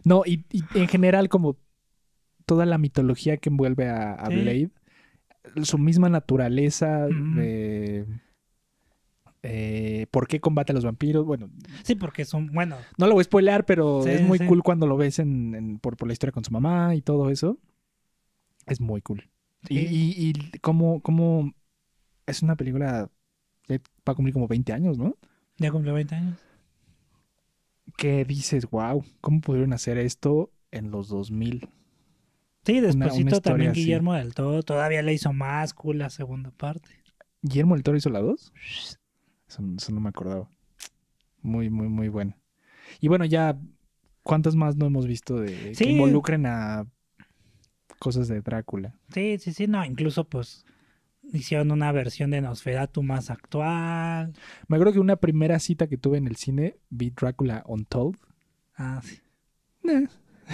No, 0.04 0.22
y, 0.26 0.44
y 0.50 0.64
en 0.74 0.88
general, 0.88 1.28
como 1.28 1.56
toda 2.50 2.66
la 2.66 2.78
mitología 2.78 3.36
que 3.36 3.48
envuelve 3.48 3.88
a, 3.88 4.14
a 4.14 4.26
Sí. 4.28 4.34
Blade, 4.34 4.70
su 5.62 5.78
misma 5.78 6.08
naturaleza 6.08 7.06
de 7.06 8.06
eh, 9.42 10.06
por 10.10 10.26
qué 10.26 10.40
combate 10.40 10.72
a 10.72 10.74
los 10.74 10.84
vampiros. 10.84 11.24
Bueno, 11.24 11.48
Sí, 11.84 11.94
porque 11.94 12.24
son, 12.24 12.48
bueno, 12.52 12.76
no 12.98 13.06
lo 13.06 13.14
voy 13.14 13.20
a 13.22 13.24
spoilear, 13.24 13.64
pero 13.64 14.02
Sí, 14.02 14.10
es 14.10 14.22
muy 14.22 14.38
sí. 14.38 14.46
cool 14.46 14.62
cuando 14.64 14.86
lo 14.88 14.96
ves 14.96 15.18
en, 15.20 15.54
en- 15.54 15.78
por, 15.78 15.96
por 15.96 16.08
la 16.08 16.12
historia 16.12 16.32
con 16.32 16.44
su 16.44 16.50
mamá 16.50 16.94
y 16.96 17.02
todo 17.02 17.30
eso. 17.30 17.56
Es 18.66 18.80
muy 18.80 19.00
cool. 19.00 19.30
Y, 19.68 19.78
Sí. 19.78 19.86
y, 19.88 20.28
y 20.30 20.58
cómo, 20.60 21.00
cómo 21.02 21.54
es 22.26 22.42
una 22.42 22.56
película 22.56 23.10
que 23.62 23.78
va 24.06 24.12
a 24.12 24.14
cumplir 24.14 24.32
como 24.34 24.48
20 24.48 24.72
años, 24.72 24.98
¿no? 24.98 25.16
ya 25.58 25.70
cumplió 25.70 25.94
20 25.94 26.14
años. 26.16 26.38
Que 27.96 28.24
dices, 28.24 28.68
wow, 28.70 29.04
¿cómo 29.20 29.40
pudieron 29.40 29.72
hacer 29.72 29.98
esto 29.98 30.50
en 30.70 30.90
los 30.90 31.08
2000? 31.08 31.68
Sí, 32.64 32.76
historia 32.76 33.40
también 33.40 33.70
así. 33.70 33.80
Guillermo 33.80 34.14
del 34.14 34.34
Todo 34.34 34.62
todavía 34.62 35.02
le 35.02 35.12
hizo 35.12 35.32
más 35.32 35.72
cool 35.74 35.98
la 35.98 36.10
segunda 36.10 36.50
parte. 36.50 36.90
¿Guillermo 37.42 37.74
del 37.74 37.82
Toro 37.82 37.96
hizo 37.96 38.10
la 38.10 38.20
2? 38.20 38.52
Eso, 39.48 39.62
eso 39.76 39.92
no 39.92 40.00
me 40.00 40.10
acordaba. 40.10 40.48
Muy, 41.42 41.70
muy, 41.70 41.88
muy 41.88 42.08
buena. 42.08 42.36
Y 43.00 43.08
bueno, 43.08 43.24
ya, 43.24 43.58
¿cuántas 44.22 44.54
más 44.56 44.76
no 44.76 44.86
hemos 44.86 45.06
visto 45.06 45.40
de 45.40 45.74
Sí. 45.74 45.84
que 45.84 45.90
involucren 45.92 46.44
a 46.46 46.86
cosas 47.98 48.28
de 48.28 48.40
Drácula? 48.42 48.94
Sí, 49.12 49.38
sí, 49.38 49.52
sí, 49.52 49.66
no, 49.66 49.84
incluso 49.84 50.24
pues 50.28 50.66
hicieron 51.32 51.70
una 51.70 51.92
versión 51.92 52.30
de 52.30 52.40
Nosferatu 52.42 53.02
más 53.02 53.30
actual. 53.30 54.32
Me 54.68 54.76
acuerdo 54.76 54.92
que 54.92 55.00
una 55.00 55.16
primera 55.16 55.58
cita 55.60 55.86
que 55.86 55.96
tuve 55.96 56.18
en 56.18 56.26
el 56.26 56.36
cine 56.36 56.76
vi 56.90 57.10
Drácula 57.10 57.62
Untold. 57.66 58.16
Ah, 58.76 59.00
sí. 59.02 59.18
Eh, 59.88 60.06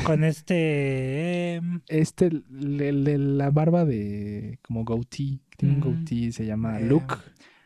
Con 0.04 0.24
este... 0.24 1.54
em, 1.54 1.80
Este, 1.88 2.30
la 2.50 3.50
barba 3.50 3.84
de 3.84 4.58
como 4.62 4.84
goatee, 4.84 5.40
tiene 5.56 5.74
un 5.76 5.80
goatee, 5.80 6.32
se 6.32 6.44
llama 6.46 6.78
Eh, 6.80 6.86
Luke, 6.86 7.14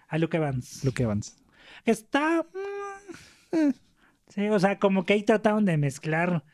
a 0.08 0.18
Luke 0.18 0.36
Evans. 0.36 0.84
Luke 0.84 1.02
Evans. 1.02 1.36
Está... 1.84 2.42
mm, 2.42 3.56
eh, 3.56 3.72
Sí, 4.28 4.48
o 4.48 4.58
sea, 4.60 4.78
como 4.78 5.04
que 5.04 5.14
ahí 5.14 5.24
trataron 5.24 5.64
de 5.64 5.76
mezclar, 5.76 6.44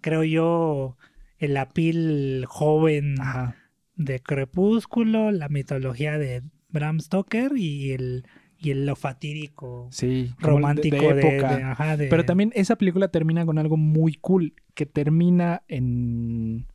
creo 0.00 0.24
yo, 0.24 0.96
el 1.38 1.58
apil 1.58 2.44
joven 2.46 3.20
Ajá. 3.20 3.54
de 3.96 4.20
Crepúsculo, 4.20 5.30
la 5.30 5.50
mitología 5.50 6.16
de 6.16 6.42
Bram 6.70 7.00
Stoker 7.00 7.52
y 7.54 7.92
el, 7.92 8.24
y 8.60 8.70
el 8.70 8.86
lo 8.86 8.96
fatídico 8.96 9.88
Sí, 9.92 10.34
romántico 10.38 10.96
de, 10.96 11.14
de, 11.14 11.20
época. 11.36 11.56
de- 11.56 11.62
ajá, 11.62 11.96
de- 11.96 12.08
Pero 12.08 12.24
también 12.24 12.50
esa 12.54 12.76
película 12.76 13.08
termina 13.08 13.46
con 13.46 13.58
algo 13.58 13.76
muy 13.76 14.14
cool, 14.14 14.54
que 14.74 14.84
termina 14.86 15.62
en, 15.68 16.66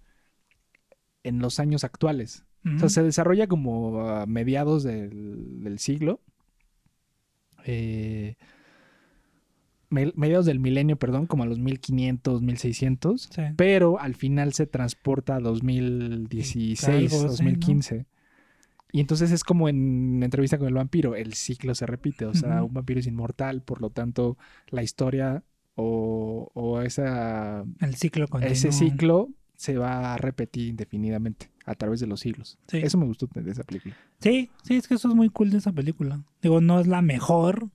en 1.23 1.39
los 1.39 1.59
años 1.59 1.83
actuales. 1.83 2.45
O 2.75 2.79
sea, 2.79 2.87
se 2.87 3.03
desarrolla 3.03 3.47
como 3.47 3.99
a 4.07 4.25
mediados 4.25 4.83
del, 4.83 5.61
del 5.63 5.79
siglo. 5.79 6.21
Eh, 7.65 8.35
me- 9.89 10.13
mediados 10.15 10.45
del 10.45 10.59
milenio, 10.61 10.95
perdón, 10.97 11.27
como 11.27 11.43
a 11.43 11.45
los 11.45 11.59
1500, 11.59 12.41
1600. 12.41 13.29
Sí. 13.31 13.41
Pero 13.57 13.99
al 13.99 14.15
final 14.15 14.53
se 14.53 14.65
transporta 14.65 15.35
a 15.35 15.39
2016, 15.41 17.13
Algo 17.13 17.25
así, 17.33 17.43
¿no? 17.43 17.49
2015. 18.93 18.97
Y 18.97 18.99
entonces 19.01 19.31
es 19.31 19.43
como 19.43 19.67
en 19.69 20.21
entrevista 20.23 20.57
con 20.57 20.67
el 20.67 20.73
vampiro, 20.75 21.15
el 21.15 21.33
ciclo 21.33 21.73
se 21.75 21.85
repite, 21.85 22.25
o 22.25 22.33
sea, 22.33 22.63
un 22.63 22.73
vampiro 22.73 22.99
es 22.99 23.07
inmortal, 23.07 23.61
por 23.61 23.81
lo 23.81 23.89
tanto 23.89 24.37
la 24.69 24.83
historia 24.83 25.43
o, 25.75 26.51
o 26.53 26.81
esa, 26.81 27.63
El 27.79 27.95
ciclo 27.95 28.27
continúa. 28.27 28.53
ese 28.53 28.71
ciclo 28.71 29.29
se 29.55 29.77
va 29.77 30.13
a 30.13 30.17
repetir 30.17 30.67
indefinidamente 30.67 31.49
a 31.65 31.73
través 31.75 31.99
de 32.01 32.07
los 32.07 32.19
siglos. 32.19 32.57
Sí. 32.67 32.77
Eso 32.77 32.97
me 32.97 33.05
gustó 33.05 33.27
de 33.33 33.49
esa 33.51 33.63
película. 33.63 33.95
Sí, 34.19 34.49
sí, 34.63 34.75
es 34.75 34.87
que 34.87 34.95
eso 34.95 35.07
es 35.09 35.15
muy 35.15 35.29
cool 35.29 35.49
de 35.49 35.57
esa 35.59 35.71
película. 35.71 36.23
Digo, 36.41 36.59
no 36.61 36.79
es 36.79 36.87
la 36.87 37.01
mejor, 37.01 37.69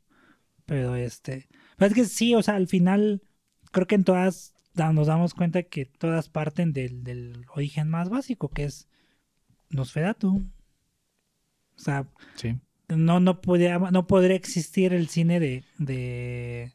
pero 0.67 0.95
este... 0.97 1.49
Pero 1.77 1.89
es 1.89 1.95
que 1.95 2.05
sí, 2.05 2.35
o 2.35 2.43
sea, 2.43 2.55
al 2.57 2.67
final 2.69 3.23
creo 3.73 3.87
que 3.87 3.95
en 3.95 4.05
todas 4.05 4.53
da- 4.75 4.93
nos 4.93 5.07
damos 5.07 5.33
cuenta 5.35 5.63
que 5.63 5.87
todas 5.87 6.29
parten 6.29 6.73
del, 6.73 7.03
del 7.05 7.47
origen 7.55 7.89
más 7.89 8.09
básico, 8.11 8.49
que 8.51 8.65
es 8.65 8.89
Nosferatu. 9.71 10.45
O 11.79 11.81
sea, 11.81 12.09
Sí. 12.35 12.59
no, 12.89 13.21
no, 13.21 13.41
podría, 13.41 13.79
no 13.79 14.07
podría 14.07 14.35
existir 14.37 14.93
el 14.93 15.09
cine 15.09 15.39
de, 15.41 15.65
de, 15.79 16.73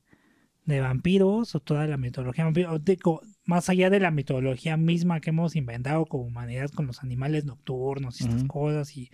de 0.66 0.80
vampiros 0.80 1.56
o 1.56 1.60
toda 1.60 1.86
la 1.88 1.97
mitología 1.97 2.45
vampiro. 2.45 2.80
Digo, 2.80 3.22
más 3.45 3.68
allá 3.70 3.89
de 3.89 3.99
la 3.99 4.12
mitología 4.12 4.78
misma 4.78 5.20
que 5.20 5.32
hemos 5.32 5.56
inventado 5.56 6.06
como 6.06 6.24
humanidad 6.24 6.70
con 6.70 6.88
los 6.88 7.04
animales 7.04 7.45
nocturnos 7.45 8.22
y 8.22 8.24
estas 8.24 8.43
cosas 8.45 8.95
y, 8.95 9.12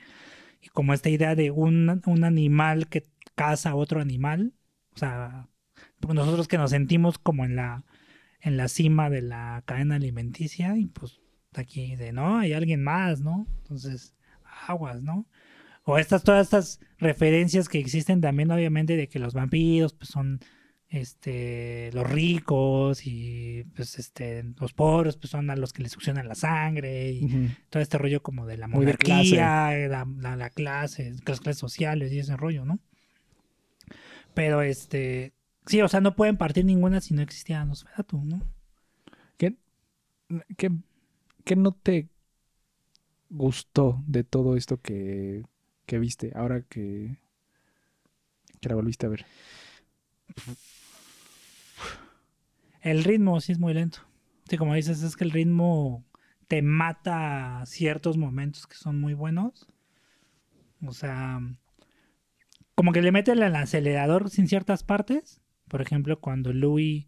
y 0.62 0.68
como 0.70 0.94
esta 0.94 1.10
idea 1.10 1.36
de 1.36 1.52
un, 1.52 2.02
un 2.06 2.24
animal 2.24 2.88
que 2.88 3.04
caza 3.36 3.72
a 3.72 3.76
otro 3.76 4.00
animal. 4.02 4.54
O 4.94 4.98
sea, 5.00 5.48
pues 6.00 6.14
nosotros 6.14 6.48
que 6.48 6.58
nos 6.58 6.70
sentimos 6.72 7.18
como 7.18 7.46
en 7.46 7.56
la, 7.56 7.84
en 8.42 8.58
la 8.58 8.68
cima 8.68 9.10
de 9.10 9.22
la 9.22 9.64
cadena 9.66 9.96
alimenticia 9.96 10.78
y 10.78 10.86
pues 10.86 11.20
aquí 11.56 11.96
de 11.96 12.12
no, 12.14 12.38
hay 12.38 12.54
alguien 12.54 12.84
más, 12.84 13.22
¿no? 13.22 13.48
Entonces, 13.64 14.14
aguas, 14.68 15.02
¿no? 15.02 15.26
O 15.84 15.97
estas, 15.97 16.23
todas 16.23 16.47
estas 16.47 16.80
referencias 16.97 17.69
que 17.69 17.80
existen 17.80 18.21
también, 18.21 18.51
obviamente, 18.51 18.95
de 18.95 19.07
que 19.07 19.19
los 19.19 19.34
vampiros 19.34 19.93
pues, 19.93 20.09
son 20.09 20.39
este 20.89 21.91
los 21.93 22.09
ricos 22.09 23.05
y 23.05 23.63
pues 23.75 23.99
este 23.99 24.43
los 24.59 24.73
pobres 24.73 25.17
pues 25.17 25.30
son 25.30 25.51
a 25.51 25.55
los 25.55 25.71
que 25.71 25.84
les 25.84 25.91
succionan 25.91 26.27
la 26.27 26.34
sangre 26.34 27.11
y 27.11 27.55
todo 27.69 27.84
este 27.84 27.99
rollo 27.99 28.23
como 28.23 28.47
de 28.47 28.57
la 28.57 28.65
de 28.65 28.73
monarquía, 28.73 29.71
la, 29.88 30.07
la, 30.17 30.36
la 30.36 30.49
clase, 30.49 31.13
las 31.27 31.41
clases 31.41 31.59
sociales 31.59 32.11
y 32.11 32.19
ese 32.19 32.36
rollo, 32.36 32.65
¿no? 32.65 32.80
Pero 34.34 34.61
este, 34.61 35.34
sí, 35.65 35.82
o 35.82 35.88
sea, 35.88 36.01
no 36.01 36.15
pueden 36.15 36.38
partir 36.38 36.65
ninguna 36.65 37.01
si 37.01 37.13
no 37.13 37.21
existiera 37.21 37.65
Nosferatu, 37.65 38.23
¿no? 38.23 38.41
¿Qué, 39.38 39.55
qué, 40.57 40.71
qué 41.43 41.55
no 41.55 41.71
te 41.71 42.09
gustó 43.30 44.01
de 44.07 44.23
todo 44.23 44.55
esto 44.55 44.82
que, 44.82 45.43
que 45.90 45.98
viste 45.98 46.32
ahora 46.36 46.62
que, 46.62 47.18
que 48.62 48.70
la 48.70 48.76
volviste 48.76 49.08
a 49.08 49.10
ver? 49.10 49.26
El 52.82 53.04
ritmo 53.04 53.42
sí 53.42 53.54
es 53.54 53.60
muy 53.60 53.74
lento. 53.74 54.08
Sí, 54.48 54.58
como 54.58 54.76
dices, 54.76 55.02
es 55.02 55.18
que 55.18 55.24
el 55.24 55.32
ritmo 55.32 56.06
te 56.48 56.62
mata 56.62 57.64
ciertos 57.66 58.18
momentos 58.18 58.68
que 58.68 58.76
son 58.76 59.02
muy 59.02 59.16
buenos. 59.16 59.66
O 60.86 60.94
sea, 60.94 61.40
como 62.76 62.92
que 62.92 63.02
le 63.02 63.12
mete 63.12 63.32
el 63.32 63.42
acelerador 63.42 64.30
sin 64.30 64.48
ciertas 64.48 64.84
partes. 64.84 65.42
Por 65.68 65.82
ejemplo, 65.82 66.20
cuando 66.20 66.54
Louis 66.54 67.08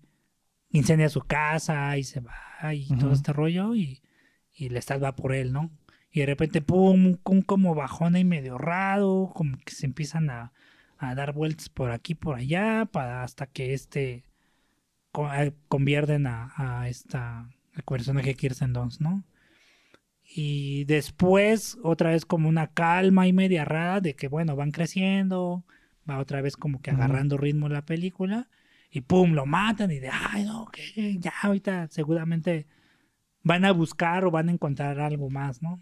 incendia 0.71 1.09
su 1.09 1.21
casa 1.21 1.95
y 1.99 2.03
se 2.03 2.19
va 2.19 2.73
y 2.73 2.87
todo 2.97 3.11
este 3.11 3.31
rollo 3.31 3.75
y, 3.75 4.01
y 4.51 4.69
le 4.69 4.81
salva 4.81 5.15
por 5.15 5.35
él, 5.35 5.53
¿no? 5.53 5.69
Y 6.11 6.19
de 6.21 6.25
repente, 6.25 6.61
pum, 6.61 7.17
un 7.23 7.41
como 7.41 7.75
bajón 7.75 8.15
ahí 8.15 8.25
medio 8.25 8.57
raro, 8.57 9.31
como 9.33 9.57
que 9.59 9.73
se 9.73 9.85
empiezan 9.85 10.29
a, 10.29 10.51
a 10.97 11.15
dar 11.15 11.33
vueltas 11.33 11.69
por 11.69 11.91
aquí, 11.91 12.15
por 12.15 12.35
allá, 12.37 12.87
para 12.91 13.23
hasta 13.23 13.47
que 13.47 13.73
este 13.73 14.23
eh, 15.13 15.51
convierten 15.67 16.27
a, 16.27 16.53
a 16.55 16.89
esta 16.89 17.49
el 17.75 17.83
personaje 17.83 18.35
Kirsten 18.35 18.73
Dunst, 18.73 19.01
¿no? 19.01 19.23
Y 20.23 20.85
después 20.85 21.77
otra 21.83 22.11
vez 22.11 22.25
como 22.25 22.47
una 22.47 22.67
calma 22.67 23.27
y 23.27 23.33
media 23.33 23.65
rara 23.65 23.99
de 24.01 24.15
que 24.15 24.27
bueno, 24.27 24.55
van 24.55 24.71
creciendo, 24.71 25.65
va 26.09 26.19
otra 26.19 26.41
vez 26.41 26.55
como 26.55 26.81
que 26.81 26.91
agarrando 26.91 27.37
ritmo 27.37 27.67
la 27.69 27.85
película 27.85 28.47
y 28.89 29.01
pum, 29.01 29.33
lo 29.33 29.45
matan 29.45 29.91
y 29.91 29.99
de, 29.99 30.09
ay 30.09 30.45
no, 30.45 30.67
que 30.71 31.17
ya 31.19 31.33
ahorita 31.41 31.87
seguramente 31.89 32.67
van 33.43 33.65
a 33.65 33.71
buscar 33.71 34.25
o 34.25 34.31
van 34.31 34.49
a 34.49 34.51
encontrar 34.53 34.99
algo 34.99 35.29
más, 35.29 35.61
¿no? 35.61 35.81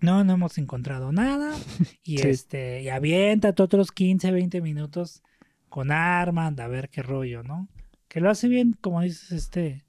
No, 0.00 0.24
no 0.24 0.32
hemos 0.34 0.58
encontrado 0.58 1.12
nada 1.12 1.54
y 2.02 2.18
Sí. 2.18 2.28
este 2.28 2.82
y 2.82 2.88
aviéntate 2.88 3.62
otros 3.62 3.92
15, 3.92 4.30
20 4.32 4.60
minutos 4.60 5.22
con 5.68 5.92
armas, 5.92 6.58
a 6.58 6.68
ver 6.68 6.88
qué 6.90 7.02
rollo, 7.02 7.42
¿no? 7.42 7.68
Que 8.08 8.20
lo 8.20 8.28
hace 8.30 8.48
bien, 8.48 8.76
como 8.80 9.02
dices, 9.02 9.30
este, 9.30 9.84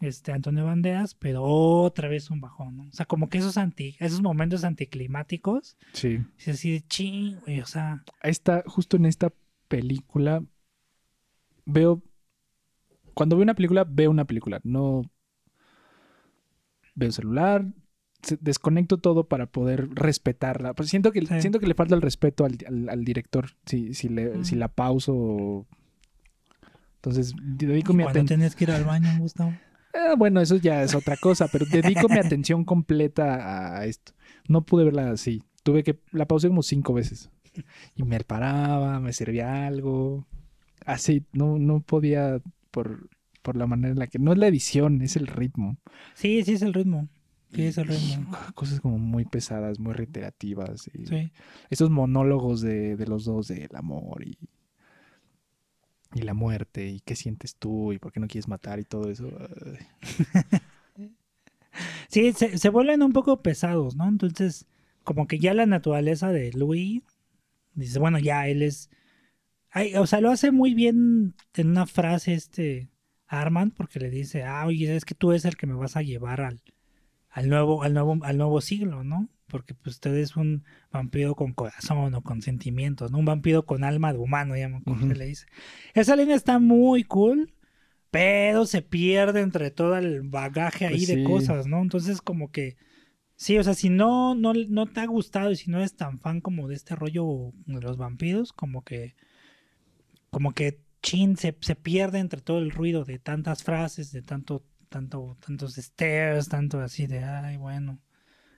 este 0.00 0.30
Antonio 0.32 0.64
Banderas, 0.66 1.14
pero 1.14 1.42
otra 1.42 2.06
vez 2.08 2.30
un 2.30 2.40
bajón, 2.40 2.76
¿no? 2.76 2.82
O 2.84 2.92
sea, 2.92 3.06
como 3.06 3.28
que 3.28 3.38
esos 3.38 3.56
anti, 3.56 3.96
esos 3.98 4.22
momentos 4.22 4.62
anticlimáticos, 4.62 5.76
Sí. 5.92 6.18
es 6.38 6.48
así 6.48 6.70
de 6.72 6.82
ching, 6.82 7.40
güey, 7.40 7.60
o 7.60 7.66
sea, 7.66 8.04
Esta, 8.22 8.62
justo 8.66 8.96
en 8.96 9.06
esta 9.06 9.32
película 9.68 10.44
veo. 11.64 12.02
Cuando 13.14 13.34
veo 13.36 13.42
una 13.42 13.54
película, 13.54 13.84
veo 13.88 14.10
una 14.10 14.26
película. 14.26 14.60
No 14.62 15.02
veo 16.94 17.10
celular. 17.10 17.66
Desconecto 18.40 18.98
todo 18.98 19.24
para 19.28 19.46
poder 19.46 19.88
respetarla. 19.94 20.74
Pues 20.74 20.88
siento 20.88 21.12
que, 21.12 21.20
Sí. 21.20 21.40
siento 21.40 21.60
que 21.60 21.66
le 21.66 21.74
falta 21.74 21.94
el 21.94 22.02
respeto 22.02 22.44
al, 22.44 22.56
al- 22.66 22.88
al 22.88 23.04
director. 23.04 23.50
Si, 23.66 23.94
si, 23.94 24.08
le, 24.08 24.38
Mm. 24.38 24.44
si 24.44 24.54
la 24.56 24.68
pauso. 24.68 25.66
Entonces, 26.96 27.34
dedico 27.40 27.92
mi 27.92 28.02
cuando 28.02 28.18
atención. 28.20 28.38
tenías 28.40 28.56
que 28.56 28.64
ir 28.64 28.70
al 28.72 28.84
baño, 28.84 29.08
Gustavo. 29.18 29.50
Eh, 29.94 30.14
bueno, 30.18 30.40
eso 30.40 30.56
ya 30.56 30.82
es 30.82 30.94
otra 30.94 31.16
cosa, 31.16 31.48
pero 31.50 31.64
dedico 31.66 32.08
mi 32.08 32.18
atención 32.18 32.64
completa 32.64 33.78
a 33.78 33.86
esto. 33.86 34.12
No 34.48 34.62
pude 34.62 34.84
verla 34.84 35.10
así. 35.10 35.42
Tuve 35.62 35.82
que, 35.82 35.98
la 36.12 36.26
pausé 36.26 36.48
como 36.48 36.62
cinco 36.62 36.92
veces. 36.94 37.30
Y 37.94 38.02
me 38.02 38.20
paraba, 38.20 39.00
me 39.00 39.12
servía 39.12 39.66
algo. 39.66 40.26
Así, 40.84 41.24
no, 41.32 41.58
no 41.58 41.80
podía 41.80 42.40
por, 42.70 43.08
por 43.42 43.56
la 43.56 43.66
manera 43.66 43.92
en 43.92 43.98
la 43.98 44.06
que... 44.08 44.18
No 44.18 44.32
es 44.32 44.38
la 44.38 44.46
edición, 44.48 45.00
es 45.00 45.16
el 45.16 45.26
ritmo. 45.26 45.78
Sí, 46.14 46.42
sí 46.44 46.52
es 46.52 46.62
el 46.62 46.74
ritmo. 46.74 47.08
Sí 47.52 47.62
es 47.62 47.78
el 47.78 47.88
ritmo. 47.88 48.30
Cosas 48.54 48.80
como 48.80 48.98
muy 48.98 49.24
pesadas, 49.24 49.78
muy 49.78 49.92
reiterativas. 49.94 50.88
Y 50.92 51.06
Sí. 51.06 51.32
Esos 51.70 51.90
monólogos 51.90 52.60
de, 52.60 52.96
de 52.96 53.06
los 53.06 53.24
dos, 53.24 53.48
del 53.48 53.74
amor 53.74 54.24
y, 54.26 54.36
y 56.14 56.22
la 56.22 56.34
muerte, 56.34 56.88
y 56.88 57.00
qué 57.00 57.16
sientes 57.16 57.56
tú, 57.56 57.92
y 57.92 57.98
por 57.98 58.12
qué 58.12 58.20
no 58.20 58.26
quieres 58.28 58.48
matar 58.48 58.78
y 58.78 58.84
todo 58.84 59.10
eso. 59.10 59.28
Sí, 62.08 62.32
se, 62.32 62.58
se 62.58 62.68
vuelven 62.68 63.02
un 63.02 63.12
poco 63.12 63.42
pesados, 63.42 63.96
¿no? 63.96 64.08
Entonces, 64.08 64.66
como 65.04 65.26
que 65.26 65.38
ya 65.38 65.54
la 65.54 65.66
naturaleza 65.66 66.30
de 66.32 66.52
Louis, 66.52 67.02
dice, 67.74 67.98
bueno, 67.98 68.18
ya 68.18 68.48
él 68.48 68.62
es... 68.62 68.90
Ay, 69.70 69.94
o 69.96 70.06
sea, 70.06 70.20
lo 70.20 70.30
hace 70.30 70.52
muy 70.52 70.74
bien 70.74 71.34
en 71.54 71.70
una 71.70 71.86
frase 71.86 72.34
este 72.34 72.90
Armand, 73.26 73.74
porque 73.74 74.00
le 74.00 74.10
dice, 74.10 74.44
ah, 74.44 74.66
oye, 74.66 74.96
es 74.96 75.04
que 75.04 75.14
tú 75.14 75.32
eres 75.32 75.44
el 75.46 75.56
que 75.56 75.66
me 75.66 75.74
vas 75.74 75.96
a 75.96 76.02
llevar 76.02 76.40
al, 76.42 76.62
al, 77.36 77.50
nuevo, 77.50 77.82
al, 77.82 77.92
nuevo, 77.92 78.18
al 78.22 78.38
nuevo 78.38 78.62
siglo, 78.62 79.04
¿no? 79.04 79.28
Porque 79.46 79.74
pues 79.74 79.96
usted 79.96 80.14
es 80.14 80.36
un 80.36 80.64
vampiro 80.90 81.34
con 81.34 81.52
corazón 81.52 82.14
o 82.14 82.22
con 82.22 82.40
sentimientos, 82.40 83.12
¿no? 83.12 83.18
Un 83.18 83.26
vampiro 83.26 83.66
con 83.66 83.84
alma 83.84 84.14
de 84.14 84.18
humano, 84.18 84.56
ya 84.56 84.70
me 84.70 84.78
acuerdo 84.78 85.06
le 85.06 85.26
dice. 85.26 85.44
Esa 85.92 86.16
línea 86.16 86.34
está 86.34 86.58
muy 86.58 87.04
cool, 87.04 87.52
pero 88.10 88.64
se 88.64 88.80
pierde 88.80 89.42
entre 89.42 89.70
todo 89.70 89.98
el 89.98 90.22
bagaje 90.22 90.86
ahí 90.86 90.94
Pues 90.96 91.08
de 91.08 91.14
sí. 91.16 91.24
cosas, 91.24 91.66
¿no? 91.66 91.82
Entonces 91.82 92.22
como 92.22 92.50
que 92.50 92.78
sí, 93.34 93.58
o 93.58 93.62
sea, 93.62 93.74
si 93.74 93.90
no, 93.90 94.34
no, 94.34 94.54
no 94.54 94.86
te 94.86 95.00
ha 95.00 95.06
gustado 95.06 95.50
y 95.50 95.56
si 95.56 95.70
no 95.70 95.76
eres 95.76 95.94
tan 95.94 96.18
fan 96.18 96.40
como 96.40 96.68
de 96.68 96.74
este 96.74 96.96
rollo 96.96 97.52
de 97.66 97.82
los 97.82 97.98
vampiros, 97.98 98.54
como 98.54 98.82
que 98.82 99.14
como 100.30 100.54
que 100.54 100.80
chin 101.02 101.36
se, 101.36 101.54
se 101.60 101.76
pierde 101.76 102.18
entre 102.18 102.40
todo 102.40 102.60
el 102.60 102.70
ruido 102.70 103.04
de 103.04 103.18
tantas 103.18 103.62
frases, 103.62 104.10
de 104.10 104.22
tanto, 104.22 104.64
tanto, 104.88 105.36
tantos 105.46 105.76
stairs, 105.76 106.48
tanto 106.48 106.80
así 106.80 107.06
de 107.06 107.24
ay 107.24 107.56
bueno, 107.56 108.00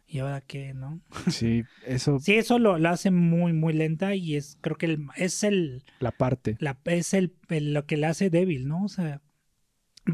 y 0.06 0.20
ahora 0.20 0.40
qué, 0.42 0.74
¿no? 0.74 1.00
Sí, 1.26 1.68
eso, 1.80 2.24
Sí, 2.24 2.34
eso 2.36 2.58
lo, 2.58 2.78
lo 2.78 2.88
hace 2.90 3.10
muy, 3.10 3.52
muy 3.52 3.72
lenta 3.72 4.14
y 4.14 4.36
es, 4.36 4.58
creo 4.60 4.76
que 4.76 4.86
el- 4.86 5.06
es 5.16 5.44
el, 5.44 5.84
la 6.00 6.12
parte. 6.12 6.58
la, 6.58 6.78
es 6.86 7.14
el, 7.14 7.34
el- 7.50 7.74
lo 7.74 7.86
que 7.86 7.96
le 7.98 8.06
hace 8.06 8.30
débil, 8.30 8.68
¿no? 8.68 8.84
O 8.84 8.88
sea, 8.88 9.22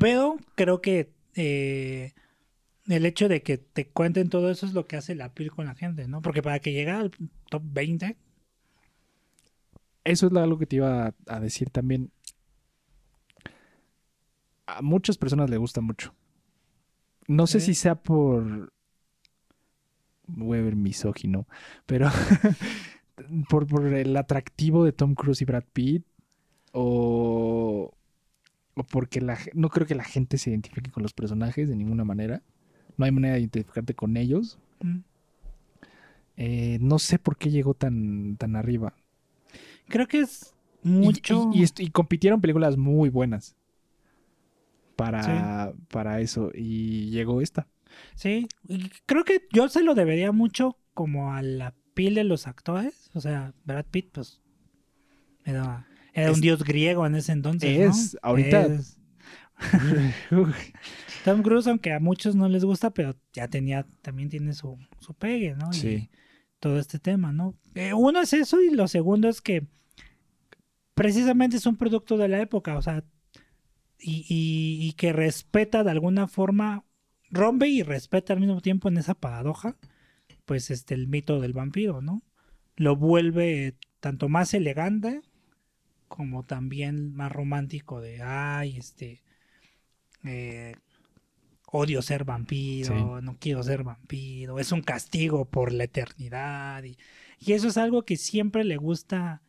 pero 0.00 0.38
creo 0.56 0.80
que 0.82 1.12
eh, 1.36 2.14
el 2.88 3.06
hecho 3.06 3.28
de 3.28 3.42
que 3.42 3.58
te 3.58 3.88
cuenten 3.88 4.30
todo 4.30 4.50
eso 4.50 4.66
es 4.66 4.74
lo 4.74 4.86
que 4.86 4.96
hace 4.96 5.14
la 5.16 5.34
piel 5.34 5.50
con 5.52 5.66
la 5.66 5.74
gente, 5.76 6.08
¿no? 6.08 6.22
Porque 6.22 6.42
para 6.42 6.60
que 6.60 6.72
llegue 6.72 6.90
al 6.92 7.12
top 7.50 7.62
20, 7.66 8.16
Eso 10.04 10.26
es 10.26 10.36
algo 10.36 10.58
que 10.58 10.66
te 10.66 10.76
iba 10.76 11.06
a, 11.08 11.14
a 11.26 11.40
decir 11.40 11.70
también. 11.70 12.10
A 14.66 14.82
muchas 14.82 15.16
personas 15.16 15.48
le 15.48 15.56
gusta 15.56 15.80
mucho. 15.80 16.14
No 17.28 17.46
sé 17.46 17.60
si 17.60 17.74
sea 17.74 17.96
por. 18.02 18.72
Voy 20.26 20.58
a 20.58 20.62
ver 20.62 20.74
misógino, 20.76 21.46
pero 21.86 22.08
por, 23.48 23.66
por 23.66 23.86
el 23.86 24.16
atractivo 24.16 24.84
de 24.84 24.92
Tom 24.92 25.14
Cruise 25.14 25.42
y 25.42 25.44
Brad 25.44 25.64
Pitt. 25.72 26.04
O. 26.72 27.92
O 28.76 28.84
porque 28.84 29.20
la, 29.20 29.38
no 29.54 29.68
creo 29.70 29.86
que 29.86 29.94
la 29.96 30.04
gente 30.04 30.38
se 30.38 30.50
identifique 30.50 30.90
con 30.90 31.02
los 31.02 31.12
personajes 31.14 31.68
de 31.68 31.76
ninguna 31.76 32.04
manera. 32.04 32.42
No 32.96 33.04
hay 33.06 33.12
manera 33.12 33.34
de 33.34 33.40
identificarte 33.40 33.94
con 33.94 34.16
ellos. 34.16 34.58
mm, 34.84 35.02
Eh, 36.36 36.78
no 36.80 36.98
sé 36.98 37.18
por 37.18 37.36
qué 37.36 37.50
llegó 37.50 37.74
tan, 37.74 38.36
tan 38.36 38.56
arriba. 38.56 38.94
creo 39.88 40.06
que 40.06 40.20
es 40.20 40.54
mucho... 40.82 41.50
Y, 41.52 41.58
y 41.60 41.62
est- 41.62 41.80
y 41.80 41.90
compitieron 41.90 42.40
películas 42.40 42.76
muy 42.76 43.08
buenas 43.08 43.56
para, 44.96 45.72
para 45.90 46.20
eso. 46.20 46.50
Y 46.54 47.10
llegó 47.10 47.40
esta. 47.40 47.68
Sí, 48.14 48.48
y 48.68 48.88
creo 49.06 49.24
que 49.24 49.46
yo 49.52 49.68
se 49.68 49.82
lo 49.82 49.94
debería 49.94 50.32
mucho 50.32 50.76
como 50.94 51.32
a 51.34 51.42
la 51.42 51.74
piel 51.94 52.14
de 52.14 52.24
los 52.24 52.46
actores. 52.46 53.10
O 53.14 53.20
sea, 53.20 53.54
Brad 53.64 53.86
Pitt, 53.90 54.10
pues, 54.12 54.40
era, 55.44 55.86
era 56.12 56.30
Es- 56.30 56.34
un 56.36 56.40
dios 56.40 56.64
griego 56.64 57.06
en 57.06 57.14
ese 57.14 57.32
entonces. 57.32 57.78
¿no? 57.78 57.90
Es, 57.90 58.18
ahorita- 58.22 58.66
Es. 58.66 58.98
Tom 61.24 61.42
Cruise, 61.42 61.66
aunque 61.68 61.92
a 61.92 62.00
muchos 62.00 62.34
no 62.34 62.48
les 62.48 62.64
gusta, 62.64 62.90
pero 62.92 63.14
ya 63.32 63.48
tenía, 63.48 63.86
también 64.02 64.28
tiene 64.28 64.52
su, 64.52 64.76
su 64.98 65.14
pegue, 65.14 65.54
¿no? 65.54 65.70
Y 65.70 65.74
Sí. 65.74 66.10
todo 66.58 66.78
este 66.78 66.98
tema, 66.98 67.32
¿no? 67.32 67.54
Eh, 67.74 67.94
uno 67.94 68.20
es 68.20 68.32
eso 68.32 68.60
y 68.60 68.70
lo 68.70 68.88
segundo 68.88 69.28
es 69.28 69.40
que 69.40 69.66
precisamente 70.94 71.56
es 71.56 71.66
un 71.66 71.76
producto 71.76 72.16
de 72.16 72.28
la 72.28 72.40
época, 72.40 72.76
o 72.76 72.82
sea, 72.82 73.04
y, 74.04 74.26
y- 74.28 74.86
y 74.88 74.92
que 74.94 75.12
respeta 75.12 75.82
de 75.84 75.90
alguna 75.90 76.28
forma, 76.28 76.84
rompe 77.30 77.68
y 77.68 77.82
respeta 77.82 78.32
al 78.34 78.40
mismo 78.40 78.60
tiempo 78.60 78.88
en 78.88 78.98
esa 78.98 79.14
paradoja, 79.14 79.76
pues 80.44 80.70
este, 80.70 80.94
el 80.94 81.08
mito 81.08 81.40
del 81.40 81.52
vampiro, 81.54 82.02
¿no? 82.02 82.22
Lo 82.76 82.96
vuelve 82.96 83.76
tanto 84.00 84.28
más 84.28 84.52
elegante 84.54 85.22
como 86.08 86.42
también 86.44 87.14
más 87.14 87.32
romántico 87.32 88.00
de, 88.00 88.22
ay, 88.22 88.76
este, 88.76 89.22
eh, 90.24 90.76
odio 91.66 92.02
ser 92.02 92.24
vampiro, 92.24 93.20
no 93.20 93.36
quiero 93.40 93.62
ser 93.62 93.82
vampiro, 93.82 94.58
es 94.60 94.70
un 94.72 94.82
castigo 94.82 95.44
por 95.46 95.72
la 95.72 95.84
eternidad. 95.84 96.84
Y, 96.84 96.96
y 97.40 97.52
eso 97.52 97.68
es 97.68 97.76
algo 97.78 98.04
que 98.04 98.16
siempre 98.16 98.64
le 98.64 98.76
gusta, 98.76 99.42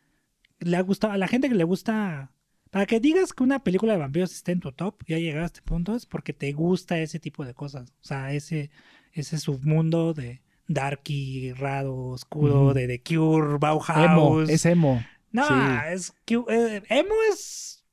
le 0.60 0.78
ha 0.78 0.82
gustado 0.82 1.14
a 1.14 1.18
la 1.18 1.28
gente 1.28 1.50
que 1.50 1.56
le 1.56 1.64
gusta. 1.66 2.32
Para 2.76 2.88
que 2.88 3.00
digas 3.00 3.32
que 3.32 3.42
una 3.42 3.64
película 3.64 3.94
de 3.94 4.00
vampiros 4.00 4.34
esté 4.34 4.52
en 4.52 4.60
tu 4.60 4.74
top, 4.74 5.02
ya 5.08 5.18
llegar 5.18 5.44
a 5.44 5.46
este 5.46 5.62
punto, 5.62 5.96
es 5.96 6.06
porque 6.06 6.34
te 6.34 6.52
gusta 6.52 7.00
ese 7.00 7.22
tipo 7.22 7.46
de 7.46 7.54
cosas. 7.54 7.94
O 8.02 8.04
sea, 8.04 8.34
ese, 8.34 8.70
ese 9.14 9.38
submundo 9.38 10.14
de 10.14 10.42
darky, 10.68 11.54
raro, 11.54 11.96
oscuro, 12.08 12.74
de 12.74 12.86
The 12.88 13.02
Cure, 13.02 13.48
Emo, 13.48 13.60
Bauhaus. 13.60 14.50
es 14.50 14.66
emo. 14.66 15.02
no, 15.32 15.48
sí. 15.48 15.54
es 15.90 16.14
eh, 16.50 16.84
emo 16.90 17.16
es 17.32 17.86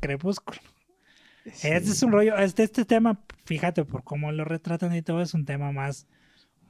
crepúsculo. 0.00 0.58
Sí. 1.44 1.68
Este 1.68 1.90
es 1.90 2.02
un 2.02 2.10
rollo, 2.10 2.36
este, 2.36 2.64
este 2.64 2.84
tema, 2.84 3.22
fíjate 3.44 3.84
por 3.84 4.02
cómo 4.02 4.32
lo 4.32 4.44
retratan 4.44 4.92
y 4.92 5.02
todo, 5.02 5.22
es 5.22 5.34
un 5.34 5.44
tema 5.44 5.70
más, 5.70 6.08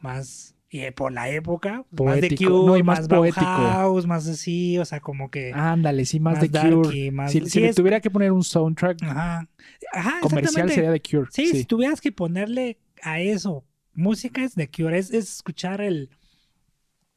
más, 0.00 0.54
y 0.72 0.80
eh, 0.80 0.92
por 0.92 1.10
la 1.12 1.28
época, 1.28 1.84
más 1.90 2.20
de 2.20 2.28
Cure, 2.36 2.48
no, 2.50 2.76
y 2.76 2.82
más 2.84 3.08
poético. 3.08 3.44
Bauhaus, 3.44 4.06
más 4.06 4.28
así, 4.28 4.78
o 4.78 4.84
sea, 4.84 5.00
como 5.00 5.28
que 5.30 5.52
Ándale, 5.52 6.04
sí, 6.04 6.20
más, 6.20 6.34
más 6.34 6.42
de 6.42 6.48
Cure. 6.70 7.10
más- 7.10 7.32
si 7.32 7.40
sí, 7.40 7.50
si 7.50 7.60
le 7.60 7.74
tuviera 7.74 8.00
que 8.00 8.08
poner 8.10 8.30
un 8.30 8.44
soundtrack 8.44 9.02
ajá, 9.02 9.48
ajá, 9.92 10.20
comercial 10.20 10.70
sería 10.70 10.90
de 10.92 11.00
Cure. 11.02 11.26
Sí, 11.32 11.46
Sí, 11.48 11.58
si 11.58 11.64
tuvieras 11.64 12.00
que 12.00 12.12
ponerle 12.12 12.78
a 13.02 13.20
eso, 13.20 13.64
música 13.94 14.44
es 14.44 14.54
de 14.54 14.70
Cure, 14.70 14.96
es, 14.96 15.10
es 15.12 15.28
escuchar 15.36 15.80
el 15.80 16.08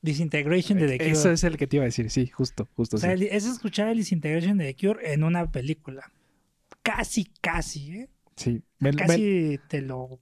Disintegration 0.02 0.80
de 0.80 0.88
The 0.88 0.98
Cure. 0.98 1.12
Eso 1.12 1.32
es 1.32 1.44
el 1.44 1.56
que 1.58 1.66
te 1.68 1.78
iba 1.78 1.84
a 1.84 1.86
decir, 1.86 2.10
sí, 2.10 2.28
justo, 2.28 2.68
justo. 2.76 2.98
O 2.98 3.00
sea, 3.00 3.16
sí. 3.16 3.28
es 3.32 3.46
escuchar 3.46 3.88
el 3.90 3.98
Disintegration 3.98 4.58
de 4.58 4.74
The 4.74 4.88
Cure 4.88 5.14
en 5.14 5.24
una 5.24 5.50
película. 5.50 6.12
Casi, 6.82 7.32
casi, 7.40 7.92
¿eh? 8.00 8.10
Sí, 8.36 8.62
me, 8.80 8.92
me- 8.92 8.98
Casi 8.98 9.60
te 9.70 9.82
lo 9.82 10.20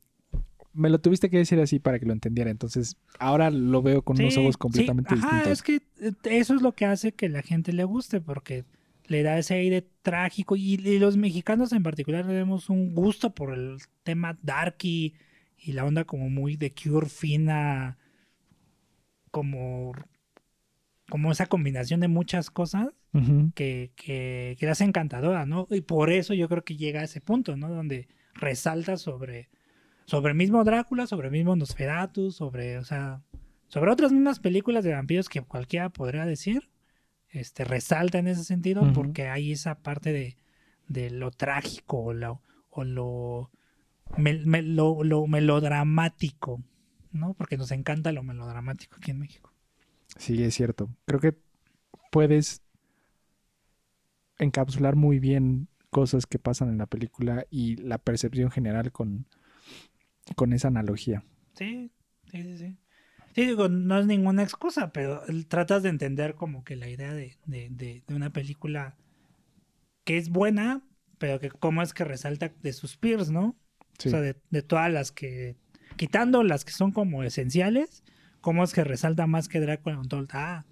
me 0.73 0.89
lo 0.89 0.99
tuviste 0.99 1.29
que 1.29 1.37
decir 1.37 1.59
así 1.59 1.79
para 1.79 1.99
que 1.99 2.05
lo 2.05 2.13
entendiera. 2.13 2.51
Entonces, 2.51 2.97
ahora 3.19 3.49
lo 3.51 3.81
veo 3.81 4.03
con 4.03 4.19
unos 4.19 4.33
Sí, 4.33 4.39
ojos 4.39 4.55
sí, 4.55 4.59
completamente 4.59 5.13
ajá, 5.13 5.43
distintos. 5.43 5.51
es 5.53 5.61
que 5.63 5.75
eh, 5.99 6.11
eso 6.39 6.55
es 6.55 6.61
lo 6.61 6.73
que 6.73 6.85
hace 6.85 7.13
que 7.13 7.29
la 7.29 7.41
gente 7.41 7.73
le 7.73 7.83
guste, 7.83 8.21
porque 8.21 8.65
le 9.07 9.23
da 9.23 9.37
ese 9.37 9.55
aire 9.55 9.87
trágico. 10.01 10.55
Y, 10.55 10.75
y 10.75 10.99
los 10.99 11.17
mexicanos 11.17 11.73
en 11.73 11.83
particular 11.83 12.25
tenemos 12.25 12.69
un 12.69 12.93
gusto 12.93 13.33
por 13.33 13.53
el 13.53 13.77
tema 14.03 14.37
darky 14.41 15.15
y 15.57 15.73
la 15.73 15.85
onda 15.85 16.05
como 16.05 16.29
muy 16.29 16.55
de 16.57 16.73
cure 16.73 17.07
fina, 17.09 17.97
como, 19.31 19.93
como 21.09 21.31
esa 21.31 21.45
combinación 21.47 21.99
de 21.99 22.07
muchas 22.07 22.49
cosas 22.49 22.89
que, 23.55 23.91
que, 23.97 24.55
que 24.57 24.65
la 24.65 24.71
hace 24.71 24.85
encantadora, 24.85 25.45
¿no? 25.45 25.67
Y 25.69 25.81
por 25.81 26.11
eso 26.11 26.33
yo 26.33 26.47
creo 26.47 26.63
que 26.63 26.77
llega 26.77 27.01
a 27.01 27.03
ese 27.03 27.19
punto, 27.19 27.57
¿no? 27.57 27.69
Donde 27.69 28.07
resalta 28.33 28.95
sobre, 28.95 29.49
sobre 30.05 30.31
el 30.31 30.37
mismo 30.37 30.63
Drácula, 30.63 31.07
sobre 31.07 31.27
el 31.27 31.33
mismo 31.33 31.55
Nosferatu, 31.55 32.31
sobre, 32.31 32.77
o 32.77 32.83
sea, 32.83 33.21
sobre 33.67 33.91
otras 33.91 34.11
mismas 34.11 34.39
películas 34.39 34.83
de 34.83 34.93
vampiros 34.93 35.29
que 35.29 35.41
cualquiera 35.41 35.89
podría 35.89 36.25
decir, 36.25 36.69
este, 37.29 37.63
resalta 37.63 38.19
en 38.19 38.27
ese 38.27 38.43
sentido 38.43 38.91
porque 38.93 39.29
hay 39.29 39.53
esa 39.53 39.75
parte 39.75 40.11
de, 40.11 40.37
de 40.87 41.09
lo 41.09 41.31
trágico 41.31 41.99
o 41.99 42.13
lo, 42.13 42.41
o 42.69 42.83
lo, 42.83 43.51
lo, 44.17 45.03
lo 45.03 45.27
melodramático, 45.27 46.61
¿no? 47.11 47.33
Porque 47.33 47.57
nos 47.57 47.71
encanta 47.71 48.11
lo 48.11 48.23
melodramático 48.23 48.97
aquí 48.97 49.11
en 49.11 49.19
México. 49.19 49.53
Sí, 50.17 50.43
es 50.43 50.55
cierto. 50.55 50.89
Creo 51.05 51.21
que 51.21 51.37
puedes 52.11 52.61
encapsular 54.39 54.95
muy 54.95 55.19
bien 55.19 55.69
cosas 55.89 56.25
que 56.25 56.39
pasan 56.39 56.69
en 56.69 56.77
la 56.77 56.87
película 56.87 57.45
y 57.49 57.77
la 57.77 57.97
percepción 57.97 58.51
general 58.51 58.91
con, 58.91 59.25
con 60.35 60.53
esa 60.53 60.67
analogía. 60.69 61.23
Sí, 61.55 61.91
sí, 62.31 62.41
sí, 62.43 62.57
sí. 62.57 62.77
Sí, 63.33 63.45
digo, 63.45 63.69
no 63.69 63.97
es 63.97 64.05
ninguna 64.07 64.43
excusa, 64.43 64.91
pero 64.91 65.21
tratas 65.47 65.83
de 65.83 65.89
entender 65.89 66.35
como 66.35 66.63
que 66.65 66.75
la 66.75 66.89
idea 66.89 67.13
de, 67.13 67.37
de, 67.45 67.69
de, 67.69 68.03
de 68.05 68.15
una 68.15 68.31
película 68.31 68.97
que 70.03 70.17
es 70.17 70.29
buena, 70.29 70.81
pero 71.17 71.39
que 71.39 71.49
cómo 71.49 71.81
es 71.81 71.93
que 71.93 72.03
resalta 72.03 72.51
de 72.61 72.73
sus 72.73 72.97
peers, 72.97 73.29
¿no? 73.31 73.55
Sí. 73.99 74.09
O 74.09 74.11
sea, 74.11 74.19
de, 74.21 74.35
de 74.49 74.61
todas 74.63 74.91
las 74.91 75.11
que, 75.13 75.55
quitando 75.95 76.43
las 76.43 76.65
que 76.65 76.71
son 76.73 76.91
como 76.91 77.23
esenciales, 77.23 78.03
cómo 78.41 78.63
es 78.65 78.73
que 78.73 78.83
resalta 78.83 79.27
más 79.27 79.47
que 79.47 79.59
Drácula 79.61 79.99
Untold. 79.99 80.29
Ah, 80.33 80.65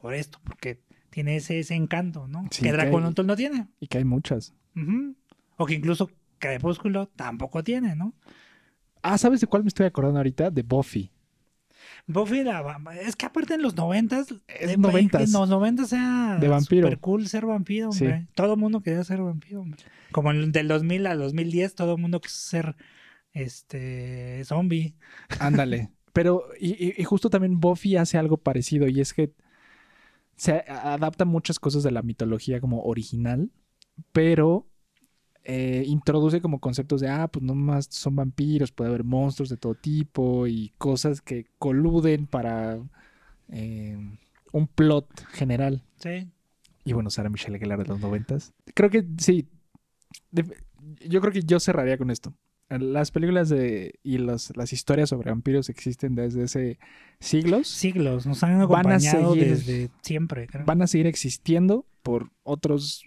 por 0.00 0.14
esto, 0.14 0.38
porque 0.44 0.80
tiene 1.10 1.36
ese, 1.36 1.58
ese 1.58 1.74
encanto, 1.74 2.28
¿no? 2.28 2.44
Sí, 2.50 2.62
que 2.62 2.68
que 2.68 2.72
Drácula 2.72 3.04
hay- 3.04 3.08
Untold 3.08 3.28
no 3.28 3.36
tiene. 3.36 3.68
Y 3.80 3.88
que 3.88 3.98
hay 3.98 4.04
muchas. 4.04 4.54
O 5.56 5.66
que 5.66 5.74
incluso 5.74 6.08
Crepúsculo 6.38 7.06
tampoco 7.08 7.62
tiene, 7.64 7.94
¿no? 7.96 8.14
Ah, 9.02 9.18
¿sabes 9.18 9.40
de 9.40 9.46
cuál 9.46 9.62
me 9.62 9.68
estoy 9.68 9.86
acordando 9.86 10.18
ahorita? 10.18 10.50
De 10.50 10.62
Buffy. 10.62 11.10
Buffy 12.06 12.42
la, 12.42 12.62
es 13.02 13.14
que 13.16 13.26
aparte 13.26 13.54
en 13.54 13.62
los 13.62 13.76
noventas 13.76 14.28
en 14.48 14.82
los 14.82 15.48
noventas 15.48 15.92
era 15.92 16.38
De 16.40 16.48
vampiro. 16.48 16.86
super 16.88 16.98
cool 16.98 17.28
ser 17.28 17.46
vampiro 17.46 17.90
hombre. 17.90 18.20
Sí. 18.22 18.26
todo 18.34 18.54
el 18.54 18.58
mundo 18.60 18.80
quería 18.82 19.04
ser 19.04 19.20
vampiro 19.22 19.60
hombre. 19.60 19.80
como 20.10 20.32
del 20.32 20.68
2000 20.68 21.06
al 21.06 21.18
2010 21.18 21.74
todo 21.74 21.94
el 21.94 22.00
mundo 22.00 22.20
quiso 22.20 22.36
ser 22.36 22.76
este 23.32 24.42
zombie 24.44 24.94
Ándale. 25.40 25.90
Pero, 26.12 26.44
y, 26.58 27.00
y- 27.00 27.04
justo 27.04 27.30
también 27.30 27.60
Buffy 27.60 27.96
hace 27.96 28.18
algo 28.18 28.38
parecido 28.38 28.88
y 28.88 29.00
es 29.00 29.12
que 29.14 29.30
se 30.36 30.52
adapta 30.68 31.24
muchas 31.24 31.58
cosas 31.60 31.82
de 31.82 31.90
la 31.92 32.02
mitología 32.02 32.60
como 32.60 32.82
original, 32.82 33.50
pero 34.12 34.66
eh, 35.44 35.82
introduce 35.86 36.40
como 36.40 36.58
conceptos 36.60 37.00
de, 37.00 37.08
ah, 37.08 37.28
pues 37.28 37.42
no 37.44 37.54
más 37.54 37.86
son 37.90 38.16
vampiros, 38.16 38.70
puede 38.72 38.90
haber 38.90 39.04
monstruos 39.04 39.48
de 39.48 39.56
todo 39.56 39.74
tipo 39.74 40.46
y 40.46 40.72
cosas 40.78 41.20
que 41.22 41.46
coluden 41.58 42.26
para 42.26 42.78
eh, 43.50 43.96
un 44.52 44.66
plot 44.66 45.08
general. 45.30 45.82
sí 45.98 46.28
Y 46.84 46.92
bueno, 46.92 47.10
Sarah 47.10 47.30
Michelle 47.30 47.58
Gellar 47.58 47.78
de 47.82 47.86
los 47.88 48.00
noventas. 48.00 48.52
Creo 48.74 48.90
que 48.90 49.04
sí. 49.18 49.46
De- 50.30 50.44
yo 51.06 51.20
creo 51.20 51.32
que 51.32 51.42
yo 51.42 51.60
cerraría 51.60 51.98
con 51.98 52.10
esto. 52.10 52.32
Las 52.70 53.10
películas 53.10 53.48
de 53.48 53.94
y 54.02 54.18
los- 54.18 54.54
las 54.56 54.74
historias 54.74 55.08
sobre 55.08 55.30
vampiros 55.30 55.70
existen 55.70 56.14
desde 56.14 56.42
hace 56.44 56.78
siglos. 57.20 57.68
siglos 57.68 58.26
nos 58.26 58.42
han 58.42 58.50
Van 58.50 58.60
a 58.60 58.64
acompañado 58.96 59.32
seguir- 59.34 59.48
desde 59.48 59.90
siempre 60.02 60.46
creo. 60.46 60.66
Van 60.66 60.82
a 60.82 60.86
seguir 60.86 61.06
existiendo 61.06 61.86
por 62.02 62.30
otros 62.42 63.04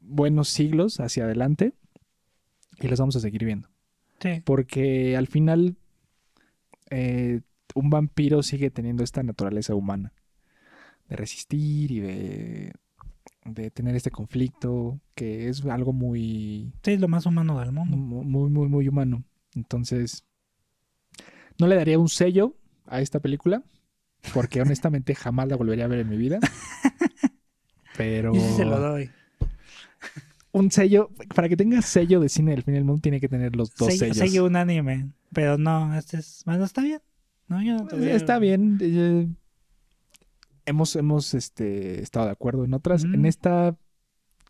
buenos 0.00 0.48
siglos 0.48 1.00
hacia 1.00 1.24
adelante. 1.24 1.74
Y 2.80 2.88
los 2.88 2.98
vamos 2.98 3.16
a 3.16 3.20
seguir 3.20 3.44
viendo. 3.44 3.68
sí 4.20 4.40
Porque 4.44 5.16
al 5.16 5.26
final 5.26 5.76
eh, 6.90 7.40
un 7.74 7.90
vampiro 7.90 8.42
sigue 8.42 8.70
teniendo 8.70 9.04
esta 9.04 9.22
naturaleza 9.22 9.74
humana. 9.74 10.12
De 11.08 11.16
resistir 11.16 11.90
y 11.90 12.00
de, 12.00 12.72
de 13.44 13.70
tener 13.70 13.96
este 13.96 14.10
conflicto 14.10 15.00
que 15.14 15.48
es 15.48 15.64
algo 15.66 15.92
muy, 15.92 16.72
sí 16.84 16.92
es 16.92 17.00
lo 17.00 17.08
más 17.08 17.26
humano 17.26 17.58
del 17.58 17.72
mundo 17.72 17.96
mu- 17.96 18.22
muy, 18.22 18.48
muy, 18.50 18.68
muy 18.68 18.88
humano. 18.88 19.24
Entonces, 19.54 20.24
no 21.58 21.66
le 21.66 21.74
daría 21.74 21.98
un 21.98 22.08
sello 22.08 22.54
a 22.86 23.00
esta 23.00 23.20
película. 23.20 23.62
Porque 24.34 24.60
honestamente 24.60 25.14
jamás 25.14 25.48
la 25.48 25.56
volvería 25.56 25.86
a 25.86 25.88
ver 25.88 26.00
en 26.00 26.08
mi 26.10 26.16
vida. 26.18 26.38
Pero 27.96 28.34
yo 28.34 28.40
sí 28.40 28.54
se 28.56 28.64
lo 28.64 28.78
doy 28.78 29.10
un 30.52 30.70
sello, 30.70 31.10
para 31.34 31.48
que 31.48 31.56
tenga 31.56 31.80
sello 31.82 32.20
de 32.20 32.28
cine 32.28 32.50
del 32.52 32.62
fin 32.62 32.74
del 32.74 32.84
mundo, 32.84 33.00
tiene 33.02 33.20
que 33.20 33.28
tener 33.28 33.54
los 33.56 33.74
dos 33.74 33.88
sello, 33.94 33.98
sellos. 34.14 34.16
sello 34.16 34.44
unánime 34.46 35.10
pero 35.32 35.56
no 35.58 35.96
este 35.96 36.16
es 36.18 36.42
bueno 36.44 36.64
está 36.64 36.82
bien 36.82 37.00
no 37.48 37.62
yo 37.62 37.74
no 37.76 37.86
te 37.86 37.96
a- 37.96 38.16
Está 38.16 38.38
bien. 38.38 38.78
eh, 38.80 39.28
hemos 40.66 40.96
hemos 40.96 41.34
este, 41.34 42.00
estado 42.02 42.26
de 42.26 42.32
acuerdo 42.32 42.64
en 42.64 42.74
otras. 42.74 43.04
En 43.04 43.26
esta, 43.26 43.76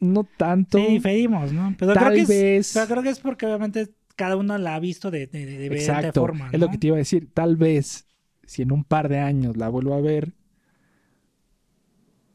no 0.01 0.25
tanto. 0.25 0.79
sí 0.79 0.87
diferimos 0.87 1.53
no 1.53 1.75
pero 1.79 1.93
creo 1.93 2.05
Tal 2.05 2.15
que 2.15 2.21
es, 2.23 2.29
vez. 2.29 2.71
pero 2.75 2.87
creo 2.87 3.03
que 3.03 3.09
es 3.11 3.19
porque 3.21 3.47
obviamente 3.47 3.91
cada 4.17 4.37
uno 4.37 4.57
la 4.59 4.75
ha 4.75 4.81
visto 4.81 5.11
de, 5.11 5.27
de, 5.27 5.47
de 5.47 5.67
Exacto. 5.67 6.21
forma 6.21 6.51
Es 6.53 6.61
lo 6.61 6.67
¿no? 6.67 6.73
que 6.73 6.79
te 6.79 6.89
iba 6.89 6.97
a 6.97 6.99
decir. 6.99 7.31
Tal 7.33 7.57
vez, 7.57 8.07
si 8.45 8.61
en 8.63 8.73
un 8.73 8.85
par 8.85 9.09
de 9.09 9.19
años 9.19 9.57
la 9.57 9.69
vuelvo 9.71 9.95
a 9.95 10.01
ver, 10.03 10.35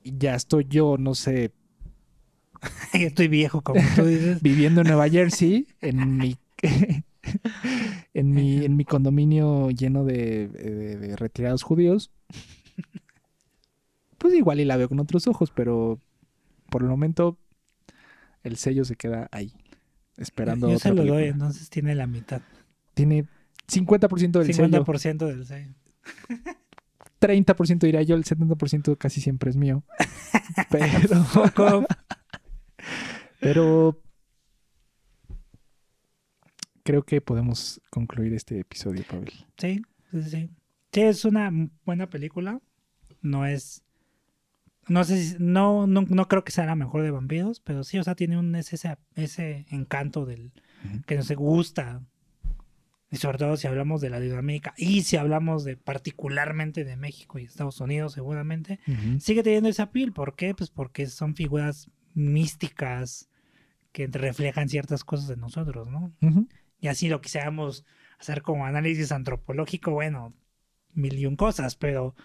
ya 0.04 0.36
estoy 0.36 0.66
yo, 0.70 0.98
no 0.98 1.16
sé, 1.16 1.52
Estoy 2.94 3.28
viejo, 3.28 3.62
como 3.62 3.82
tú 3.96 4.06
dices. 4.06 4.42
viviendo 4.42 4.82
en 4.82 4.88
Nueva 4.88 5.10
Jersey, 5.10 5.68
en 5.82 6.18
mi. 6.18 6.38
en 8.14 8.32
mi, 8.32 8.64
en 8.66 8.76
mi 8.78 8.86
condominio 8.86 9.70
lleno 9.72 10.04
de, 10.06 10.48
de- 10.48 10.98
de 10.98 11.16
retirados 11.16 11.64
judíos, 11.64 12.12
pues 14.18 14.34
igual 14.36 14.60
y 14.60 14.66
la 14.66 14.78
veo 14.78 14.88
con 14.90 15.00
otros 15.00 15.28
ojos, 15.28 15.52
pero 15.54 16.00
por 16.70 16.82
el 16.82 16.88
momento 16.88 17.38
el 18.44 18.58
sello 18.58 18.86
se 18.86 18.96
queda 18.96 19.28
ahí, 19.32 19.54
esperando 20.18 20.68
Yo 20.70 20.76
otra 20.76 20.84
se 20.84 20.90
lo 20.90 20.96
película. 20.98 21.20
doy, 21.22 21.30
entonces 21.30 21.70
tiene 21.70 21.96
la 21.96 22.08
mitad. 22.08 22.42
Tiene 22.94 23.26
50% 23.68 24.32
del 24.40 24.54
sello, 24.54 24.68
50% 24.70 25.26
del 25.28 25.46
sello. 25.46 25.74
30% 27.20 27.80
diría 27.80 28.02
yo, 28.04 28.16
el 28.16 28.24
70% 28.24 28.98
casi 28.98 29.20
siempre 29.22 29.50
es 29.50 29.58
mío. 29.58 29.84
Pero. 30.70 31.86
Pero 33.40 34.02
creo 36.84 37.04
que 37.04 37.20
podemos 37.20 37.82
concluir 37.90 38.34
este 38.34 38.60
episodio, 38.60 39.04
Pavel. 39.10 39.34
Sí, 39.58 39.82
sí, 40.12 40.24
sí. 40.24 40.50
Sí, 40.94 41.02
es 41.02 41.26
una 41.26 41.52
buena 41.84 42.10
película. 42.10 42.62
No 43.22 43.46
es. 43.46 43.84
No 44.88 45.04
sé 45.04 45.22
si. 45.22 45.36
No, 45.40 45.88
no, 45.88 46.04
no 46.08 46.28
creo 46.28 46.46
que 46.46 46.52
sea 46.52 46.66
la 46.66 46.76
mejor 46.76 47.02
de 47.02 47.12
vampiros, 47.12 47.60
pero 47.60 47.84
sí, 47.84 47.98
o 47.98 48.04
sea, 48.04 48.16
tiene 48.16 48.38
un 48.38 48.56
ese, 48.56 48.78
ese, 49.16 49.66
encanto 49.72 50.26
del 50.26 50.54
Ujú. 50.86 51.02
que 51.06 51.16
nos 51.16 51.32
gusta. 51.32 52.02
Y 53.12 53.18
sobre 53.18 53.38
todo 53.38 53.56
si 53.58 53.68
hablamos 53.68 54.02
de 54.02 54.10
Latinoamérica 54.10 54.74
y 54.78 55.04
si 55.04 55.16
hablamos 55.16 55.64
de 55.64 55.78
particularmente 55.78 56.84
de 56.84 56.98
México 56.98 57.40
y 57.40 57.44
Estados 57.44 57.80
Unidos, 57.80 58.14
seguramente. 58.14 58.80
sigue 59.20 59.42
teniendo 59.42 59.70
ese 59.70 59.82
appeal. 59.82 60.12
¿Por 60.12 60.36
qué? 60.36 60.54
Pues 60.54 60.70
porque 60.70 61.08
son 61.08 61.36
figuras 61.36 61.90
místicas 62.16 63.30
que 63.92 64.08
reflejan 64.08 64.68
ciertas 64.68 65.04
cosas 65.04 65.28
de 65.28 65.38
nosotros, 65.38 65.88
¿no? 65.88 66.14
Y 66.80 66.88
así 66.88 67.08
lo 67.08 67.22
quisiéramos 67.22 67.86
hacer 68.20 68.42
como 68.42 68.66
análisis 68.66 69.12
antropológico, 69.12 69.92
bueno, 69.92 70.34
mil 70.94 71.18
y 71.18 71.26
un 71.26 71.36
cosas, 71.36 71.76
pero 71.76 72.16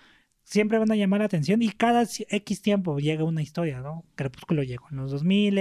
siempre 0.43 0.79
van 0.79 0.91
a 0.91 0.97
llamar 0.97 1.21
la 1.21 1.27
atención 1.27 1.63
y 1.63 1.71
cada 1.71 2.03
X 2.03 2.63
tiempo 2.63 2.99
llega 2.99 3.25
una 3.25 3.43
historia, 3.43 3.81
¿no? 3.81 4.05
Crepúsculo 4.15 4.63
llegó 4.63 4.89
en 4.91 4.97
los 4.97 5.11
2000 5.11 5.59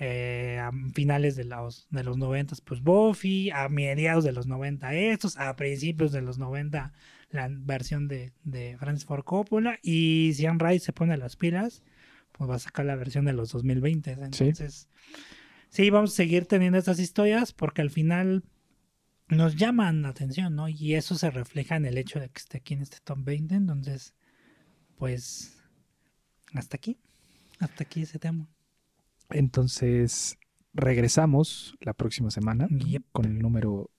eh, 0.00 0.58
a 0.60 0.72
finales 0.92 1.36
de 1.36 1.44
los, 1.44 1.86
de 1.90 2.02
los 2.02 2.18
90 2.18 2.56
pues 2.64 2.82
Buffy, 2.82 3.50
a 3.50 3.68
mediados 3.68 4.24
de 4.24 4.32
los 4.32 4.46
90 4.46 4.92
estos, 4.94 5.38
a 5.38 5.54
principios 5.56 6.12
de 6.12 6.20
los 6.20 6.38
90 6.38 6.92
la 7.30 7.48
versión 7.50 8.08
de, 8.08 8.32
de 8.42 8.76
Francis 8.78 9.06
Ford 9.06 9.24
Coppola 9.24 9.78
y 9.82 10.32
si 10.34 10.46
Anne 10.46 10.64
Rice 10.64 10.86
se 10.86 10.92
pone 10.92 11.16
las 11.16 11.36
pilas, 11.36 11.82
pues 12.36 12.50
va 12.50 12.56
a 12.56 12.58
sacar 12.58 12.84
la 12.84 12.96
versión 12.96 13.24
de 13.24 13.32
los 13.32 13.50
2020. 13.52 14.12
Entonces, 14.12 14.88
sí, 15.68 15.90
vamos 15.90 16.12
a 16.12 16.16
seguir 16.16 16.46
teniendo 16.46 16.78
estas 16.78 16.98
historias 16.98 17.52
porque 17.52 17.80
al 17.82 17.90
final 17.90 18.44
nos 19.28 19.56
llaman 19.56 20.02
la 20.02 20.08
atención, 20.08 20.54
¿no? 20.54 20.68
Y 20.68 20.94
eso 20.94 21.14
se 21.14 21.30
refleja 21.30 21.76
en 21.76 21.86
el 21.86 21.96
hecho 21.96 22.18
de 22.20 22.28
que 22.28 22.38
esté 22.38 22.58
aquí 22.58 22.74
en 22.74 22.82
este 22.82 22.98
top 23.04 23.18
20. 23.24 23.54
Entonces, 23.54 24.14
pues, 24.96 25.62
hasta 26.52 26.76
aquí. 26.76 26.98
Hasta 27.60 27.84
aquí 27.84 28.02
ese 28.02 28.18
tema. 28.18 28.48
Entonces, 29.30 30.36
regresamos 30.72 31.76
la 31.80 31.94
próxima 31.94 32.30
semana 32.30 32.68
Yep. 32.70 33.04
con 33.12 33.24
el 33.26 33.38
número 33.38 33.90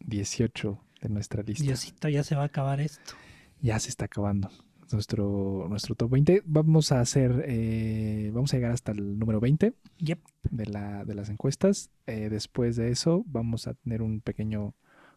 18 0.00 0.78
de 1.00 1.08
nuestra 1.08 1.42
lista. 1.42 1.64
Diosito, 1.64 2.08
ya 2.08 2.24
se 2.24 2.34
va 2.34 2.42
a 2.42 2.46
acabar 2.46 2.80
esto. 2.80 3.14
Ya 3.60 3.78
se 3.78 3.88
está 3.88 4.04
acabando 4.04 4.50
nuestro, 4.92 5.66
nuestro 5.68 5.94
top 5.94 6.10
20. 6.12 6.42
Vamos 6.46 6.92
a 6.92 7.00
hacer, 7.00 7.44
eh, 7.46 8.30
vamos 8.32 8.52
a 8.52 8.56
llegar 8.56 8.72
hasta 8.72 8.92
el 8.92 9.18
número 9.18 9.40
20 9.40 9.74
Yep. 9.98 10.18
de, 10.50 10.66
la, 10.66 11.04
de 11.04 11.14
las 11.14 11.28
encuestas. 11.28 11.90
Eh, 12.06 12.28
después 12.30 12.76
de 12.76 12.90
eso, 12.90 13.24
vamos 13.26 13.66
a 13.66 13.74
tener 13.74 14.02
un 14.02 14.20
pequeño 14.20 14.74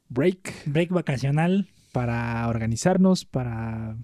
break 0.10 0.54
Break 0.66 0.90
vacacional. 0.92 1.68
para 1.92 2.48
organizarnos, 2.48 3.26
para 3.26 3.98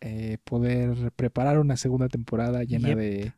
eh, 0.00 0.38
poder 0.44 1.12
preparar 1.16 1.58
una 1.58 1.76
segunda 1.76 2.08
temporada 2.08 2.62
llena 2.64 2.88
Yep. 2.88 2.98
de 2.98 3.32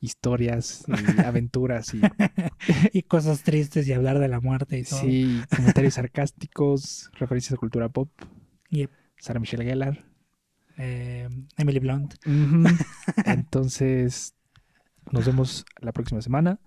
historias 0.00 0.84
y 0.88 0.92
aventuras 1.20 1.92
y 1.94 2.00
y 2.92 3.02
cosas 3.02 3.42
tristes 3.42 3.88
y 3.88 3.92
hablar 3.92 4.18
de 4.18 4.28
la 4.28 4.40
muerte 4.40 4.78
y 4.78 4.84
todo. 4.84 5.00
Sí, 5.00 5.40
comentarios 5.54 5.94
sarcásticos, 5.94 7.10
referencias 7.18 7.54
a 7.54 7.56
cultura 7.56 7.88
pop. 7.88 8.10
Yep. 8.70 8.90
Sarah 9.18 9.40
Michelle 9.40 9.64
Gellar. 9.64 10.04
Eh, 10.78 11.28
Emily 11.56 11.78
Blunt. 11.78 12.14
Entonces, 13.24 14.34
Nos 15.10 15.24
vemos 15.26 15.64
la 15.80 15.92
próxima 15.92 16.20
semana. 16.20 16.58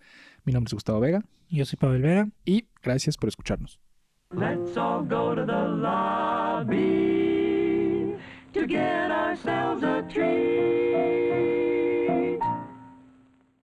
Mi 0.45 0.53
nombre 0.53 0.69
es 0.69 0.73
Gustavo 0.73 0.99
Vega 1.01 1.21
Yo 1.49 1.65
soy 1.65 1.77
Pavel 1.77 2.01
Vega. 2.01 2.29
y 2.45 2.67
gracias 2.81 3.17
por 3.17 3.27
escucharnos. 3.29 3.79
Let's 4.31 4.77
all 4.77 5.03
go 5.05 5.33
to 5.35 5.45
the 5.45 5.67
lobby 6.69 6.87
to 8.53 8.65
get 8.67 9.11
ourselves 9.11 9.83
a 9.83 10.03
treat. 10.07 10.88